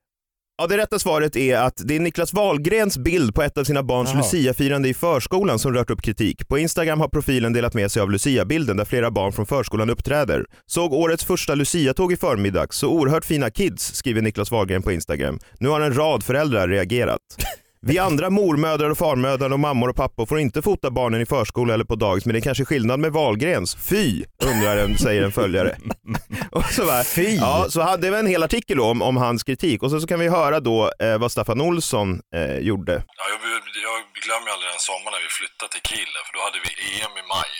Ja, 0.59 0.66
det 0.66 0.77
rätta 0.77 0.99
svaret 0.99 1.37
är 1.37 1.57
att 1.57 1.83
det 1.85 1.97
är 1.97 2.01
Niklas 2.01 2.33
Wahlgrens 2.33 2.99
bild 2.99 3.35
på 3.35 3.42
ett 3.42 3.59
av 3.59 3.64
sina 3.64 3.83
barns 3.83 4.11
Jaha. 4.11 4.23
Lucia-firande 4.23 4.88
i 4.88 4.95
förskolan 4.95 5.59
som 5.59 5.73
rört 5.73 5.90
upp 5.90 6.03
kritik. 6.03 6.49
På 6.49 6.59
Instagram 6.59 7.01
har 7.01 7.09
profilen 7.09 7.53
delat 7.53 7.75
med 7.75 7.92
sig 7.92 8.03
av 8.03 8.11
Lucia-bilden 8.11 8.77
där 8.77 8.85
flera 8.85 9.11
barn 9.11 9.33
från 9.33 9.47
förskolan 9.47 9.90
uppträder. 9.90 10.45
Såg 10.66 10.92
årets 10.92 11.25
första 11.25 11.55
Lucia-tåg 11.55 12.12
i 12.12 12.16
förmiddags, 12.16 12.77
så 12.77 12.88
oerhört 12.88 13.25
fina 13.25 13.51
kids, 13.51 13.95
skriver 13.95 14.23
Niklas 14.23 14.51
Wahlgren 14.51 14.83
på 14.83 14.92
Instagram. 14.92 15.38
Nu 15.59 15.69
har 15.69 15.81
en 15.81 15.97
rad 15.97 16.23
föräldrar 16.23 16.69
reagerat. 16.69 17.21
Vi 17.88 17.99
andra 17.99 18.31
mormödrar 18.31 18.90
och 18.90 18.99
farmödrar 18.99 19.51
och 19.53 19.61
mammor 19.61 19.88
och 19.88 19.96
pappor 19.96 20.27
får 20.27 20.38
inte 20.38 20.62
fota 20.62 20.90
barnen 20.90 21.20
i 21.20 21.27
förskola 21.27 21.75
eller 21.75 21.85
på 21.85 21.94
dagis 21.94 22.25
men 22.27 22.33
det 22.33 22.38
är 22.38 22.49
kanske 22.51 22.64
skillnad 22.64 22.99
med 23.01 23.12
Wahlgrens. 23.12 23.77
Fy, 23.90 24.25
undrar 24.44 24.77
en, 24.77 24.99
säger 24.99 25.22
en 25.22 25.33
följare. 25.33 25.77
och 26.59 26.64
så 26.64 26.87
bara, 26.87 27.05
Fy. 27.05 27.37
Ja, 27.37 27.66
så 27.75 27.81
hade 27.90 28.11
vi 28.11 28.16
en 28.16 28.27
hel 28.27 28.42
artikel 28.42 28.77
då 28.77 28.85
om, 28.85 29.03
om 29.03 29.16
hans 29.16 29.44
kritik 29.44 29.83
och 29.83 29.90
så, 29.90 30.01
så 30.01 30.07
kan 30.07 30.20
vi 30.20 30.29
höra 30.29 30.61
då 30.61 30.92
eh, 31.05 31.18
vad 31.18 31.33
Staffan 31.33 31.61
Olsson 31.61 32.09
eh, 32.37 32.59
gjorde. 32.68 32.92
Ja, 33.20 33.25
jag, 33.33 33.40
jag 33.88 33.99
glömmer 34.25 34.49
aldrig 34.55 34.68
den 34.75 34.85
sommaren 34.90 35.12
när 35.16 35.22
vi 35.29 35.33
flyttade 35.40 35.70
till 35.75 35.85
Kiel, 35.88 36.12
för 36.27 36.33
då 36.37 36.40
hade 36.46 36.59
vi 36.64 36.70
EM 36.90 37.14
i 37.22 37.25
maj. 37.35 37.53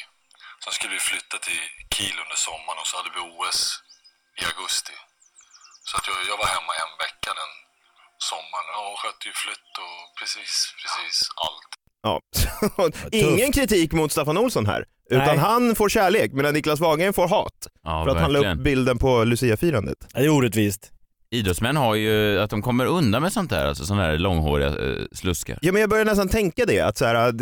Sen 0.63 0.73
skulle 0.77 0.95
vi 0.99 1.03
flytta 1.11 1.37
till 1.47 1.63
Kiel 1.95 2.17
under 2.25 2.39
sommaren 2.49 2.79
och 2.83 2.89
så 2.91 2.95
hade 3.01 3.11
vi 3.17 3.21
OS 3.31 3.61
i 4.41 4.43
augusti. 4.51 4.97
Så 5.89 5.93
att 5.99 6.05
jag, 6.09 6.17
jag 6.31 6.37
var 6.43 6.49
hemma 6.57 6.73
en 6.85 6.93
vecka 7.05 7.31
den 7.41 7.53
sommaren. 8.19 8.69
Ja, 8.77 8.95
skötte 9.03 9.29
ju 9.29 9.35
flytt 9.45 9.73
och 9.85 10.19
precis, 10.21 10.75
precis 10.83 11.17
allt. 11.47 11.71
Ja. 12.03 12.21
Ingen 13.19 13.53
kritik 13.53 13.93
mot 13.93 14.13
Staffan 14.13 14.39
Olsson 14.39 14.67
här, 14.67 14.85
utan 15.11 15.27
Nej. 15.27 15.37
han 15.37 15.75
får 15.75 15.89
kärlek 15.89 16.33
medan 16.33 16.55
Niklas 16.55 16.81
Wahlgren 16.81 17.13
får 17.13 17.29
hat. 17.29 17.53
Ja, 17.83 18.05
för 18.05 18.11
att 18.17 18.23
han 18.23 18.33
la 18.33 18.39
verkligen. 18.39 18.59
upp 18.59 18.65
bilden 18.65 18.99
på 18.99 19.25
Lucia-firandet. 19.25 19.99
Det 20.15 20.21
är 20.21 20.29
orättvist. 20.29 20.93
Idrottsmän 21.31 21.77
har 21.77 21.95
ju 21.95 22.41
att 22.41 22.51
de 22.51 22.63
kommer 22.63 22.87
undan 22.87 23.23
med 23.23 23.33
sånt 23.33 23.51
där, 23.51 23.67
alltså 23.67 23.85
sådana 23.85 24.03
här 24.03 24.19
långhåriga 24.19 24.69
eh, 24.69 25.05
sluskar. 25.13 25.59
Ja 25.63 25.73
men 25.73 25.81
jag 25.81 25.91
börjar 25.91 26.05
nästan 26.05 26.29
tänka 26.29 26.65
det, 26.67 26.81
att 26.81 26.99
så 26.99 27.05
här, 27.05 27.33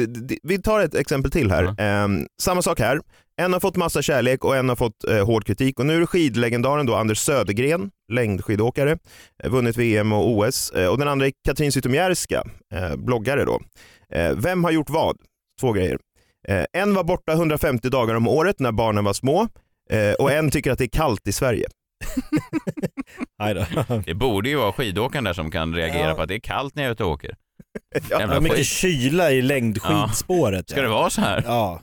vi 0.49 0.63
tar 0.63 0.81
ett 0.81 0.95
exempel 0.95 1.31
till 1.31 1.51
här. 1.51 1.75
Ehm, 1.81 2.27
samma 2.43 2.63
sak 2.63 2.81
här, 2.81 3.01
en 3.43 3.53
har 3.53 3.61
fått 3.61 3.77
massa 3.77 4.03
kärlek 4.03 4.45
och 4.45 4.57
en 4.57 4.69
har 4.69 4.77
fått 4.77 5.05
eh, 5.09 5.27
hård 5.27 5.47
kritik 5.47 5.81
och 5.81 5.87
nu 5.87 5.97
är 5.97 6.01
det 6.01 6.07
skidlegendaren 6.07 6.87
då 6.87 6.95
Anders 6.95 7.19
Södergren, 7.19 7.91
längdskidåkare, 8.13 8.99
eh, 9.45 9.51
vunnit 9.51 9.77
VM 9.77 10.13
och 10.13 10.29
OS 10.31 10.71
eh, 10.71 10.89
och 10.89 10.99
den 10.99 11.09
andra 11.09 11.27
är 11.27 11.33
Katrin 11.45 11.73
Zytomierska, 11.73 12.43
eh, 12.75 12.97
bloggare 12.97 13.45
då. 13.45 13.61
Eh, 14.13 14.33
vem 14.37 14.65
har 14.65 14.71
gjort 14.71 14.91
vad? 14.91 15.17
Två 15.61 15.73
grejer. 15.73 15.99
Eh, 16.49 16.65
en 16.73 16.95
var 16.95 17.05
borta 17.05 17.33
150 17.33 17.89
dagar 17.89 18.15
om 18.15 18.29
året 18.29 18.61
när 18.61 18.73
barnen 18.73 19.05
var 19.05 19.13
små 19.13 19.49
eh, 19.91 20.13
och 20.19 20.33
en 20.33 20.51
tycker 20.51 20.73
att 20.73 20.79
det 20.79 20.85
är 20.85 20.89
kallt 20.89 21.29
i 21.29 21.33
Sverige. 21.33 21.67
Det 24.07 24.15
borde 24.15 24.49
ju 24.49 24.57
vara 24.57 24.73
skidåkaren 24.73 25.25
där 25.25 25.33
som 25.33 25.51
kan 25.51 25.75
reagera 25.75 26.09
Ja. 26.09 26.15
på 26.15 26.23
att 26.23 26.29
det 26.29 26.35
är 26.35 26.41
kallt 26.41 26.75
när 26.75 26.83
jag 26.83 26.89
är 26.89 26.93
ute 26.93 27.05
och 27.05 27.11
åker. 27.11 27.37
Det 28.09 28.15
är 28.15 28.41
mycket 28.41 28.59
skit. 28.59 28.67
kyla 28.67 29.31
i 29.33 29.43
längdskidspåret. 29.43 30.71
Ska 30.71 30.83
det 30.83 30.89
vara 30.89 31.11
så 31.11 31.21
här? 31.21 31.43
Ja. 31.47 31.81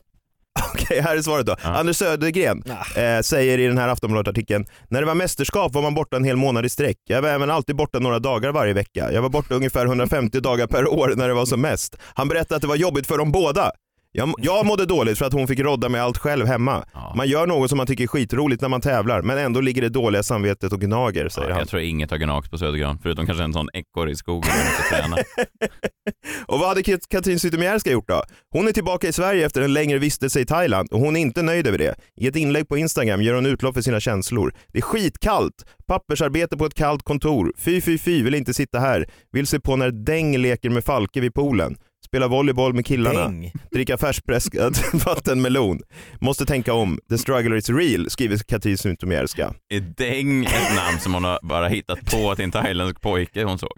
Okej, 0.74 1.02
här 1.02 1.18
är 1.18 1.22
svaret 1.22 1.46
då. 1.46 1.56
Anders 1.64 1.98
Södergren 1.98 2.64
eh, 2.96 3.22
säger 3.22 3.58
i 3.58 3.68
den 3.68 3.78
här 3.78 3.88
Aftonbladet-artikeln, 3.88 4.66
när 4.90 5.00
det 5.00 5.06
var 5.08 5.16
mästerskap 5.16 5.74
var 5.74 5.82
man 5.82 5.94
borta 5.94 6.18
en 6.18 6.24
hel 6.24 6.36
månad 6.38 6.66
i 6.66 6.70
sträck. 6.70 6.98
Jag 7.10 7.22
var 7.22 7.30
även 7.30 7.50
alltid 7.52 7.76
borta 7.76 8.00
några 8.00 8.20
dagar 8.20 8.52
varje 8.52 8.74
vecka. 8.74 9.12
Jag 9.12 9.22
var 9.22 9.30
borta 9.30 9.56
ungefär 9.56 9.86
150 9.86 10.40
dagar 10.40 10.68
per 10.68 10.88
år 10.88 11.14
när 11.16 11.28
det 11.28 11.34
var 11.34 11.46
som 11.46 11.62
mest. 11.62 11.96
Han 12.16 12.28
berättade 12.28 12.56
att 12.56 12.62
det 12.62 12.68
var 12.68 12.76
jobbigt 12.76 13.08
för 13.08 13.18
dem 13.18 13.32
båda. 13.32 13.72
Jag, 14.14 14.34
jag 14.38 14.66
mådde 14.66 14.86
dåligt 14.86 15.18
för 15.18 15.26
att 15.26 15.34
hon 15.34 15.48
fick 15.48 15.60
rodda 15.60 15.90
med 15.90 16.02
allt 16.04 16.18
själv 16.18 16.46
hemma. 16.46 16.86
Man 17.16 17.28
gör 17.28 17.48
något 17.48 17.70
som 17.70 17.78
man 17.78 17.88
tycker 17.88 18.04
är 18.04 18.08
skitroligt 18.08 18.62
när 18.62 18.70
man 18.70 18.82
tävlar, 18.82 19.22
men 19.22 19.38
ändå 19.38 19.62
ligger 19.62 19.82
det 19.82 19.90
dåliga 19.90 20.24
samvetet 20.24 20.74
och 20.74 20.82
gnager, 20.82 21.30
säger 21.30 21.50
han. 21.50 21.60
Jag 21.60 21.68
tror 21.70 21.82
inget 21.82 22.12
har 22.12 22.18
gnagt 22.18 22.52
på 22.52 22.58
Södergran, 22.58 23.00
förutom 23.04 23.26
kanske 23.26 23.44
en 23.44 23.54
sån 23.54 23.68
ekorre 23.74 24.12
i 24.12 24.16
skogen. 24.16 24.52
Och 26.46 26.60
vad 26.60 26.68
hade 26.68 26.82
Kat- 26.84 27.08
Katrin 27.10 27.40
Zytomierska 27.40 27.92
gjort 27.92 28.08
då? 28.08 28.24
Hon 28.52 28.68
är 28.68 28.72
tillbaka 28.72 29.08
i 29.08 29.14
Sverige 29.14 29.46
efter 29.46 29.62
en 29.62 29.74
längre 29.74 29.98
vistelse 30.00 30.40
i 30.40 30.46
Thailand 30.46 30.90
och 30.92 31.00
hon 31.00 31.16
är 31.16 31.22
inte 31.22 31.42
nöjd 31.42 31.68
över 31.68 31.78
det. 31.78 31.96
I 32.22 32.28
ett 32.28 32.36
inlägg 32.36 32.68
på 32.68 32.78
Instagram 32.78 33.22
ger 33.22 33.34
hon 33.34 33.46
utlopp 33.46 33.74
för 33.76 33.82
sina 33.82 34.00
känslor. 34.00 34.54
Det 34.68 34.78
är 34.78 34.82
skitkallt, 34.82 35.66
pappersarbete 35.88 36.58
på 36.58 36.66
ett 36.66 36.74
kallt 36.74 37.04
kontor, 37.04 37.54
fy 37.58 37.82
fy 37.82 37.98
fy 37.98 38.24
vill 38.24 38.36
inte 38.36 38.54
sitta 38.54 38.80
här, 38.80 39.10
vill 39.32 39.48
se 39.48 39.60
på 39.60 39.76
när 39.76 39.92
Deng 39.92 40.38
leker 40.38 40.70
med 40.70 40.84
Falke 40.86 41.20
vid 41.22 41.34
poolen. 41.34 41.76
Spela 42.12 42.28
volleyboll 42.28 42.74
med 42.74 42.86
killarna, 42.86 43.20
Deng? 43.28 43.52
dricka 43.72 43.98
färskpressad 43.98 44.78
vattenmelon. 45.06 45.80
Måste 46.20 46.46
tänka 46.46 46.74
om, 46.74 47.00
the 47.10 47.18
struggle 47.18 47.58
is 47.58 47.70
real, 47.70 48.10
skriver 48.10 48.38
Katrin 48.38 48.78
Zytomierska. 48.78 49.54
Är 49.70 49.80
Deng 49.80 50.46
ett 50.46 50.76
namn 50.76 51.00
som 51.00 51.14
hon 51.14 51.24
har 51.24 51.40
bara 51.44 51.68
hittat 51.68 52.12
på 52.12 52.36
till 52.36 52.46
en 52.46 52.52
thailändsk 52.52 53.02
pojke 53.02 53.44
hon 53.44 53.60
såg? 53.60 53.70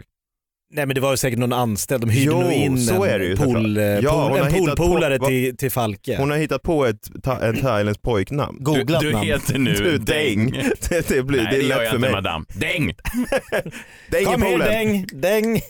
Nej 0.73 0.85
men 0.85 0.95
det 0.95 1.01
var 1.01 1.15
säkert 1.15 1.39
någon 1.39 1.53
anställd, 1.53 2.03
de 2.03 2.09
hyrde 2.09 2.25
Jo, 2.31 2.41
nog 2.41 2.51
in 2.51 2.77
så 2.79 3.03
är 3.03 3.19
det 3.19 3.25
ju 3.25 3.31
en, 3.31 3.37
pool, 3.37 3.77
eh, 3.77 3.83
Ja, 3.83 4.27
pool, 4.29 4.39
en 4.39 4.51
på- 4.53 4.57
poolpolare 4.57 5.17
vad- 5.17 5.29
till, 5.29 5.57
till 5.57 5.71
Falke. 5.71 6.17
Hon 6.17 6.29
har 6.31 6.37
hittat 6.37 6.61
på 6.63 6.85
ett, 6.85 7.11
ta, 7.23 7.37
en 7.41 7.61
thailändskt 7.61 8.03
pojknamn. 8.03 8.57
Googlat 8.63 9.01
Du, 9.01 9.07
du 9.07 9.13
namn. 9.13 9.25
heter 9.27 9.57
nu 9.59 9.73
Du, 9.73 9.97
Deng. 9.97 10.51
Deng. 10.51 10.51
Det, 10.89 11.07
det, 11.07 11.23
blir, 11.23 11.43
Nej, 11.43 11.47
det 11.51 11.57
är 11.57 11.61
det 11.61 11.67
gör 11.67 11.77
lätt 11.77 11.83
jag 11.83 11.89
för 11.89 11.95
inte 11.95 11.99
mig. 11.99 12.11
madame. 12.11 12.45
Deng! 12.55 12.85
Deng 14.11 14.21
i 14.21 14.25
Kom 14.25 14.41
här 14.41 14.49
poolen. 14.51 14.67
Deng, 14.69 15.05
Deng. 15.21 15.61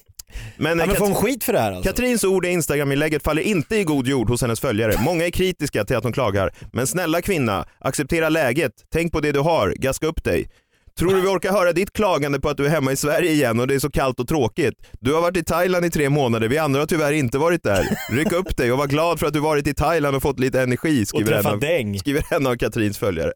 Men, 0.58 0.78
Ja, 0.78 0.84
eh, 0.84 0.88
men 0.88 0.96
får 0.96 1.06
hon 1.06 1.16
skit 1.16 1.44
för 1.44 1.54
det 1.54 1.60
här 1.60 1.72
alltså? 1.72 1.90
Katrins 1.90 2.24
ord 2.24 2.46
i 2.46 2.50
Instagram-inlägget 2.50 3.24
faller 3.24 3.42
inte 3.42 3.76
i 3.76 3.84
god 3.84 4.08
jord 4.08 4.30
hos 4.30 4.42
hennes 4.42 4.60
följare. 4.60 4.94
Många 5.00 5.26
är 5.26 5.30
kritiska 5.30 5.86
till 5.86 5.96
att 5.96 6.04
hon 6.04 6.14
klagar. 6.14 6.54
Men 6.74 6.88
snälla 6.88 7.22
kvinna, 7.22 7.66
acceptera 7.80 8.30
läget. 8.30 8.72
Tänk 8.94 9.12
på 9.12 9.20
det 9.20 9.32
du 9.32 9.40
har, 9.40 9.74
gaska 9.78 10.08
upp 10.08 10.24
dig. 10.24 10.50
Tror 11.00 11.14
du 11.16 11.22
vi 11.22 11.28
orkar 11.28 11.52
höra 11.52 11.74
ditt 11.74 11.94
klagande 11.94 12.40
på 12.40 12.50
att 12.50 12.58
du 12.58 12.66
är 12.66 12.70
hemma 12.70 12.92
i 12.92 12.96
Sverige 12.96 13.32
igen 13.32 13.60
och 13.60 13.68
det 13.68 13.76
är 13.76 13.80
så 13.80 13.92
kallt 13.92 14.20
och 14.20 14.28
tråkigt? 14.28 14.76
Du 15.00 15.14
har 15.14 15.22
varit 15.22 15.38
i 15.38 15.44
Thailand 15.44 15.86
i 15.86 15.90
tre 15.90 16.10
månader, 16.10 16.48
vi 16.48 16.58
andra 16.58 16.80
har 16.80 16.88
tyvärr 16.88 17.14
inte 17.14 17.38
varit 17.38 17.64
där. 17.64 17.98
Ryck 18.12 18.32
upp 18.32 18.58
dig 18.58 18.72
och 18.72 18.78
var 18.78 18.88
glad 18.88 19.20
för 19.20 19.28
att 19.28 19.34
du 19.34 19.40
varit 19.40 19.68
i 19.68 19.74
Thailand 19.74 20.16
och 20.16 20.22
fått 20.22 20.40
lite 20.40 20.62
energi, 20.62 21.06
skriver, 21.06 21.32
en 21.34 21.46
av, 21.46 21.98
skriver 21.98 22.34
en 22.34 22.48
av 22.48 22.56
Katrins 22.56 22.98
följare. 22.98 23.32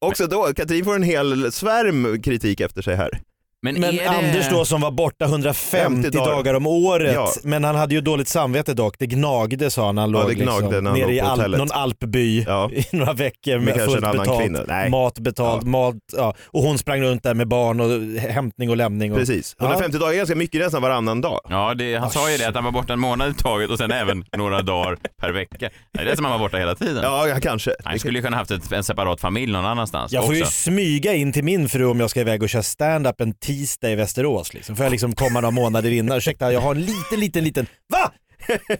Också 0.00 0.26
då, 0.26 0.52
Katrin 0.56 0.84
får 0.84 0.94
en 0.94 1.02
hel 1.02 1.52
svärm 1.52 2.22
kritik 2.22 2.60
efter 2.60 2.82
sig 2.82 2.96
här. 2.96 3.20
Men, 3.62 3.74
Men 3.80 3.84
är 3.98 4.02
det... 4.02 4.08
Anders 4.08 4.48
då 4.50 4.64
som 4.64 4.80
var 4.80 4.90
borta 4.90 5.24
150 5.24 5.60
50 5.70 6.10
dagar. 6.10 6.32
dagar 6.32 6.54
om 6.54 6.66
året, 6.66 7.14
Ja. 7.14 7.32
men 7.44 7.64
han 7.64 7.74
hade 7.76 7.94
ju 7.94 8.00
dåligt 8.00 8.28
samvete 8.28 8.74
dock. 8.74 8.94
Det 8.98 9.06
gnagde 9.06 9.70
sa 9.70 9.86
han 9.86 9.94
när 9.94 10.02
han 10.02 10.10
Ja, 10.12 10.20
låg 10.22 10.28
liksom, 10.28 10.46
när 10.46 10.74
han 10.74 10.84
nere 10.84 11.02
låg 11.02 11.10
i 11.12 11.20
alp, 11.20 11.58
någon 11.58 11.72
alpby 11.72 12.44
Ja. 12.46 12.70
i 12.74 12.86
några 12.92 13.12
veckor 13.12 13.58
Med 13.58 13.76
med, 13.76 13.84
fullt 13.84 14.00
betalt, 14.00 14.90
mat 14.90 15.18
betalt, 15.18 15.62
mat, 15.66 15.96
ja. 16.16 16.34
och 16.46 16.62
hon 16.62 16.78
sprang 16.78 17.00
runt 17.02 17.22
där 17.22 17.34
med 17.34 17.48
barn 17.48 17.80
och 17.80 18.20
hämtning 18.20 18.70
och 18.70 18.76
lämning. 18.76 19.12
Och, 19.12 19.18
Precis, 19.18 19.56
150 19.60 19.98
dagar 19.98 20.12
är 20.12 20.16
ganska 20.16 20.36
mycket 20.36 20.60
nästan 20.60 20.82
varannan 20.82 21.20
dag. 21.20 21.40
Ja, 21.48 21.74
det, 21.74 21.96
han 21.96 22.10
sa 22.10 22.30
ju 22.30 22.36
det 22.36 22.48
att 22.48 22.54
han 22.54 22.64
var 22.64 22.72
borta 22.72 22.92
en 22.92 23.00
månad 23.00 23.30
i 23.30 23.34
taget 23.34 23.70
och 23.70 23.78
sen 23.78 23.90
även 23.92 24.24
några 24.36 24.62
dagar 24.62 24.96
per 25.20 25.32
vecka. 25.32 25.70
Det 25.92 26.00
är 26.00 26.04
det 26.04 26.16
som 26.16 26.24
han 26.24 26.32
var 26.32 26.38
borta 26.38 26.56
hela 26.56 26.74
tiden. 26.74 27.02
Ja, 27.02 27.28
ja, 27.28 27.40
kanske. 27.42 27.74
Han 27.84 27.98
skulle 27.98 28.18
ju 28.18 28.22
kunna 28.22 28.36
haft 28.36 28.50
ett, 28.50 28.72
en 28.72 28.84
separat 28.84 29.20
familj 29.20 29.52
någon 29.52 29.66
annanstans 29.66 30.12
Jag 30.12 30.26
får 30.26 30.34
ju 30.34 30.44
smyga 30.44 31.14
in 31.14 31.32
till 31.32 31.44
min 31.44 31.68
fru 31.68 31.84
om 31.84 32.00
jag 32.00 32.10
ska 32.10 32.20
iväg 32.20 32.42
och 32.42 32.48
köra 32.48 32.62
stand-up 32.62 33.20
en 33.20 33.34
tisdag 33.50 33.90
i 33.90 33.94
Västerås. 33.94 34.54
Liksom. 34.54 34.76
Får 34.76 34.84
jag 34.84 34.90
liksom 34.90 35.14
komma 35.14 35.40
några 35.40 35.50
månader 35.50 35.90
innan. 35.90 36.16
Ursäkta, 36.18 36.52
jag 36.52 36.60
har 36.60 36.74
en 36.74 36.80
liten, 36.80 37.20
liten, 37.20 37.44
liten... 37.44 37.66
Va? 37.88 38.12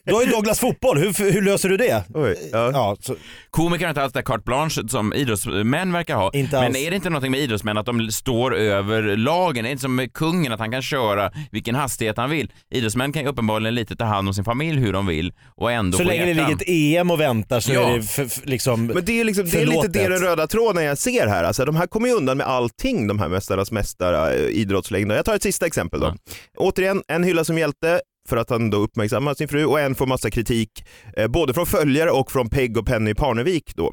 Du 0.04 0.14
har 0.14 0.22
ju 0.24 0.30
Douglas 0.30 0.60
fotboll, 0.60 0.98
hur, 0.98 1.32
hur 1.32 1.42
löser 1.42 1.68
du 1.68 1.76
det? 1.76 2.04
Oj, 2.14 2.36
ja. 2.52 2.70
Ja, 2.72 2.96
så, 3.00 3.14
Komiker 3.50 3.84
har 3.84 3.90
inte 3.90 4.02
alls 4.02 4.12
det 4.12 4.22
carte 4.22 4.42
blanche 4.46 4.88
som 4.88 5.14
idrottsmän 5.14 5.92
verkar 5.92 6.16
ha. 6.16 6.30
Inte 6.34 6.56
Men 6.56 6.64
alls. 6.66 6.76
är 6.78 6.90
det 6.90 6.96
inte 6.96 7.10
någonting 7.10 7.30
med 7.30 7.40
idrottsmän 7.40 7.78
att 7.78 7.86
de 7.86 8.10
står 8.10 8.56
över 8.56 9.16
lagen? 9.16 9.64
Är 9.64 9.68
det 9.68 9.72
inte 9.72 9.82
som 9.82 9.94
med 9.94 10.12
kungen 10.12 10.52
att 10.52 10.58
han 10.60 10.70
kan 10.70 10.82
köra 10.82 11.32
vilken 11.50 11.74
hastighet 11.74 12.16
han 12.16 12.30
vill? 12.30 12.52
Idrottsmän 12.70 13.12
kan 13.12 13.22
ju 13.22 13.28
uppenbarligen 13.28 13.74
lite 13.74 13.96
ta 13.96 14.04
hand 14.04 14.28
om 14.28 14.34
sin 14.34 14.44
familj 14.44 14.78
hur 14.80 14.92
de 14.92 15.06
vill 15.06 15.32
och 15.56 15.72
ändå 15.72 15.98
så 15.98 16.02
få 16.04 16.08
länge 16.08 16.24
det 16.24 16.30
hjärtan. 16.32 16.48
ligger 16.50 16.62
ett 16.62 16.68
EM 17.00 17.10
och 17.10 17.20
väntar 17.20 17.60
så 17.60 17.72
Ja. 17.72 17.90
är 17.90 17.96
det 17.96 18.02
för, 18.02 18.24
för, 18.26 18.46
liksom 18.46 18.86
Men 18.86 19.04
det 19.04 19.20
är, 19.20 19.24
liksom, 19.24 19.44
det 19.44 19.56
är 19.56 19.60
lite 19.60 19.70
förlåtet. 19.70 19.92
det 19.92 20.08
den 20.08 20.18
röda 20.18 20.46
tråden 20.46 20.84
jag 20.84 20.98
ser 20.98 21.26
här. 21.26 21.44
Alltså, 21.44 21.64
de 21.64 21.76
här 21.76 21.86
kommer 21.86 22.08
ju 22.08 22.14
undan 22.14 22.36
med 22.36 22.46
allting, 22.46 23.06
de 23.06 23.18
här 23.18 23.28
Mästarnas 23.28 23.72
mästare, 23.72 24.34
eh, 24.34 24.40
idrottslängder. 24.48 25.16
Jag 25.16 25.24
tar 25.24 25.34
ett 25.34 25.42
sista 25.42 25.66
exempel 25.66 26.00
då. 26.00 26.14
Återigen, 26.56 27.02
en 27.08 27.24
hylla 27.24 27.44
som 27.44 27.58
hjälte 27.58 28.00
för 28.28 28.37
att 28.37 28.50
han 28.50 28.70
då 28.70 28.78
uppmärksammar 28.78 29.35
sin 29.35 29.48
fru 29.48 29.64
och 29.64 29.80
en 29.80 29.94
får 29.94 30.06
massa 30.06 30.30
kritik 30.30 30.85
eh, 31.16 31.28
både 31.28 31.54
från 31.54 31.66
följare 31.66 32.11
och 32.11 32.33
från 32.33 32.48
Peg 32.48 32.76
och 32.76 32.87
Penny 32.87 33.14
Parnevik 33.14 33.72
då. 33.76 33.92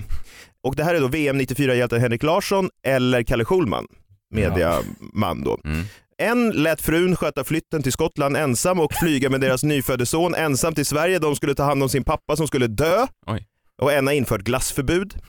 Och 0.64 0.76
det 0.76 0.84
här 0.84 0.96
är 0.96 1.02
då 1.02 1.08
VM 1.08 1.42
94-hjälten 1.42 2.02
Henrik 2.02 2.24
Larsson 2.24 2.70
eller 2.84 3.24
Kalle 3.24 3.46
Schulman, 3.46 3.88
mediaman 4.34 5.44
då. 5.44 5.60
Mm. 5.66 5.86
En 6.18 6.50
lät 6.50 6.82
frun 6.82 7.16
sköta 7.16 7.44
flytten 7.44 7.84
till 7.84 7.92
Skottland 7.92 8.38
ensam 8.38 8.80
och 8.80 8.94
flyga 8.94 9.30
med 9.30 9.42
deras 9.42 9.64
nyfödde 9.74 10.06
son 10.06 10.36
ensam 10.36 10.74
till 10.74 10.86
Sverige. 10.86 11.20
De 11.20 11.36
skulle 11.36 11.56
ta 11.56 11.64
hand 11.64 11.84
om 11.84 11.90
sin 11.90 12.04
pappa 12.04 12.36
som 12.36 12.48
skulle 12.48 12.68
dö. 12.68 13.08
Oj. 13.28 13.48
Och 13.82 13.94
en 13.94 14.08
har 14.08 14.14
infört 14.14 14.42
glassförbud. 14.42 15.14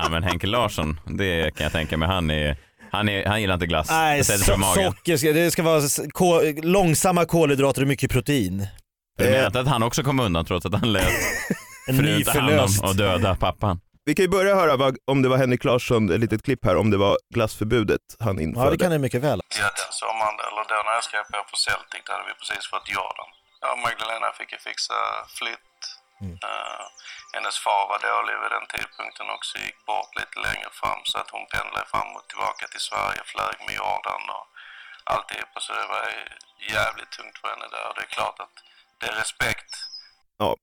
Ja 0.00 0.08
men 0.08 0.22
Henke 0.22 0.46
Larsson, 0.46 1.00
det 1.06 1.54
kan 1.56 1.64
jag 1.64 1.72
tänka 1.72 1.96
mig, 1.96 2.08
han 2.08 2.30
är 2.30 2.56
han, 2.92 3.08
är, 3.08 3.26
han 3.26 3.40
gillar 3.40 3.54
inte 3.54 3.66
glass. 3.66 3.90
Nej, 3.90 4.24
so 4.24 4.34
socker 4.74 5.16
ska, 5.16 5.32
det 5.32 5.50
ska 5.50 5.62
vara 5.62 5.78
s- 5.78 6.00
ko, 6.12 6.40
långsamma 6.62 7.24
kolhydrater 7.24 7.82
och 7.82 7.88
mycket 7.88 8.10
protein. 8.10 8.66
Du 9.18 9.24
menar 9.30 9.46
inte 9.46 9.60
att 9.60 9.68
han 9.68 9.82
också 9.82 10.02
kom 10.02 10.20
undan 10.20 10.44
trots 10.44 10.66
att 10.66 10.74
han 10.74 10.92
lät 10.92 11.04
En 11.88 11.96
frun 11.98 12.24
ta 12.24 12.30
hand 12.32 12.42
om 12.50 12.56
förlöst. 12.56 12.82
och 12.84 12.96
döda 12.96 13.34
pappan? 13.34 13.80
Vi 14.04 14.14
kan 14.14 14.22
ju 14.24 14.28
börja 14.28 14.54
höra 14.54 14.76
vad, 14.76 14.96
om 15.12 15.22
det 15.22 15.28
var 15.28 15.36
Henrik 15.42 15.64
Larsson, 15.64 16.02
ett 16.14 16.20
litet 16.20 16.42
klipp 16.46 16.64
här, 16.64 16.76
om 16.76 16.90
det 16.90 16.96
var 17.06 17.14
glassförbudet 17.34 18.00
han 18.26 18.40
införde. 18.40 18.66
Ja 18.66 18.70
det 18.70 18.78
kan 18.84 18.90
det 18.90 18.98
mycket 19.06 19.22
väl. 19.28 19.40
Ja, 19.60 19.68
den 19.80 19.92
sommaren, 20.02 20.36
eller 20.46 20.62
då 20.72 20.76
när 20.86 20.94
jag 20.98 21.04
skrev 21.08 21.22
på 21.32 21.38
för 21.50 21.56
Celtic, 21.66 22.00
då 22.06 22.10
hade 22.12 22.24
vi 22.30 22.34
precis 22.40 22.64
fått 22.72 22.86
Jordan. 22.96 23.28
Ja, 23.64 23.68
Magdalena 23.86 24.28
fick 24.38 24.50
ju 24.54 24.58
fixa 24.68 24.94
flytt. 25.38 25.68
Eh, 26.48 26.84
hennes 27.32 27.58
far 27.58 27.84
var 27.88 27.98
dålig 27.98 28.36
vid 28.42 28.50
den 28.50 28.66
tidpunkten 28.66 29.30
också, 29.30 29.58
gick 29.58 29.86
bort 29.86 30.16
lite 30.20 30.38
längre 30.46 30.70
fram 30.80 31.00
så 31.04 31.18
att 31.18 31.30
hon 31.30 31.46
pendlade 31.46 31.86
fram 31.86 32.16
och 32.16 32.28
tillbaka 32.28 32.66
till 32.66 32.86
Sverige, 32.90 33.22
flög 33.24 33.56
med 33.66 33.74
Jordan 33.74 34.22
och 34.36 34.46
alltihopa. 35.04 35.60
Så 35.60 35.72
det 35.72 35.86
var 35.86 36.06
jävligt 36.76 37.10
tungt 37.10 37.38
för 37.38 37.48
henne 37.48 37.68
där 37.74 37.88
och 37.88 37.94
det 37.94 38.06
är 38.08 38.16
klart 38.18 38.40
att 38.40 38.56
det 38.98 39.06
är 39.06 39.12
respekt 39.12 39.87
Ja, 40.38 40.56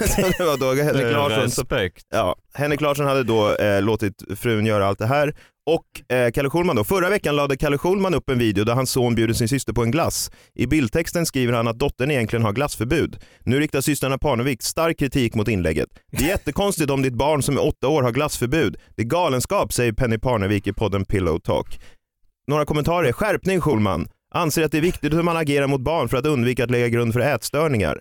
Så 0.00 0.20
det 0.38 0.44
var 0.44 0.58
då 0.58 0.82
Henrik 0.82 1.12
Larsson 1.12 1.50
som, 1.50 1.62
Respekt. 1.62 2.06
ja, 2.10 2.36
Henrik 2.54 2.80
Larsson 2.80 3.06
hade 3.06 3.24
då 3.24 3.54
eh, 3.54 3.82
låtit 3.82 4.22
frun 4.36 4.66
göra 4.66 4.86
allt 4.86 4.98
det 4.98 5.06
här 5.06 5.34
och 5.66 6.16
eh, 6.16 6.30
Kalle 6.30 6.50
Schulman 6.50 6.76
då. 6.76 6.84
Förra 6.84 7.08
veckan 7.10 7.36
lade 7.36 7.56
Kalle 7.56 7.78
Schulman 7.78 8.14
upp 8.14 8.30
en 8.30 8.38
video 8.38 8.64
där 8.64 8.74
hans 8.74 8.90
son 8.90 9.14
bjuder 9.14 9.34
sin 9.34 9.48
syster 9.48 9.72
på 9.72 9.82
en 9.82 9.90
glass. 9.90 10.30
I 10.54 10.66
bildtexten 10.66 11.26
skriver 11.26 11.52
han 11.52 11.68
att 11.68 11.78
dottern 11.78 12.10
egentligen 12.10 12.44
har 12.44 12.52
glassförbud. 12.52 13.18
Nu 13.44 13.60
riktar 13.60 13.80
systrarna 13.80 14.18
Parnevik 14.18 14.62
stark 14.62 14.98
kritik 14.98 15.34
mot 15.34 15.48
inlägget. 15.48 15.88
Det 16.12 16.24
är 16.24 16.28
jättekonstigt 16.28 16.90
om 16.90 17.02
ditt 17.02 17.14
barn 17.14 17.42
som 17.42 17.56
är 17.56 17.66
åtta 17.66 17.88
år 17.88 18.02
har 18.02 18.12
glassförbud. 18.12 18.76
Det 18.96 19.02
är 19.02 19.06
galenskap, 19.06 19.72
säger 19.72 19.92
Penny 19.92 20.18
Parnevik 20.18 20.66
i 20.66 20.72
podden 20.72 21.04
Pillow 21.04 21.38
Talk. 21.38 21.80
Några 22.46 22.64
kommentarer. 22.64 23.12
Skärpning 23.12 23.60
Schulman. 23.60 24.08
Anser 24.34 24.64
att 24.64 24.72
det 24.72 24.78
är 24.78 24.82
viktigt 24.82 25.12
hur 25.14 25.22
man 25.22 25.36
agerar 25.36 25.66
mot 25.66 25.80
barn 25.80 26.08
för 26.08 26.16
att 26.16 26.26
undvika 26.26 26.64
att 26.64 26.70
lägga 26.70 26.88
grund 26.88 27.12
för 27.12 27.20
ätstörningar. 27.20 28.00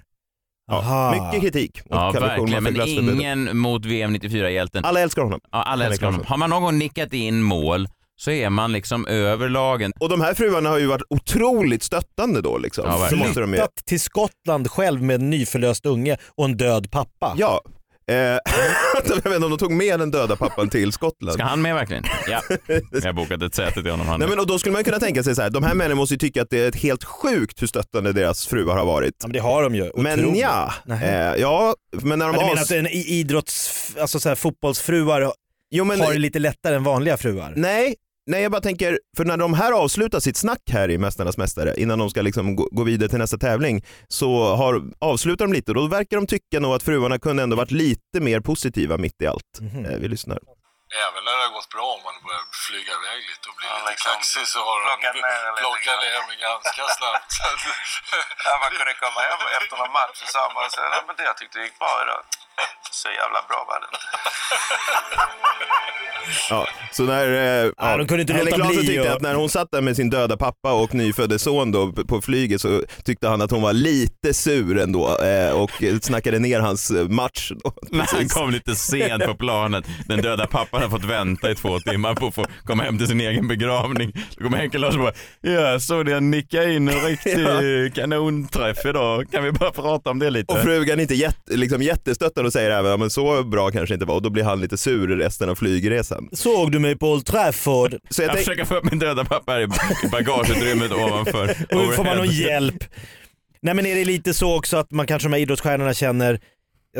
Ja, 0.69 0.75
Aha. 0.75 1.11
mycket 1.11 1.41
kritik 1.41 1.75
mot 1.75 1.85
Ja, 1.89 2.11
verkligen. 2.11 2.63
Men 2.63 3.19
ingen 3.19 3.57
mot 3.57 3.85
VM 3.85 4.15
94-hjälten. 4.15 4.85
Alla 4.85 4.99
älskar 4.99 5.21
honom. 5.21 5.39
Ja, 5.51 5.63
alla 5.63 5.85
älskar 5.85 6.05
honom. 6.05 6.25
Har 6.27 6.37
man 6.37 6.49
någon 6.49 6.63
gång 6.63 6.77
nickat 6.77 7.13
in 7.13 7.41
mål 7.41 7.87
så 8.19 8.31
är 8.31 8.49
man 8.49 8.71
liksom 8.71 9.07
över 9.07 9.49
lagen. 9.49 9.91
Och 9.99 10.09
de 10.09 10.21
här 10.21 10.33
fruarna 10.33 10.69
har 10.69 10.77
ju 10.77 10.85
varit 10.85 11.01
otroligt 11.09 11.83
stöttande 11.83 12.41
då 12.41 12.57
liksom. 12.57 12.85
Ja. 12.87 13.07
Flyttat 13.09 13.75
till 13.85 13.99
Skottland 13.99 14.71
själv 14.71 15.01
med 15.01 15.15
en 15.15 15.29
nyförlöst 15.29 15.85
unge 15.85 16.17
och 16.37 16.45
en 16.45 16.57
död 16.57 16.91
pappa. 16.91 17.35
Ja. 17.37 17.61
Eh, 18.09 18.15
jag 19.05 19.15
vet 19.15 19.25
inte 19.25 19.35
om 19.35 19.49
de 19.51 19.57
tog 19.57 19.71
med 19.71 19.99
den 19.99 20.11
döda 20.11 20.35
pappan 20.35 20.69
till 20.69 20.91
Skottland. 20.91 21.33
Ska 21.33 21.43
han 21.43 21.61
med 21.61 21.75
verkligen? 21.75 22.03
Ja. 22.27 22.41
Jag 22.91 23.01
har 23.01 23.13
bokat 23.13 23.41
ett 23.41 23.55
säte 23.55 23.81
till 23.81 23.91
honom. 23.91 24.07
Han. 24.07 24.19
Nej, 24.19 24.29
men 24.29 24.39
och 24.39 24.47
då 24.47 24.59
skulle 24.59 24.73
man 24.73 24.83
kunna 24.83 24.99
tänka 24.99 25.23
sig 25.23 25.35
så 25.35 25.41
här, 25.41 25.49
de 25.49 25.63
här 25.63 25.73
männen 25.73 25.97
måste 25.97 26.13
ju 26.13 26.17
tycka 26.17 26.41
att 26.41 26.49
det 26.49 26.59
är 26.59 26.71
helt 26.79 27.03
sjukt 27.03 27.61
hur 27.61 27.67
stöttande 27.67 28.13
deras 28.13 28.47
fruar 28.47 28.77
har 28.77 28.85
varit. 28.85 29.13
Ja, 29.19 29.27
men 29.27 29.33
det 29.33 29.39
har 29.39 29.63
de 29.63 29.75
ju. 29.75 29.91
Men 29.95 30.19
Otroligt. 30.19 30.41
ja, 30.41 30.73
Nej. 30.85 31.03
eh, 31.03 31.35
ja, 31.41 31.75
men 31.91 32.19
när 32.19 32.25
de 32.25 32.35
Ja, 32.35 32.41
du 32.41 32.47
menar 32.47 32.61
att 32.61 32.71
en 32.71 32.87
idrotts, 32.87 33.95
alltså 33.99 34.19
så 34.19 34.29
här, 34.29 34.35
fotbollsfruar 34.35 35.33
jo, 35.71 35.83
men, 35.83 36.01
har 36.01 36.13
det 36.13 36.19
lite 36.19 36.39
lättare 36.39 36.75
än 36.75 36.83
vanliga 36.83 37.17
fruar? 37.17 37.53
Nej, 37.55 37.95
nej, 38.29 38.41
jag 38.43 38.51
bara 38.51 38.61
tänker, 38.69 38.99
för 39.17 39.25
när 39.25 39.37
de 39.37 39.53
här 39.53 39.71
avslutar 39.71 40.19
sitt 40.19 40.37
snack 40.37 40.63
här 40.71 40.87
i 40.91 40.97
Mästarnas 40.97 41.37
Mästare, 41.37 41.71
innan 41.83 41.99
de 41.99 42.09
ska 42.09 42.21
liksom 42.21 42.55
gå, 42.55 42.65
gå 42.71 42.83
vidare 42.83 43.09
till 43.09 43.23
nästa 43.23 43.37
tävling, 43.37 43.75
så 44.07 44.29
har, 44.61 44.73
avslutar 45.11 45.45
de 45.45 45.51
lite 45.53 45.71
och 45.71 45.75
då 45.75 45.87
verkar 45.87 46.17
de 46.21 46.27
tycka 46.35 46.57
nog 46.59 46.71
att 46.75 46.83
fruarna 46.89 47.17
kunde 47.25 47.43
ändå 47.43 47.55
varit 47.63 47.71
lite 47.85 48.17
mer 48.27 48.39
positiva 48.49 48.97
mitt 49.05 49.17
i 49.23 49.27
allt. 49.27 49.53
Mhm. 49.59 49.85
Eh, 49.85 49.97
vi 50.03 50.07
lyssnar. 50.15 50.39
Även 51.05 51.21
när 51.27 51.35
det 51.37 51.43
har 51.47 51.53
gått 51.59 51.71
bra 51.75 51.87
om 51.97 52.01
man 52.07 52.15
börjar 52.25 52.45
flyga 52.67 52.93
iväg 52.99 53.19
lite 53.31 53.45
och 53.49 53.55
blir 53.59 53.71
lite 53.87 54.03
kaxig 54.07 54.45
så 54.53 54.59
har 54.67 54.77
de 54.87 54.93
plockat 55.61 55.97
ner 56.03 56.21
mig 56.29 56.37
ganska 56.49 56.83
snabbt. 56.97 57.31
Ja, 58.45 58.51
man 58.63 58.71
kunde 58.77 58.93
komma 59.03 59.19
hem 59.29 59.43
efter 59.57 59.75
någon 59.81 59.93
match 59.99 60.19
och 60.25 60.53
man 60.57 60.67
så, 60.75 60.79
ja, 60.95 60.99
men 61.07 61.13
det 61.17 61.23
jag 61.31 61.37
tyckte 61.39 61.55
det 61.59 61.65
gick 61.67 61.79
bra 61.83 61.93
idag. 62.03 62.21
Så 62.91 63.07
jävla 63.09 63.39
bra 63.49 63.65
var 63.67 63.79
det 63.79 63.85
inte. 63.91 63.99
Ja, 66.49 66.67
så 66.91 67.03
när, 67.03 67.27
eh, 67.65 67.71
ja, 67.77 67.97
de 67.97 68.07
kunde 68.07 68.21
inte 68.21 68.43
Larsson 68.43 68.67
bli 68.67 68.87
tyckte 68.87 69.09
och- 69.09 69.15
att 69.15 69.21
när 69.21 69.33
hon 69.35 69.49
satt 69.49 69.67
där 69.71 69.81
med 69.81 69.95
sin 69.95 70.09
döda 70.09 70.37
pappa 70.37 70.73
och 70.73 70.93
nyfödde 70.93 71.39
son 71.39 71.71
då 71.71 71.91
på 71.91 72.21
flyget 72.21 72.61
så 72.61 72.83
tyckte 73.05 73.27
han 73.27 73.41
att 73.41 73.51
hon 73.51 73.61
var 73.61 73.73
lite 73.73 74.33
sur 74.33 74.77
ändå 74.79 75.17
eh, 75.17 75.51
och 75.51 75.71
snackade 76.01 76.39
ner 76.39 76.59
hans 76.59 76.91
eh, 76.91 77.07
match. 77.07 77.51
Då. 77.63 77.73
Men 77.97 78.05
han 78.11 78.27
kom 78.27 78.51
lite 78.51 78.75
sent 78.75 79.23
på 79.25 79.35
planet. 79.35 79.85
Den 80.07 80.21
döda 80.21 80.47
pappan 80.47 80.81
har 80.81 80.89
fått 80.89 81.03
vänta 81.03 81.51
i 81.51 81.55
två 81.55 81.79
timmar 81.79 82.15
på 82.15 82.27
att 82.27 82.35
få 82.35 82.45
komma 82.65 82.83
hem 82.83 82.97
till 82.97 83.07
sin 83.07 83.21
egen 83.21 83.47
begravning. 83.47 84.11
Då 84.37 84.43
kommer 84.43 84.57
Henke 84.57 84.77
Larsson 84.77 84.99
och 84.99 85.05
bara, 85.05 85.51
ja 85.53 85.79
så 85.79 86.03
det 86.03 86.19
nickade 86.19 86.73
in 86.73 86.87
en 86.87 86.99
riktig 87.05 87.37
kanonträff 87.95 88.85
idag. 88.85 89.25
Kan 89.31 89.43
vi 89.43 89.51
bara 89.51 89.71
prata 89.71 90.09
om 90.09 90.19
det 90.19 90.29
lite? 90.29 90.53
Och 90.53 90.59
frugan 90.59 90.97
är 90.99 91.01
inte 91.01 91.15
jätte, 91.15 91.53
liksom 91.55 91.81
jättestöttande 91.81 92.48
och 92.49 92.53
säger 92.53 92.69
även, 92.71 92.91
ja, 92.91 92.97
men 92.97 93.09
så 93.09 93.43
bra 93.43 93.71
kanske 93.71 93.93
inte 93.93 94.05
var 94.05 94.15
och 94.15 94.21
då 94.21 94.29
blir 94.29 94.43
han 94.43 94.61
lite 94.61 94.77
sur 94.77 95.07
resten 95.07 95.49
av 95.49 95.55
flygresan. 95.55 96.29
Såg 96.31 96.71
du 96.71 96.79
mig 96.79 96.95
på 96.97 97.11
Old 97.11 97.25
Trafford? 97.25 97.95
Så 98.09 98.21
jag 98.21 98.27
Jag 98.27 98.35
tänk- 98.35 98.45
försöker 98.45 98.65
få 98.65 98.75
upp 98.75 98.83
min 98.91 98.99
döda 98.99 99.25
pappa 99.25 99.51
här 99.51 99.61
i 99.61 99.67
bagageutrymmet 100.11 100.91
ovanför. 100.91 101.49
Och 101.75 101.93
får 101.93 102.03
man 102.03 102.17
någon 102.17 102.27
hjälp? 102.31 102.83
Nej 103.61 103.73
men 103.73 103.85
är 103.85 103.95
det 103.95 104.05
lite 104.05 104.33
så 104.33 104.57
också 104.57 104.77
att 104.77 104.91
man 104.91 105.07
kanske 105.07 105.27
de 105.29 105.33
här 105.33 105.41
idrottsstjärnorna 105.41 105.93
känner 105.93 106.39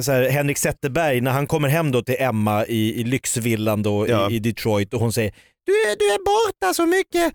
så 0.02 0.12
här, 0.12 0.30
Henrik 0.30 0.58
Zetterberg 0.58 1.22
när 1.22 1.32
han 1.32 1.48
kommer 1.48 1.68
hem 1.70 1.92
då 1.92 2.02
till 2.02 2.16
Emma 2.20 2.66
i, 2.66 3.02
i 3.02 3.04
lyxvillan 3.04 3.84
då 3.84 4.08
Ja. 4.10 4.30
i, 4.32 4.36
i 4.36 4.40
Detroit 4.40 4.94
och 4.94 5.00
hon 5.00 5.14
säger 5.14 5.32
du 5.66 5.72
är, 5.72 5.96
du 6.00 6.06
är 6.14 6.26
borta 6.26 6.74
så 6.74 6.86
mycket. 6.86 7.34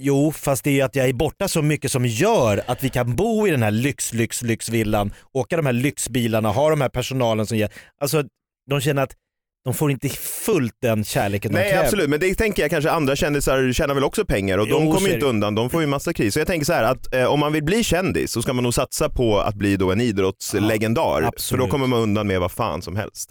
Jo, 0.00 0.32
fast 0.32 0.64
det 0.64 0.80
är 0.80 0.84
att 0.84 0.96
jag 0.96 1.08
är 1.08 1.12
borta 1.12 1.48
så 1.48 1.62
mycket 1.62 1.92
som 1.92 2.06
gör 2.06 2.62
att 2.66 2.84
vi 2.84 2.88
kan 2.88 3.16
bo 3.16 3.48
i 3.48 3.50
den 3.50 3.62
här 3.62 3.70
lyx, 3.70 4.12
lyx, 4.12 4.42
lyxvillan, 4.42 5.12
åka 5.32 5.56
de 5.56 5.66
här 5.66 5.72
lyxbilarna, 5.72 6.48
ha 6.48 6.70
de 6.70 6.80
här 6.80 6.88
personalen 6.88 7.46
som 7.46 7.56
ger, 7.58 7.70
alltså 8.00 8.22
de 8.70 8.80
känner 8.80 9.02
att 9.02 9.12
de 9.64 9.74
får 9.74 9.90
inte 9.90 10.08
fullt 10.08 10.74
den 10.82 11.04
kärleken 11.04 11.52
de 11.52 11.58
Nej 11.58 11.70
kräver. 11.70 11.84
absolut, 11.84 12.10
men 12.10 12.20
det 12.20 12.34
tänker 12.34 12.62
jag 12.62 12.70
kanske 12.70 12.90
andra 12.90 13.16
kändisar 13.16 13.72
tjänar 13.72 13.94
väl 13.94 14.04
också 14.04 14.24
pengar 14.24 14.58
och 14.58 14.66
Jo, 14.68 14.78
de 14.78 14.92
kommer 14.94 15.08
ju 15.08 15.14
inte 15.14 15.26
undan, 15.26 15.54
de 15.54 15.70
får 15.70 15.80
ju 15.80 15.86
massa 15.86 16.12
kris. 16.12 16.34
Så 16.34 16.40
jag 16.40 16.46
tänker 16.46 16.64
så 16.66 16.72
här 16.72 16.82
att 16.82 17.14
eh, 17.14 17.24
om 17.24 17.40
man 17.40 17.52
vill 17.52 17.64
bli 17.64 17.84
kändis 17.84 18.32
så 18.32 18.42
ska 18.42 18.52
man 18.52 18.64
nog 18.64 18.74
satsa 18.74 19.08
på 19.08 19.38
att 19.38 19.54
bli 19.54 19.76
då 19.76 19.92
en 19.92 20.00
idrottslegendar. 20.00 21.20
för 21.20 21.28
absolut. 21.28 21.64
då 21.66 21.70
kommer 21.70 21.86
man 21.86 22.00
undan 22.00 22.26
med 22.26 22.40
vad 22.40 22.52
fan 22.52 22.82
som 22.82 22.96
helst. 22.96 23.30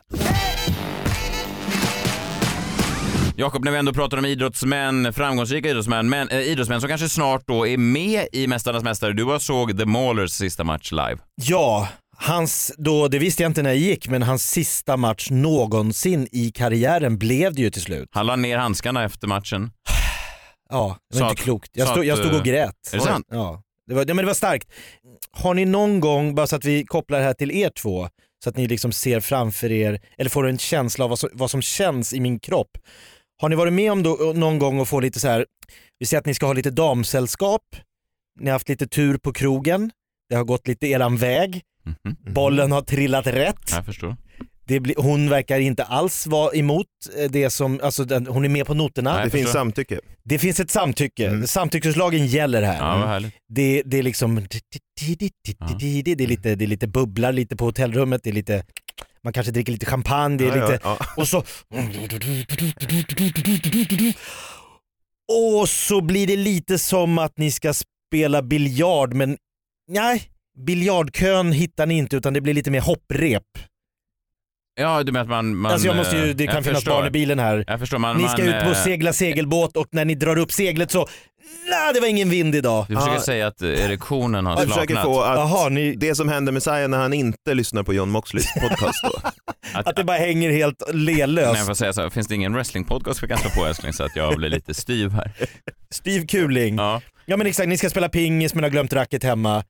Jakob, 3.40 3.64
när 3.66 3.72
vi 3.72 3.78
ändå 3.78 3.94
pratar 3.94 4.18
om 4.18 4.26
idrottsmän, 4.26 5.14
framgångsrika 5.14 5.70
idrottsmän, 5.70 6.10
men, 6.10 6.30
eh, 6.30 6.40
idrottsmän 6.40 6.82
som 6.82 6.88
kanske 6.90 7.10
snart 7.10 7.48
då 7.48 7.68
är 7.68 7.78
med 7.78 8.28
i 8.32 8.48
Mästarnas 8.48 8.84
Mästare. 8.84 9.14
Du 9.14 9.24
har 9.24 9.40
såg 9.40 9.78
The 9.80 9.86
Maulers 9.86 10.32
sista 10.32 10.64
match 10.64 10.92
live. 10.92 11.18
Ja, 11.36 11.88
hans, 12.18 12.72
då, 12.78 13.08
det 13.08 13.20
visste 13.20 13.44
jag 13.44 13.50
inte 13.50 13.62
när 13.64 13.70
jag 13.70 13.80
gick, 13.80 14.08
men 14.08 14.24
hans 14.24 14.50
sista 14.50 14.98
match 14.98 15.28
någonsin 15.32 16.28
i 16.32 16.52
karriären 16.52 17.18
blev 17.18 17.54
det 17.56 17.62
ju 17.62 17.70
till 17.70 17.82
slut. 17.82 18.10
Han 18.12 18.26
la 18.26 18.36
ner 18.36 18.58
handskarna 18.58 19.04
efter 19.04 19.28
matchen. 19.28 19.72
Ja, 20.70 20.98
det 21.12 21.18
Så 21.18 21.24
var 21.24 21.28
att- 21.28 21.32
inte 21.34 21.44
klokt. 21.44 21.70
Jag 21.74 21.88
så 21.88 21.94
stod, 21.94 22.06
jag 22.06 22.18
stod 22.18 22.32
och 22.32 22.38
eh, 22.38 22.44
grät. 22.44 22.76
är 22.92 22.98
det 22.98 23.04
sant? 23.04 23.26
Ja. 23.32 23.62
Det 23.88 23.94
var, 23.94 24.02
ja, 24.08 24.14
men 24.14 24.18
det 24.18 24.26
var 24.28 24.34
starkt. 24.34 24.68
Har 25.32 25.54
ni 25.54 25.66
någon 25.66 26.00
gång, 26.00 26.36
bara 26.36 26.48
så 26.48 26.56
att 26.56 26.66
vi 26.66 26.86
kopplar 26.86 27.20
det 27.20 27.26
här 27.26 27.34
till 27.34 27.52
er 27.52 27.70
två, 27.82 28.10
så 28.44 28.50
att 28.50 28.58
ni 28.58 28.68
liksom 28.68 28.92
ser 28.92 29.20
framför 29.20 29.72
er, 29.72 30.00
eller 30.18 30.30
får 30.30 30.48
en 30.48 30.58
känsla 30.58 31.04
av 31.06 31.10
vad 31.10 31.20
som, 31.20 31.30
vad 31.34 31.52
som 31.52 31.62
känns 31.62 32.14
i 32.14 32.20
min 32.20 32.40
kropp. 32.40 32.78
Har 33.42 33.50
ni 33.50 33.56
varit 33.56 33.74
med 33.74 33.92
om 33.92 34.04
då, 34.04 34.34
någon 34.36 34.60
gång 34.60 34.80
och 34.80 34.88
få 34.88 35.00
lite 35.00 35.20
så 35.20 35.28
här, 35.28 35.46
vi 36.00 36.06
säger 36.06 36.20
att 36.20 36.26
ni 36.26 36.34
ska 36.34 36.46
ha 36.46 36.54
lite 36.54 36.70
damsällskap, 36.72 37.62
ni 38.40 38.46
har 38.46 38.54
haft 38.54 38.70
lite 38.70 38.88
tur 38.88 39.18
på 39.18 39.34
krogen, 39.34 39.92
det 40.30 40.36
har 40.36 40.44
gått 40.44 40.68
lite 40.68 40.88
eran 40.88 41.18
väg, 41.18 41.62
Mhm. 42.04 42.34
bollen 42.34 42.72
har 42.72 42.82
trillat 42.82 43.28
rätt. 43.28 43.72
Jag 43.72 43.86
förstår. 43.86 44.16
Det 44.66 44.80
blir, 44.80 44.96
hon 44.98 45.30
verkar 45.30 45.60
inte 45.60 45.84
alls 45.84 46.28
vara 46.28 46.54
emot 46.54 46.86
eh, 47.18 47.32
det 47.32 47.50
som, 47.50 47.80
alltså 47.84 48.04
den, 48.06 48.28
hon 48.28 48.46
är 48.46 48.50
med 48.50 48.66
på 48.66 48.74
noterna. 48.74 49.14
Nej, 49.14 49.24
Det 49.26 49.30
finns 49.30 49.44
förstår. 49.44 49.60
samtycke. 49.60 50.00
Det 50.24 50.40
finns 50.40 50.60
ett 50.60 50.72
samtycke, 50.72 51.48
samtyckeslagen 51.48 52.28
gäller 52.28 52.62
här. 52.62 52.78
Ja, 52.78 52.98
vad 53.00 53.08
härligt. 53.08 53.34
Det, 53.50 53.82
det 53.86 53.98
är 53.98 54.04
liksom, 54.04 54.36
det 54.36 56.22
är 56.24 56.28
lite, 56.28 56.56
det 56.56 56.66
är 56.66 56.68
lite 56.68 56.88
bubblar 56.88 57.32
lite 57.32 57.56
på 57.56 57.66
hotellrummet, 57.66 58.24
det 58.24 58.30
är 58.30 58.34
lite, 58.34 58.64
man 59.24 59.34
kanske 59.34 59.52
dricker 59.52 59.72
lite 59.72 59.86
champagne, 59.86 60.38
det 60.38 60.44
är 60.46 60.48
Ja, 60.48 60.56
ja, 60.58 60.72
lite, 60.72 60.80
ja. 60.84 60.98
och 61.18 61.28
så 61.28 61.44
och 65.62 65.70
så 65.70 66.02
blir 66.02 66.28
det 66.28 66.36
lite 66.36 66.78
som 66.80 67.18
att 67.18 67.38
ni 67.38 67.52
ska 67.52 67.74
spela 67.74 68.42
biljard 68.42 69.14
men 69.14 69.38
nej, 69.92 70.24
biljardkön 70.66 71.52
hittar 71.52 71.86
ni 71.86 71.98
inte 71.98 72.16
utan 72.16 72.34
det 72.34 72.42
blir 72.42 72.54
lite 72.54 72.72
mer 72.72 72.82
hopprep. 72.82 73.44
Ja, 74.80 75.04
du 75.04 75.12
menar 75.12 75.24
att 75.24 75.30
man... 75.30 75.56
man 75.56 75.72
alltså 75.72 75.88
jag 75.88 75.96
måste 75.98 76.16
ju, 76.18 76.30
eh, 76.30 76.36
det 76.36 76.46
kan 76.46 76.56
jag 76.56 76.64
finnas 76.64 76.78
förstår. 76.80 76.92
barn 76.92 77.08
i 77.08 77.12
bilen 77.12 77.40
här. 77.40 77.64
Jag 77.68 77.80
förstår. 77.80 77.98
Man, 77.98 78.18
Ni 78.18 78.28
ska 78.28 78.44
man, 78.44 78.54
ut 78.54 78.64
på 78.64 78.70
eh, 78.70 78.84
segla 78.84 79.14
segelbåt 79.14 79.78
och 79.78 79.88
när 79.92 80.06
ni 80.06 80.16
drar 80.16 80.38
upp 80.38 80.52
seglet 80.52 80.92
så, 80.92 81.08
nej 81.70 81.94
det 81.94 82.00
var 82.00 82.08
ingen 82.08 82.30
vind 82.30 82.56
idag. 82.56 82.86
Du 82.90 82.96
försöker 82.96 83.20
säga 83.20 83.48
att 83.48 83.62
erektionen 83.62 84.46
har 84.46 84.54
Jag 84.54 84.62
försöker 84.68 84.94
slaknat. 84.94 85.04
få 85.06 85.22
att 85.22 85.38
Jaha, 85.38 85.70
ni, 85.70 85.96
det 85.96 86.16
som 86.16 86.30
händer 86.30 86.52
med 86.52 86.54
Messiah 86.54 86.88
när 86.88 86.98
han 86.98 87.14
inte 87.14 87.54
lyssnar 87.54 87.84
på 87.84 87.94
John 87.94 88.10
Moxleys 88.10 88.54
podcast 88.54 89.04
då. 89.04 89.30
att 89.80 89.96
det 89.96 90.04
bara 90.04 90.18
hänger 90.18 90.52
helt 90.52 90.84
lelöst. 90.94 91.48
Nej, 91.52 91.58
jag 91.58 91.68
får 91.68 91.74
säga 91.74 91.94
så 91.94 92.02
här, 92.02 92.10
finns 92.10 92.28
det 92.28 92.36
ingen 92.36 92.54
wrestlingpodcast 92.54 93.24
vi 93.24 93.28
kan 93.28 93.38
slå 93.38 93.50
på 93.50 93.66
älskling 93.66 93.94
så 93.94 94.04
att 94.04 94.16
jag 94.16 94.38
blir 94.38 94.50
lite 94.50 94.74
styv 94.74 95.12
här? 95.12 95.32
Styv 95.92 96.28
kuling. 96.28 96.76
Ja. 96.76 97.02
Ja 97.26 97.38
men 97.38 97.48
exakt, 97.48 97.70
ni 97.70 97.78
ska 97.78 97.90
spela 97.90 98.10
pingis 98.10 98.54
men 98.54 98.64
har 98.64 98.72
glömt 98.72 98.94
racket 98.94 99.24
hemma. 99.24 99.64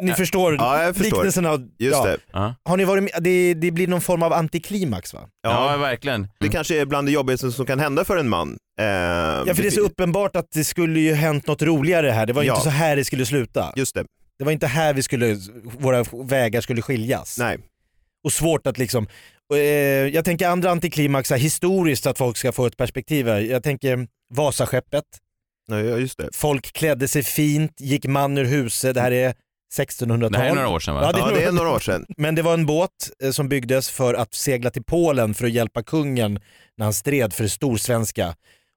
Ni 0.00 0.10
Eh, 0.10 0.16
förstår 0.16 0.54
Ja, 0.54 0.82
jag 0.82 0.96
förstår. 0.96 1.16
liknelsen 1.16 1.46
av... 1.46 1.68
Just 1.78 1.96
ja. 1.96 2.04
det. 2.06 2.16
Ja. 2.32 2.54
Har 2.64 2.76
ni 2.76 2.84
varit 2.84 3.02
med? 3.02 3.12
Det, 3.20 3.54
det 3.54 3.70
blir 3.70 3.86
någon 3.86 4.00
form 4.00 4.22
av 4.22 4.32
antiklimax 4.32 5.14
va? 5.14 5.20
Ja, 5.42 5.72
Ja, 5.72 5.76
verkligen. 5.78 6.28
det 6.40 6.48
kanske 6.48 6.80
är 6.80 6.84
bland 6.86 7.08
det 7.08 7.12
jobbigaste 7.12 7.52
som 7.52 7.66
kan 7.66 7.80
hända 7.80 8.04
för 8.04 8.16
en 8.16 8.28
man. 8.28 8.56
Eh, 8.80 8.86
Ja 8.86 9.44
för 9.54 9.62
det 9.62 9.68
är 9.68 9.70
så 9.70 9.80
uppenbart 9.80 10.36
att 10.36 10.50
det 10.52 10.64
skulle 10.64 11.00
ju 11.00 11.14
hänt 11.14 11.46
något 11.46 11.62
roligare 11.62 12.10
här. 12.10 12.26
Det 12.26 12.32
var 12.32 12.42
Ja. 12.42 12.52
inte 12.52 12.64
så 12.64 12.70
här 12.70 12.96
det 12.96 13.04
skulle 13.04 13.26
sluta. 13.26 13.72
Just 13.76 13.94
det. 13.94 14.04
Det 14.38 14.44
var 14.44 14.52
inte 14.52 14.66
här 14.66 14.94
vi 14.94 15.02
skulle, 15.02 15.36
våra 15.78 16.04
vägar 16.24 16.60
skulle 16.60 16.82
skiljas. 16.82 17.38
Nej. 17.38 17.58
Och 18.24 18.32
svårt 18.32 18.66
att 18.66 18.78
liksom, 18.78 19.06
eh, 19.54 19.58
jag 19.60 20.24
tänker 20.24 20.48
andra 20.48 20.70
antiklimaxar 20.70 21.36
historiskt 21.36 22.02
så 22.04 22.10
att 22.10 22.18
folk 22.18 22.36
ska 22.36 22.52
få 22.52 22.66
ett 22.66 22.76
perspektiv 22.76 23.28
här. 23.28 23.40
Jag 23.40 23.62
tänker 23.62 24.06
Vasaskeppet, 24.34 25.04
Ja, 25.66 25.78
just 25.78 26.18
det. 26.18 26.28
folk 26.32 26.72
klädde 26.72 27.08
sig 27.08 27.22
fint, 27.22 27.72
gick 27.80 28.06
man 28.06 28.38
ur 28.38 28.44
huset, 28.44 28.94
det 28.94 29.00
här 29.00 29.10
är 29.12 29.34
1600-tal. 29.78 30.32
Det 30.32 30.38
här 30.38 30.50
är 30.50 30.54
några 30.54 30.68
år 30.68 30.80
sedan, 30.80 30.94
va? 30.94 31.12
Ja, 31.14 31.30
det 31.30 31.44
är 31.44 31.52
några 31.52 31.70
år 31.70 31.78
sedan. 31.78 32.06
Men 32.16 32.34
det 32.34 32.42
var 32.42 32.54
en 32.54 32.66
båt 32.66 32.90
eh, 33.22 33.30
som 33.30 33.48
byggdes 33.48 33.90
för 33.90 34.14
att 34.14 34.34
segla 34.34 34.70
till 34.70 34.84
Polen 34.84 35.34
för 35.34 35.46
att 35.46 35.52
hjälpa 35.52 35.82
kungen 35.82 36.40
när 36.76 36.84
han 36.86 36.94
stred 36.94 37.32
för 37.32 37.42
det 37.42 37.48
storsvenska. 37.50 38.34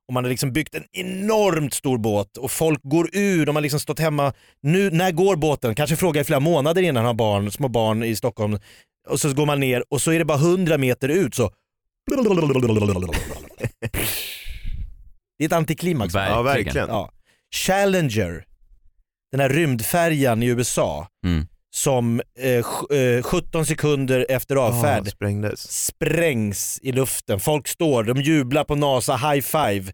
Och 0.07 0.13
man 0.13 0.23
har 0.23 0.29
liksom 0.29 0.53
byggt 0.53 0.75
en 0.75 0.83
enormt 0.91 1.73
stor 1.73 1.97
båt 1.97 2.37
och 2.37 2.51
folk 2.51 2.79
går 2.83 3.09
ur, 3.13 3.45
de 3.45 3.55
har 3.55 3.61
liksom 3.61 3.79
stått 3.79 3.99
hemma. 3.99 4.33
Nu, 4.61 4.91
när 4.91 5.11
går 5.11 5.35
båten? 5.35 5.75
Kanske 5.75 5.95
frågar 5.95 6.21
i 6.21 6.23
flera 6.23 6.39
månader 6.39 6.81
innan 6.81 6.95
han 6.95 7.05
har 7.05 7.13
barn, 7.13 7.51
små 7.51 7.67
barn 7.67 8.03
i 8.03 8.15
Stockholm. 8.15 8.59
Och 9.09 9.19
så 9.19 9.33
går 9.33 9.45
man 9.45 9.59
ner 9.59 9.83
och 9.89 10.01
så 10.01 10.11
är 10.11 10.19
det 10.19 10.25
bara 10.25 10.37
100 10.37 10.77
meter 10.77 11.09
ut 11.09 11.35
så 11.35 11.51
det 15.37 15.43
är 15.43 15.45
ett 15.45 15.53
antiklimax. 15.53 16.13
Ja, 16.13 16.41
verkligen. 16.41 16.87
Ja. 16.89 17.11
Challenger, 17.55 18.45
den 19.31 19.39
här 19.39 19.49
rymdfärjan 19.49 20.43
i 20.43 20.45
USA 20.45 21.07
Mm. 21.25 21.47
som 21.75 22.21
eh, 22.39 22.63
sj- 22.63 23.17
eh, 23.17 23.23
17 23.23 23.65
sekunder 23.65 24.25
efter 24.29 24.55
avfärd 24.55 25.07
Ah, 25.07 25.51
sprängs 25.55 26.79
i 26.81 26.91
luften. 26.91 27.39
Folk 27.39 27.67
står, 27.67 28.03
de 28.03 28.21
jublar 28.21 28.63
på 28.63 28.75
NASA, 28.75 29.15
high 29.17 29.41
five. 29.41 29.91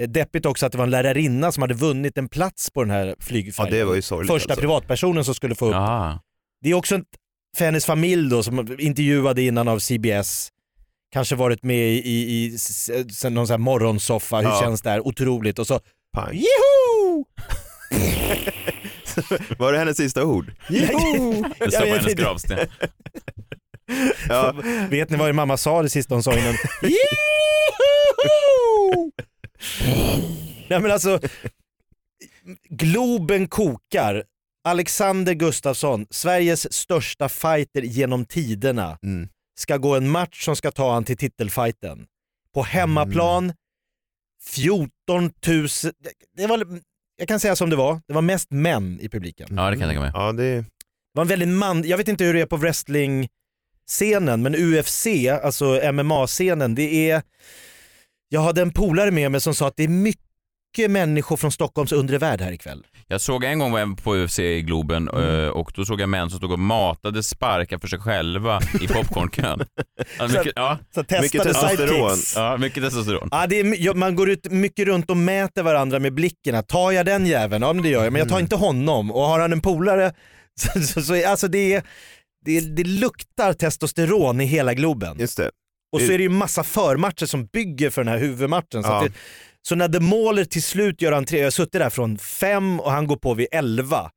Eh, 0.00 0.08
Deppigt 0.08 0.46
också 0.46 0.66
att 0.66 0.72
det 0.72 0.78
var 0.78 0.84
en 0.84 0.90
lärarinna 0.90 1.52
som 1.52 1.62
hade 1.62 1.74
vunnit 1.74 2.18
en 2.18 2.28
plats 2.28 2.70
på 2.70 2.82
den 2.82 2.90
här 2.90 3.14
flygfärjan. 3.20 3.88
Ja, 3.88 3.94
Första 4.02 4.32
alltså. 4.34 4.56
privatpersonen 4.56 5.24
som 5.24 5.34
skulle 5.34 5.54
få 5.54 5.66
upp. 5.66 5.72
Ja. 5.74 6.20
Det 6.62 6.70
är 6.70 6.74
också 6.74 6.94
ett, 6.96 7.02
för 7.56 7.64
hennes 7.64 7.86
familj 7.86 8.30
då 8.30 8.42
som 8.42 8.76
intervjuade 8.80 9.42
innan 9.42 9.68
av 9.68 9.78
CBS. 9.78 10.48
Kanske 11.12 11.34
varit 11.36 11.62
med 11.62 11.88
i, 11.92 11.98
i, 11.98 12.44
i 12.44 13.30
någon 13.30 13.46
sån 13.46 13.52
här 13.54 13.58
morgonsoffa, 13.58 14.36
hur 14.36 14.44
Ja. 14.48 14.60
känns 14.60 14.82
det 14.82 14.90
här? 14.90 15.06
Otroligt. 15.06 15.58
Och 15.58 15.66
så 15.66 15.80
Pang. 16.16 16.34
Joho! 16.34 17.24
Var 19.58 19.72
det 19.72 19.78
hennes 19.78 19.96
sista 19.96 20.24
ord? 20.24 20.52
Joho! 20.68 21.44
Det 21.58 21.70
står 21.70 21.80
på 21.80 21.86
hennes 21.86 22.14
gravsten. 22.14 22.58
Ja. 24.28 24.52
Vet 24.90 25.10
ni 25.10 25.16
vad 25.16 25.34
mamma 25.34 25.56
sa 25.56 25.82
det 25.82 25.90
sista 25.90 26.14
hon 26.14 26.22
sa 26.22 26.32
innan? 26.38 26.54
Nej 30.68 30.80
men 30.80 30.90
alltså, 30.90 31.20
Globen 32.68 33.48
kokar. 33.48 34.24
Alexander 34.64 35.32
Gustafsson, 35.34 36.06
Sveriges 36.10 36.72
största 36.72 37.28
fighter 37.28 37.82
genom 37.82 38.24
tiderna, 38.24 38.98
Mm. 39.02 39.28
ska 39.58 39.76
gå 39.76 39.94
en 39.96 40.08
match 40.10 40.44
som 40.44 40.56
ska 40.56 40.70
ta 40.70 40.92
han 40.92 41.04
till 41.04 41.16
titelfighten. 41.16 42.06
På 42.54 42.62
hemmaplan, 42.62 43.52
14 44.44 45.22
000, 45.46 45.68
det 46.36 46.46
var, 46.46 46.66
jag 47.22 47.28
kan 47.28 47.40
säga 47.40 47.56
som 47.56 47.70
det 47.70 47.76
var, 47.76 48.00
det 48.06 48.14
var 48.14 48.22
mest 48.22 48.50
män 48.50 48.98
i 49.00 49.08
publiken. 49.08 49.48
Ja, 49.56 49.70
det 49.70 49.76
kan 49.76 49.80
jag 49.80 49.88
tänka 49.88 50.00
mig. 50.00 50.10
Ja, 50.14 50.32
det... 50.32 50.54
Det 50.54 50.64
var 51.14 51.22
en 51.22 51.28
väldigt 51.28 51.48
man, 51.48 51.82
jag 51.88 51.96
vet 51.96 52.08
inte 52.08 52.24
hur 52.24 52.34
det 52.34 52.40
är 52.40 52.46
på 52.46 52.56
wrestling-scenen, 52.56 54.42
men 54.42 54.54
UFC, 54.54 55.06
alltså 55.42 55.64
MMA-scenen, 55.92 56.74
det 56.74 57.10
är... 57.10 57.22
Jag 58.28 58.40
hade 58.40 58.62
en 58.62 58.72
polare 58.72 59.10
med 59.10 59.30
mig 59.30 59.40
som 59.40 59.54
sa 59.54 59.68
att 59.68 59.76
det 59.76 59.84
är 59.84 59.88
mycket 59.88 60.24
människor 60.78 61.36
från 61.36 61.52
Stockholms 61.52 61.92
undre 61.92 62.18
värld 62.18 62.40
här 62.40 62.52
ikväll. 62.52 62.86
Jag 63.08 63.20
såg 63.20 63.44
en 63.44 63.58
gång 63.58 63.72
var 63.72 63.78
jag 63.78 64.02
på 64.02 64.16
UFC 64.16 64.38
i 64.38 64.62
Globen 64.62 65.08
Mm. 65.08 65.44
eh, 65.44 65.48
och 65.48 65.72
då 65.74 65.84
såg 65.84 66.00
jag 66.00 66.08
män 66.08 66.30
som 66.30 66.38
stod 66.38 66.52
och 66.52 66.58
matade 66.58 67.22
sparkar 67.22 67.78
för 67.78 67.88
sig 67.88 67.98
själva 67.98 68.60
i 68.80 68.88
popcornkön. 68.88 69.64
Ja, 70.18 70.28
Så- 70.28 70.38
mycket, 70.38 70.52
ja. 70.56 70.78
Så 70.94 71.04
testade 71.04 71.54
sidekicks. 71.54 72.36
Ja, 72.36 72.56
mycket 72.56 72.82
testosteron. 72.82 73.28
Ja, 73.32 73.46
det 73.46 73.60
är, 73.60 73.64
my- 73.64 73.76
ja, 73.80 73.94
man 73.94 74.14
går 74.16 74.30
ut 74.30 74.50
mycket 74.50 74.86
runt 74.86 75.10
och 75.10 75.16
mäter 75.16 75.62
varandra 75.62 75.98
med 75.98 76.14
blicken. 76.14 76.64
Tar 76.64 76.92
jag 76.92 77.06
den 77.06 77.26
jäveln? 77.26 77.62
Ja 77.62 77.72
men 77.72 77.82
det 77.82 77.88
gör 77.88 78.04
jag, 78.04 78.12
men 78.12 78.20
jag 78.20 78.28
tar 78.28 78.40
inte 78.40 78.56
honom. 78.56 79.10
Och 79.12 79.22
har 79.22 79.40
han 79.40 79.52
en 79.52 79.60
polare 79.60 80.12
så, 80.60 80.80
så, 80.80 81.02
så 81.02 81.28
alltså 81.28 81.48
det, 81.48 81.74
är- 81.74 81.82
det, 82.44 82.60
det 82.60 82.84
luktar 82.84 83.52
testosteron 83.52 84.40
i 84.40 84.44
hela 84.44 84.74
Globen. 84.74 85.16
Just 85.20 85.36
det. 85.36 85.50
Och 85.92 86.00
så 86.00 86.12
är 86.12 86.18
det 86.18 86.22
ju 86.24 86.28
massa 86.30 86.62
förmatcher 86.64 87.26
som 87.26 87.46
bygger 87.46 87.90
för 87.90 88.04
den 88.04 88.12
här 88.12 88.20
huvudmatchen. 88.20 88.82
Så, 88.82 88.88
Ja. 88.88 88.98
att 88.98 89.04
det, 89.04 89.12
så 89.62 89.74
när 89.74 89.88
The 89.88 90.00
Mauler 90.00 90.44
till 90.44 90.62
slut 90.62 91.02
gör 91.02 91.12
entré, 91.12 91.38
jag 91.38 91.46
har 91.46 91.50
suttit 91.50 91.72
där 91.72 91.90
från 91.90 92.18
fem 92.18 92.80
och 92.80 92.90
han 92.92 93.06
går 93.06 93.16
på 93.16 93.34
vid 93.34 93.46
elva. 93.52 94.10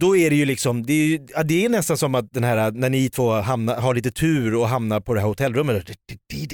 Då 0.00 0.16
är 0.16 0.30
det 0.30 0.36
ju 0.36 0.44
liksom, 0.44 0.86
det 0.86 0.92
är, 0.92 1.06
ju, 1.06 1.26
ja, 1.34 1.42
det 1.42 1.64
är 1.64 1.68
nästan 1.68 1.98
som 1.98 2.14
att 2.14 2.32
den 2.32 2.44
här, 2.44 2.70
när 2.70 2.90
ni 2.90 3.08
två 3.10 3.32
hamnar, 3.32 3.80
har 3.80 3.94
lite 3.94 4.10
tur 4.10 4.54
och 4.54 4.68
hamnar 4.68 5.00
på 5.00 5.14
det 5.14 5.20
här 5.20 5.28
hotellrummet. 5.28 5.90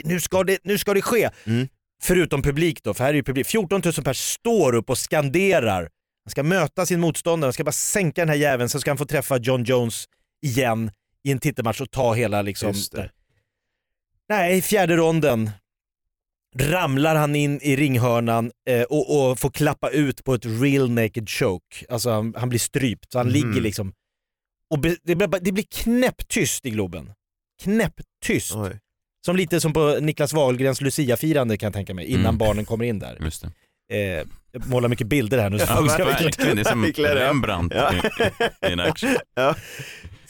Nu, 0.04 0.20
ska 0.20 0.44
det, 0.44 0.58
nu 0.64 0.78
ska 0.78 0.94
det 0.94 1.02
ske. 1.02 1.30
Mm. 1.44 1.68
Förutom 2.02 2.42
publik 2.42 2.82
då, 2.82 2.94
för 2.94 3.04
här 3.04 3.10
är 3.10 3.14
ju 3.14 3.22
publik. 3.22 3.46
14 3.46 3.82
000 3.84 3.94
pers 4.04 4.18
står 4.18 4.74
upp 4.74 4.90
och 4.90 4.98
skanderar. 4.98 5.88
Han 6.24 6.30
ska 6.30 6.42
möta 6.42 6.86
sin 6.86 7.00
motståndare, 7.00 7.48
han 7.48 7.52
ska 7.52 7.64
bara 7.64 7.72
sänka 7.72 8.20
den 8.20 8.28
här 8.28 8.36
jäveln, 8.36 8.68
så 8.68 8.80
ska 8.80 8.90
han 8.90 8.98
få 8.98 9.04
träffa 9.04 9.36
John 9.36 9.64
Jones 9.64 10.04
igen 10.42 10.90
i 11.24 11.32
en 11.32 11.38
titelmatch 11.38 11.80
och 11.80 11.90
ta 11.90 12.14
hela 12.14 12.42
liksom... 12.42 12.68
Nej, 14.28 14.62
fjärde 14.62 14.96
ronden 14.96 15.50
ramlar 16.59 17.14
han 17.14 17.36
in 17.36 17.61
i 17.62 17.76
ringhörnan 17.76 18.50
eh, 18.68 18.82
och, 18.82 19.30
och 19.30 19.38
får 19.38 19.50
klappa 19.50 19.90
ut 19.90 20.24
på 20.24 20.34
ett 20.34 20.46
real 20.46 20.90
naked 20.90 21.28
choke. 21.30 21.84
Alltså 21.88 22.11
han, 22.11 22.34
han 22.36 22.48
blir 22.48 22.59
strypt, 22.59 23.12
så 23.12 23.18
han 23.18 23.26
Mhm. 23.26 23.32
ligger 23.34 23.61
liksom... 23.61 23.92
Och 24.70 24.78
be, 24.78 24.96
det, 25.03 25.14
det 25.14 25.53
blir 25.53 25.64
knäpptyst 25.72 26.66
i 26.66 26.70
Globen. 26.70 27.12
Knäpptyst. 27.62 28.55
Oj. 28.55 28.78
Som 29.26 29.36
lite 29.36 29.61
som 29.61 29.72
på 29.72 29.98
Niklas 30.00 30.32
Wahlgrens 30.32 30.80
Lucia-firande 30.80 31.57
kan 31.57 31.66
jag 31.66 31.74
tänka 31.74 31.94
mig, 31.94 32.07
innan 32.07 32.20
Mm. 32.24 32.38
barnen 32.38 32.64
kommer 32.64 32.84
in 32.84 32.98
där. 32.98 33.18
Just 33.20 33.42
det. 33.88 33.96
Eh, 33.96 34.26
jag 34.53 34.66
målar 34.66 34.88
mycket 34.88 35.07
bilder 35.07 35.38
här 35.38 35.50
nu. 35.50 35.59
så 35.59 35.64
Ja, 35.68 35.80
verkligen. 35.80 36.57
Det 36.57 36.61
är 36.62 36.64
som. 36.64 36.84
Rembrandt 37.05 37.74
Ja. 37.76 37.92
i, 37.94 38.68
i 38.68 38.72
en 38.72 38.80
action. 38.80 39.11
Ja. 39.34 39.55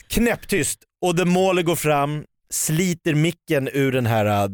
knäpptyst 0.07 0.79
och 1.01 1.17
The 1.17 1.25
Mauler 1.25 1.61
går 1.63 1.75
fram, 1.75 2.25
sliter 2.49 3.13
micken 3.13 3.69
ur 3.73 3.91
den 3.91 4.05
här 4.05 4.49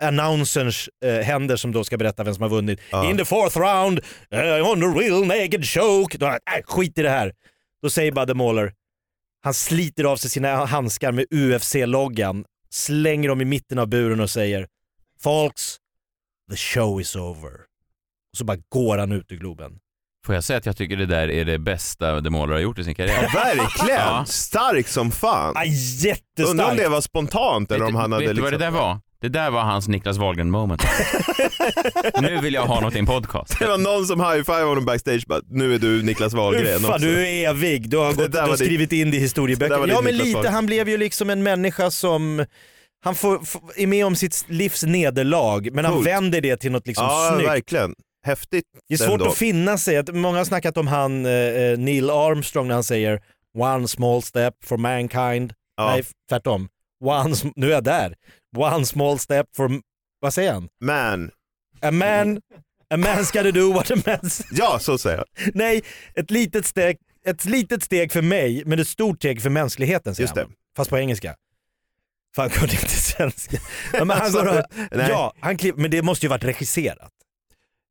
annonserns 0.00 0.88
uh, 1.04 1.20
händer 1.20 1.56
som 1.56 1.72
då 1.72 1.84
ska 1.84 1.96
berätta 1.96 2.24
vem 2.24 2.34
som 2.34 2.42
har 2.42 2.48
vunnit. 2.50 2.80
Ja. 2.90 3.10
In 3.10 3.16
the 3.16 3.24
fourth 3.24 3.58
round, 3.58 4.00
uh, 4.34 4.70
on 4.70 4.80
the 4.80 5.00
real 5.00 5.26
naked 5.26 5.64
choke. 5.64 6.18
Då, 6.18 6.26
äh, 6.26 6.36
skit 6.64 6.98
i 6.98 7.02
det 7.02 7.10
här. 7.10 7.32
Då 7.82 7.90
säger 7.90 8.12
bara 8.12 8.26
The 8.26 8.34
Mauler, 8.34 8.72
han 9.42 9.54
sliter 9.54 10.04
av 10.04 10.16
sig 10.16 10.30
sina 10.30 10.64
handskar 10.64 11.12
med 11.12 11.24
UFC-loggan, 11.30 12.44
slänger 12.70 13.28
dem 13.28 13.40
i 13.40 13.44
mitten 13.44 13.78
av 13.78 13.88
buren 13.88 14.20
och 14.20 14.30
säger 14.30 14.66
Folks, 15.22 15.76
the 16.50 16.56
show 16.56 17.00
is 17.00 17.16
over. 17.16 17.52
Och 18.32 18.38
så 18.38 18.44
bara 18.44 18.58
går 18.68 18.98
han 18.98 19.12
ut 19.12 19.32
ur 19.32 19.36
Globen. 19.36 19.78
Får 20.26 20.34
jag 20.34 20.44
säga 20.44 20.56
att 20.56 20.66
jag 20.66 20.76
tycker 20.76 20.96
det 20.96 21.06
där 21.06 21.30
är 21.30 21.44
det 21.44 21.58
bästa 21.58 22.22
The 22.22 22.30
Mauler 22.30 22.52
har 22.52 22.60
gjort 22.60 22.78
i 22.78 22.84
sin 22.84 22.94
karriär? 22.94 23.30
Verkligen! 23.34 23.96
Ja. 23.96 24.24
Stark 24.24 24.88
som 24.88 25.10
fan. 25.10 25.56
Ah, 25.56 25.64
jättestarkt! 25.64 26.50
Undrar 26.50 26.70
om 26.70 26.76
det 26.76 26.88
var 26.88 27.00
spontant 27.00 27.70
eller 27.70 27.84
Vet 27.84 27.94
om 27.94 28.00
han 28.00 28.12
hade 28.12 28.26
vet 28.26 28.36
du 28.36 28.42
vad 28.42 28.52
det 28.52 28.58
liksom... 28.58 28.74
där 28.74 28.80
var? 28.80 29.00
Det 29.20 29.28
där 29.28 29.50
var 29.50 29.60
hans 29.60 29.88
Niklas 29.88 30.18
Wahlgren 30.18 30.50
moment. 30.50 30.82
nu 32.20 32.38
vill 32.40 32.54
jag 32.54 32.62
ha 32.66 32.80
något 32.80 32.94
i 32.94 32.98
en 32.98 33.06
podcast. 33.06 33.58
Det 33.58 33.66
var 33.66 33.78
någon 33.78 34.06
som 34.06 34.20
high-fivade 34.20 34.64
honom 34.64 34.84
backstage 34.84 35.24
bara, 35.26 35.40
nu 35.50 35.74
är 35.74 35.78
du 35.78 36.02
Niklas 36.02 36.34
Wahlgren 36.34 36.80
Fan, 36.80 36.90
också. 36.90 37.06
du 37.06 37.26
är 37.28 37.48
evig, 37.50 37.90
du 37.90 37.96
har, 37.96 38.12
gått, 38.12 38.32
du 38.32 38.38
har 38.38 38.56
skrivit 38.56 38.92
in 38.92 38.98
det 38.98 39.02
i 39.02 39.10
det 39.10 39.16
där 39.16 39.22
historieböcker. 39.22 39.78
var 39.78 39.88
Ja 39.88 40.00
men 40.00 40.04
Niklas 40.04 40.26
lite, 40.26 40.34
Wahlgren. 40.36 40.54
han 40.54 40.66
blev 40.66 40.88
ju 40.88 40.96
liksom 40.96 41.30
en 41.30 41.42
människa 41.42 41.90
som 41.90 42.44
han 43.04 43.14
får, 43.14 43.38
får, 43.38 43.60
är 43.76 43.86
med 43.86 44.06
om 44.06 44.16
sitt 44.16 44.44
livs 44.48 44.82
nederlag 44.84 45.68
men 45.72 45.84
han 45.84 45.94
Coolt. 45.94 46.06
vänder 46.06 46.40
det 46.40 46.56
till 46.56 46.72
något 46.72 46.86
liksom 46.86 47.04
ja, 47.06 47.32
snyggt. 47.34 47.48
verkligen. 47.50 47.94
Häftigt 48.26 48.64
Det 48.88 48.94
är 48.94 48.98
svårt 48.98 49.10
ändå. 49.12 49.26
att 49.28 49.36
finna 49.36 49.78
sig. 49.78 49.96
Att 49.96 50.14
Många 50.14 50.38
har 50.38 50.44
snackat 50.44 50.76
om 50.76 50.86
han 50.86 51.26
eh, 51.26 51.32
Neil 51.78 52.10
Armstrong 52.10 52.68
när 52.68 52.74
han 52.74 52.84
säger 52.84 53.20
“One 53.58 53.88
small 53.88 54.22
step 54.22 54.54
for 54.64 54.76
mankind”. 54.76 55.52
Ja. 55.76 55.86
Nej, 55.86 56.04
tvärtom. 56.28 56.68
One, 57.04 57.34
nu 57.56 57.66
är 57.66 57.70
jag 57.70 57.84
där. 57.84 58.14
“One 58.56 58.86
small 58.86 59.18
step 59.18 59.46
for...” 59.56 59.80
Vad 60.20 60.34
säger 60.34 60.52
han? 60.52 60.68
Man. 60.80 61.30
“A 61.82 61.90
man, 61.90 62.36
a 62.90 62.96
man's 62.96 63.32
gotta 63.32 63.50
do 63.50 63.72
what 63.72 63.90
a 63.90 63.94
man's...” 63.94 64.42
Ja, 64.52 64.78
så 64.78 64.98
säger 64.98 65.16
jag. 65.16 65.26
Nej, 65.54 65.82
ett 66.14 66.30
litet 66.30 66.66
steg, 66.66 66.96
ett 67.26 67.44
litet 67.44 67.82
steg 67.82 68.12
för 68.12 68.22
mig, 68.22 68.62
men 68.66 68.78
ett 68.78 68.88
stort 68.88 69.16
steg 69.16 69.42
för 69.42 69.50
mänskligheten 69.50 70.14
säger 70.14 70.24
Just 70.28 70.36
han. 70.36 70.48
det. 70.48 70.54
Fast 70.76 70.90
på 70.90 70.98
engelska. 70.98 71.36
Fan, 72.36 72.44
jag 72.44 72.52
kunde 72.52 72.74
inte 72.74 72.88
svenska. 72.88 73.58
Men 73.92 74.10
han 74.10 74.32
går 74.32 74.58
och, 74.58 74.64
nej. 74.90 75.06
ja, 75.10 75.34
han 75.40 75.56
kliv, 75.56 75.74
men 75.76 75.90
det 75.90 76.02
måste 76.02 76.26
ju 76.26 76.30
varit 76.30 76.44
regisserat. 76.44 77.12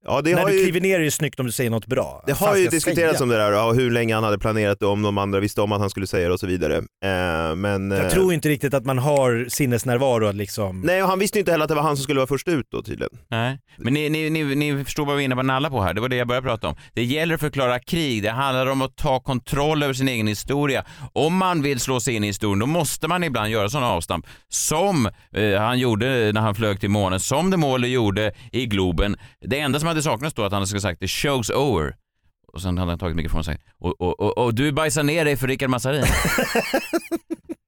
Ja, 0.09 0.21
det 0.21 0.35
När 0.35 0.41
har 0.41 0.49
du 0.49 0.55
ju... 0.55 0.63
kliver 0.63 0.81
ner 0.81 0.99
är 0.99 1.03
det 1.03 1.11
snyggt 1.11 1.39
om 1.39 1.45
du 1.45 1.51
säger 1.51 1.69
något 1.69 1.85
bra. 1.85 2.23
Det 2.25 2.33
har 2.33 2.55
ju 2.55 2.63
jag 2.63 2.71
diskuterats 2.71 3.17
säga? 3.17 3.23
om 3.23 3.29
det 3.29 3.35
där, 3.37 3.51
ja, 3.51 3.71
hur 3.71 3.91
länge 3.91 4.15
han 4.15 4.23
hade 4.23 4.39
planerat 4.39 4.79
det, 4.79 4.85
om 4.85 5.01
de 5.01 5.17
andra 5.17 5.39
visste 5.39 5.61
om 5.61 5.71
att 5.71 5.79
han 5.79 5.89
skulle 5.89 6.07
säga 6.07 6.27
det 6.27 6.33
och 6.33 6.39
så 6.39 6.47
vidare. 6.47 6.77
Eh, 6.77 7.55
men, 7.55 7.91
Jag 7.91 8.05
eh, 8.05 8.09
tror 8.09 8.33
inte 8.33 8.49
riktigt 8.49 8.73
att 8.73 8.85
man 8.85 8.97
har 8.97 9.45
sinnesnärvaro 9.49 10.27
att 10.27 10.35
liksom... 10.35 10.81
Nej, 10.81 11.03
och 11.03 11.09
han 11.09 11.19
visste 11.19 11.37
ju 11.37 11.39
inte 11.39 11.51
heller 11.51 11.63
att 11.63 11.69
det 11.69 11.75
var 11.75 11.81
han 11.81 11.97
som 11.97 12.03
skulle 12.03 12.19
vara 12.19 12.27
först 12.27 12.47
ut 12.47 12.67
då 12.71 12.81
tydligen. 12.81 13.09
Nej, 13.31 13.59
men 13.77 13.93
ni, 13.93 14.09
ni, 14.09 14.29
ni, 14.29 14.55
ni 14.55 14.83
förstår 14.83 15.05
vad 15.05 15.15
vi 15.15 15.23
är 15.23 15.25
inne 15.25 15.35
på 15.35 15.43
nalla 15.43 15.69
på 15.69 15.81
här. 15.81 15.93
Det 15.93 16.01
var 16.01 16.09
det 16.09 16.15
jag 16.15 16.27
började 16.27 16.47
prata 16.47 16.67
om. 16.67 16.75
Det 16.93 17.03
gäller 17.03 17.35
att 17.35 17.41
förklara 17.41 17.79
krig. 17.79 18.23
Det 18.23 18.31
handlar 18.31 18.67
om 18.67 18.81
att 18.81 18.95
ta 18.97 19.19
kontroll 19.19 19.83
över 19.83 19.93
sin 19.93 20.07
egen 20.07 20.27
historia. 20.27 20.85
Om 21.13 21.37
man 21.37 21.61
vill 21.61 21.79
slå 21.79 21.99
sig 21.99 22.15
in 22.15 22.23
i 22.23 22.27
historien, 22.27 22.59
då 22.59 22.65
måste 22.65 23.07
man 23.07 23.23
ibland 23.23 23.49
göra 23.49 23.69
sådana 23.69 23.87
avstamp 23.87 24.25
som 24.47 25.09
eh, 25.33 25.59
han 25.59 25.79
gjorde 25.79 26.31
när 26.31 26.41
han 26.41 26.55
flög 26.55 26.79
till 26.79 26.89
månen, 26.89 27.19
som 27.19 27.49
de 27.49 27.59
Mauler 27.59 27.87
gjorde 27.87 28.31
i 28.51 28.65
Globen. 28.65 29.15
Det 29.41 29.59
enda 29.59 29.79
som 29.79 29.87
hade 29.87 29.98
saknats 30.01 30.35
då 30.35 30.43
att 30.43 30.51
han 30.51 30.67
skulle 30.67 30.81
sagt 30.81 30.99
the 30.99 31.05
show's 31.05 31.53
over. 31.53 31.95
Och 32.53 32.61
sen 32.61 32.77
hade 32.77 32.91
han 32.91 32.99
tagit 32.99 33.15
mikrofonen 33.15 33.39
och 33.39 33.45
sagt 33.45 33.61
och, 33.79 34.01
och, 34.01 34.19
och, 34.19 34.37
och 34.37 34.53
du 34.53 34.71
bajsar 34.71 35.03
ner 35.03 35.25
dig 35.25 35.37
för 35.37 35.47
Rickard 35.47 35.69
Massarin. 35.69 36.05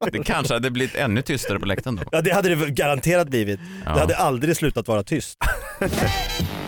det 0.11 0.23
kanske 0.23 0.53
hade 0.53 0.71
blivit 0.71 0.95
ännu 0.95 1.21
tystare 1.21 1.59
på 1.59 1.65
läktaren 1.65 1.95
då. 1.95 2.03
Ja 2.11 2.21
det 2.21 2.33
hade 2.33 2.55
det 2.55 2.69
garanterat 2.69 3.29
blivit. 3.29 3.59
Ja. 3.85 3.93
Det 3.93 3.99
hade 3.99 4.17
aldrig 4.17 4.57
slutat 4.57 4.87
vara 4.87 5.03
tyst. 5.03 5.37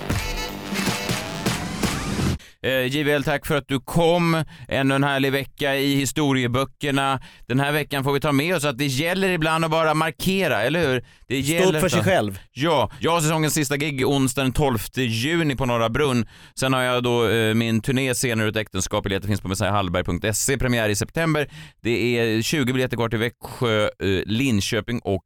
Eh, 2.64 2.86
JVL, 2.86 3.24
tack 3.24 3.46
för 3.46 3.56
att 3.56 3.68
du 3.68 3.80
kom. 3.80 4.44
Ännu 4.68 4.96
en 4.96 5.04
härlig 5.04 5.32
vecka 5.32 5.76
i 5.76 5.96
historieböckerna. 5.96 7.20
Den 7.48 7.60
här 7.60 7.72
veckan 7.72 8.04
får 8.04 8.14
vi 8.14 8.20
ta 8.20 8.32
med 8.32 8.56
oss 8.56 8.66
att 8.66 8.78
det 8.78 8.86
gäller 8.86 9.30
ibland 9.30 9.66
att 9.66 9.72
bara 9.72 9.94
markera, 9.94 10.64
eller 10.64 10.88
hur? 10.88 11.06
Det 11.28 11.44
Stå 11.44 11.54
gäller 11.54 11.76
upp 11.76 11.82
för 11.82 11.90
sig 11.90 12.04
själv. 12.04 12.40
Ja, 12.52 12.92
jag 13.00 13.12
har 13.12 13.22
säsongens 13.22 13.54
sista 13.54 13.78
gig 13.78 14.08
onsdag 14.08 14.42
den 14.42 14.54
12 14.54 14.78
juni 14.96 15.56
på 15.56 15.66
Norra 15.66 15.90
Brunn. 15.90 16.28
Sen 16.60 16.74
har 16.74 16.82
jag 16.82 17.04
då 17.04 17.30
eh, 17.30 17.54
min 17.54 17.82
turné 17.82 18.16
Senare 18.16 18.46
ur 18.48 18.52
ett 18.52 18.58
äktenskap. 18.58 19.04
Biljetter 19.04 19.28
finns 19.28 19.42
på 19.42 19.48
messiahallberg.se. 19.48 20.58
Premiär 20.58 20.90
i 20.90 20.96
september. 20.96 21.50
Det 21.82 22.20
är 22.20 22.42
20 22.42 22.74
biljetter 22.74 22.98
kvar 22.98 23.10
till 23.10 23.20
Växjö, 23.20 23.84
eh, 23.84 23.90
Linköping 24.26 25.00
och 25.00 25.24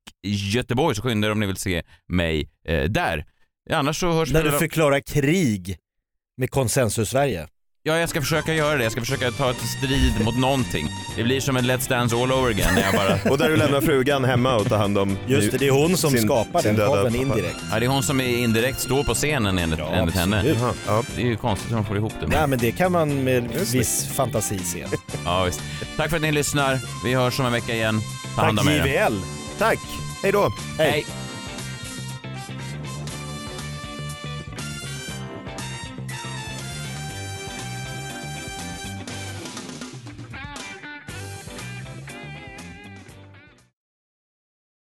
Göteborg. 0.53 0.95
Så 0.95 1.01
skynda 1.01 1.27
er 1.27 1.31
om 1.31 1.39
ni 1.39 1.45
vill 1.45 1.57
se 1.57 1.83
mig 2.07 2.49
eh, 2.67 2.83
där. 2.83 3.25
Annars 3.71 3.99
så 3.99 4.11
hörs 4.11 4.31
När 4.31 4.43
vi 4.43 4.49
du 4.49 4.57
förklarar 4.57 4.99
krig 4.99 5.77
med 6.37 6.51
konsensus 6.51 7.09
Sverige. 7.09 7.47
Ja, 7.83 7.97
jag 7.97 8.09
ska 8.09 8.21
försöka 8.21 8.53
göra 8.53 8.77
det. 8.77 8.83
Jag 8.83 8.91
ska 8.91 9.01
försöka 9.01 9.31
ta 9.31 9.51
ett 9.51 9.57
strid 9.77 10.13
mot 10.25 10.37
någonting. 10.37 10.87
Det 11.15 11.23
blir 11.23 11.39
som 11.41 11.57
en 11.57 11.65
Let's 11.65 11.89
Dance 11.89 12.15
all 12.15 12.31
over 12.31 12.49
again 12.49 12.75
när 12.75 12.81
jag 12.83 12.93
bara... 12.93 13.31
Och 13.31 13.37
där 13.37 13.49
du 13.49 13.57
lämnar 13.57 13.81
frugan 13.81 14.23
hemma 14.25 14.55
och 14.55 14.69
tar 14.69 14.77
hand 14.77 14.97
om 14.97 15.17
Just 15.27 15.51
det, 15.51 15.57
det 15.57 15.67
är 15.67 15.71
hon 15.71 15.97
som 15.97 16.11
sin- 16.11 16.21
skapar 16.21 16.59
sin 16.61 16.75
den 16.75 16.87
pappa. 16.87 17.07
indirekt. 17.17 17.55
Ja, 17.71 17.79
det 17.79 17.85
är 17.85 17.89
hon 17.89 18.03
som 18.03 18.21
är 18.21 18.37
indirekt 18.37 18.79
står 18.79 19.03
på 19.03 19.13
scenen 19.13 19.57
enligt, 19.57 19.79
Ja, 19.79 19.89
enligt 19.93 20.15
henne. 20.15 20.55
Ja. 20.87 21.03
Det 21.15 21.21
är 21.21 21.25
ju 21.25 21.35
konstigt 21.37 21.71
hur 21.71 21.75
de 21.75 21.85
får 21.85 21.97
ihop 21.97 22.13
det. 22.21 22.27
Nej 22.27 22.47
men 22.47 22.59
det 22.59 22.71
kan 22.71 22.91
man 22.91 23.23
med 23.23 23.43
viss 23.73 24.07
fantasi 24.15 24.59
se. 24.59 24.85
Ja, 25.25 25.43
visst. 25.43 25.61
Tack 25.97 26.09
för 26.09 26.15
att 26.15 26.21
ni 26.21 26.31
lyssnar. 26.31 26.79
Vi 27.05 27.13
hörs 27.13 27.39
om 27.39 27.45
en 27.45 27.51
vecka 27.51 27.73
igen. 27.73 28.01
Ta 28.35 28.41
hand 28.41 28.57
Tack 28.57 28.67
om 28.67 28.73
er. 28.73 28.85
JVL. 28.87 29.19
Tack, 29.57 29.79
hej 30.23 30.31
då. 30.31 30.51
Hej. 30.77 31.05